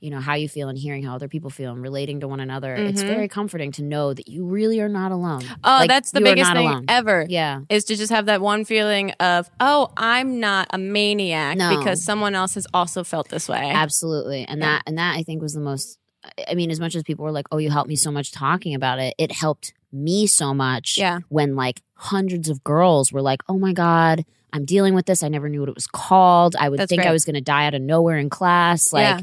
[0.00, 2.40] you know how you feel and hearing how other people feel and relating to one
[2.40, 3.06] another it's Mhm.
[3.08, 6.52] very comforting to know that you really are not alone Oh, Like, that's the biggest
[6.52, 6.84] thing alone.
[6.88, 7.26] ever.
[7.28, 11.76] yeah Is to just have that one feeling of, oh, I'm not a maniac No.
[11.78, 13.70] because someone else has also felt this way.
[13.70, 14.66] absolutely and Yeah.
[14.66, 15.98] that and that i think was the most
[16.50, 18.74] i mean as much as people were like oh you helped me so much talking
[18.74, 21.18] about it it helped me so much Yeah.
[21.28, 25.22] when like hundreds of girls were like oh my god I'm dealing with this.
[25.22, 26.56] I never knew what it was called.
[26.58, 28.92] I would That's think I was going to die out of nowhere in class.
[28.92, 29.20] Like, Yeah.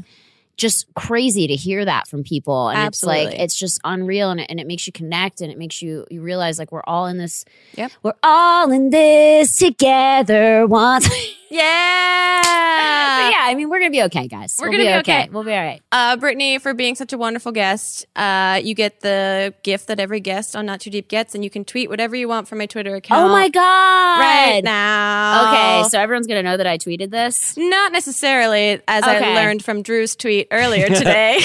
[0.58, 2.68] Just crazy to hear that from people.
[2.68, 4.30] And it's like, it's just unreal.
[4.30, 6.82] And it, and it makes you connect and it makes you, you realize like we're
[6.84, 7.44] all in this.
[7.76, 7.92] Yep.
[8.02, 11.08] We're all in this together once.
[11.50, 12.42] Yeah.
[12.42, 14.56] But yeah, I mean, we're going to be okay, guys.
[14.60, 15.28] We're We'll gonna be okay.
[15.30, 15.80] We'll be all right.
[15.90, 18.06] Uh, Brittany, for being such a wonderful guest.
[18.14, 21.50] Uh, you get the gift that every guest on Not Too Deep gets, and you
[21.50, 23.28] can tweet whatever you want from my Twitter account.
[23.28, 24.20] Oh my God.
[24.20, 25.48] Right now.
[25.82, 27.56] Okay, so everyone's going to know that I tweeted this.
[27.56, 31.40] Not necessarily, as I learned from Drew's tweet earlier today.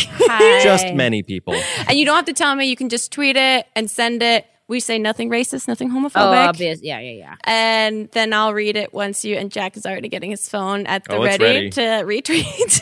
[0.61, 1.53] Just many people.
[1.87, 2.65] and you don't have to tell me.
[2.65, 4.45] You can just tweet it and send it.
[4.73, 6.13] We say nothing racist, nothing homophobic.
[6.15, 6.47] Oh, homophobic.
[6.47, 6.81] obvious.
[6.81, 7.35] Yeah, yeah, yeah.
[7.43, 11.03] and then I'll read it once you and Jack is already getting his phone at
[11.03, 11.69] the Oh, ready, ready.
[11.69, 12.81] to retweet.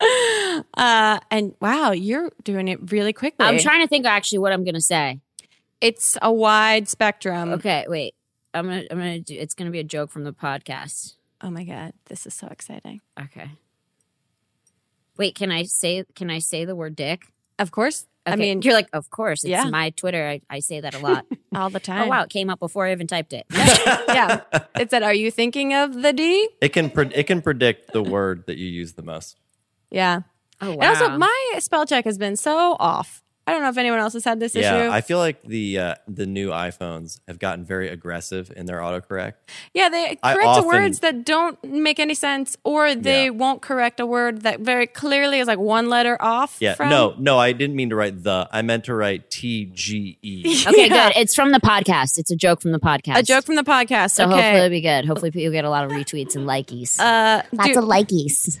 [0.74, 3.44] uh, and wow, you're doing it really quickly.
[3.44, 5.18] I'm trying to think actually what I'm going to say.
[5.80, 7.54] It's a wide spectrum.
[7.54, 8.14] Okay, wait.
[8.54, 8.84] I'm gonna.
[8.88, 9.34] I'm gonna do.
[9.34, 11.14] It's gonna be a joke from the podcast.
[11.40, 13.00] Oh my god, this is so exciting.
[13.20, 13.50] Okay.
[15.16, 16.04] Wait, can I say?
[16.14, 17.26] Can I say the word dick?
[17.58, 18.06] Of course.
[18.32, 19.44] I mean, you're like, of course.
[19.44, 19.64] It's Yeah.
[19.70, 20.26] my Twitter.
[20.26, 21.26] I, I say that a lot.
[21.54, 22.02] all the time.
[22.02, 23.46] oh wow, it came up before I even typed it.
[23.50, 24.40] yeah.
[24.78, 28.02] It said, "Are you thinking of the D?" It can pre- it can predict the
[28.02, 29.38] word that you use the most.
[29.90, 30.20] Yeah.
[30.60, 30.76] oh wow.
[30.80, 33.22] And also, my spell check has been so off.
[33.48, 34.90] I don't know if anyone else has had this Yeah, issue.
[34.92, 39.34] I feel like the uh, the new iPhones have gotten very aggressive in their autocorrect.
[39.72, 43.30] Yeah, they correct often- words that don't make any sense, or they Yeah.
[43.30, 46.58] won't correct a word that very clearly is like one letter off.
[46.60, 46.90] Yeah, from.
[46.90, 48.46] no, no, I didn't mean to write the.
[48.52, 50.64] I meant to write T G E.
[50.68, 51.08] okay, Yeah.
[51.08, 51.16] good.
[51.20, 52.18] It's from the podcast.
[52.18, 53.16] It's a joke from the podcast.
[53.16, 54.10] a joke from the podcast.
[54.10, 55.06] So hopefully it'll be good.
[55.06, 57.00] Hopefully you'll get a lot of retweets and likies.
[57.00, 58.58] Uh, Lots do, of likies.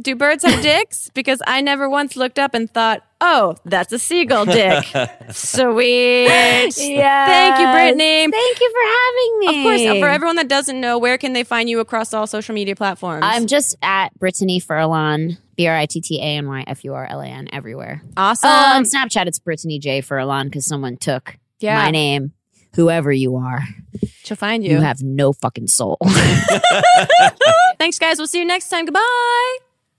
[0.00, 1.10] Do birds have dicks?
[1.14, 4.84] Because I never once looked up and thought, oh, that's a seagull dick.
[5.30, 6.28] Sweet.
[6.28, 6.76] Thank
[7.58, 8.30] you, Brittany.
[8.30, 9.46] Thank you for having me.
[9.58, 12.54] Of course, for everyone that doesn't know, where can they find you across all social
[12.54, 13.22] media platforms?
[13.24, 16.94] I'm just at Brittany Furlan, B R I T T A N Y F U
[16.94, 18.02] R L A N everywhere.
[18.16, 18.50] awesome.
[18.50, 21.76] Oh, on Snapchat, it's Brittany J Furlan because someone took Yeah.
[21.76, 22.32] my name.
[22.78, 23.64] Whoever you are,
[24.22, 24.80] She'll find you you.
[24.80, 25.98] have no fucking soul.
[27.78, 28.18] Thanks, guys.
[28.18, 28.84] We'll see you next time.
[28.84, 29.56] Goodbye.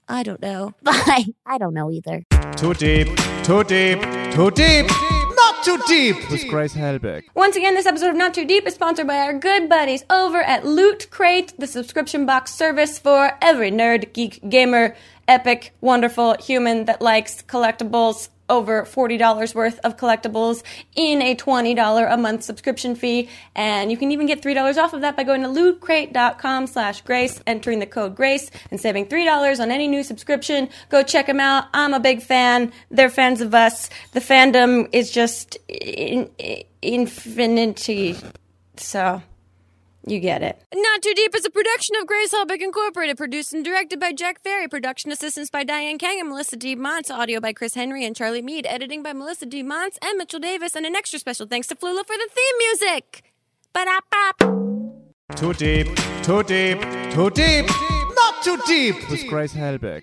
[0.08, 0.72] I don't know.
[0.82, 1.26] Bye.
[1.44, 2.24] I don't know either.
[2.56, 3.08] Too deep,
[3.44, 4.00] too deep,
[4.32, 7.24] too deep, not too deep with Grace Helbig.
[7.34, 10.40] Once again, this episode of Not Too Deep is sponsored by our good buddies over
[10.40, 14.96] at Loot Crate, the subscription box service for every nerd, geek, gamer,
[15.28, 18.30] epic, wonderful human that likes collectibles.
[18.50, 20.62] Over $40 worth of collectibles
[20.96, 23.28] in a $20 a month subscription fee.
[23.54, 27.40] And you can even get $3 off of that by going to lootcrate.com slash grace,
[27.46, 30.68] entering the code grace, and saving $3 on any new subscription.
[30.88, 31.64] Go check them out.
[31.72, 32.72] I'm a big fan.
[32.90, 33.88] They're fans of us.
[34.12, 38.16] The fandom is just in, in, infinity.
[38.76, 39.22] So
[40.06, 40.62] you get it.
[40.74, 44.42] Not Too Deep is a production of Grace Helbig Incorporated, produced and directed by Jack
[44.42, 46.76] Ferry, production assistance by Diane Kang and Melissa D.
[46.76, 49.62] Montz, audio by Chris Henry and Charlie Mead, editing by Melissa D.
[49.62, 53.22] Montz and Mitchell Davis, and an extra special thanks to Flula for the theme music.
[53.72, 54.38] Ba-da-bop.
[55.36, 55.86] Too deep,
[56.22, 56.80] too deep,
[57.12, 57.66] too deep,
[58.14, 60.02] not too deep with Grace Helbig.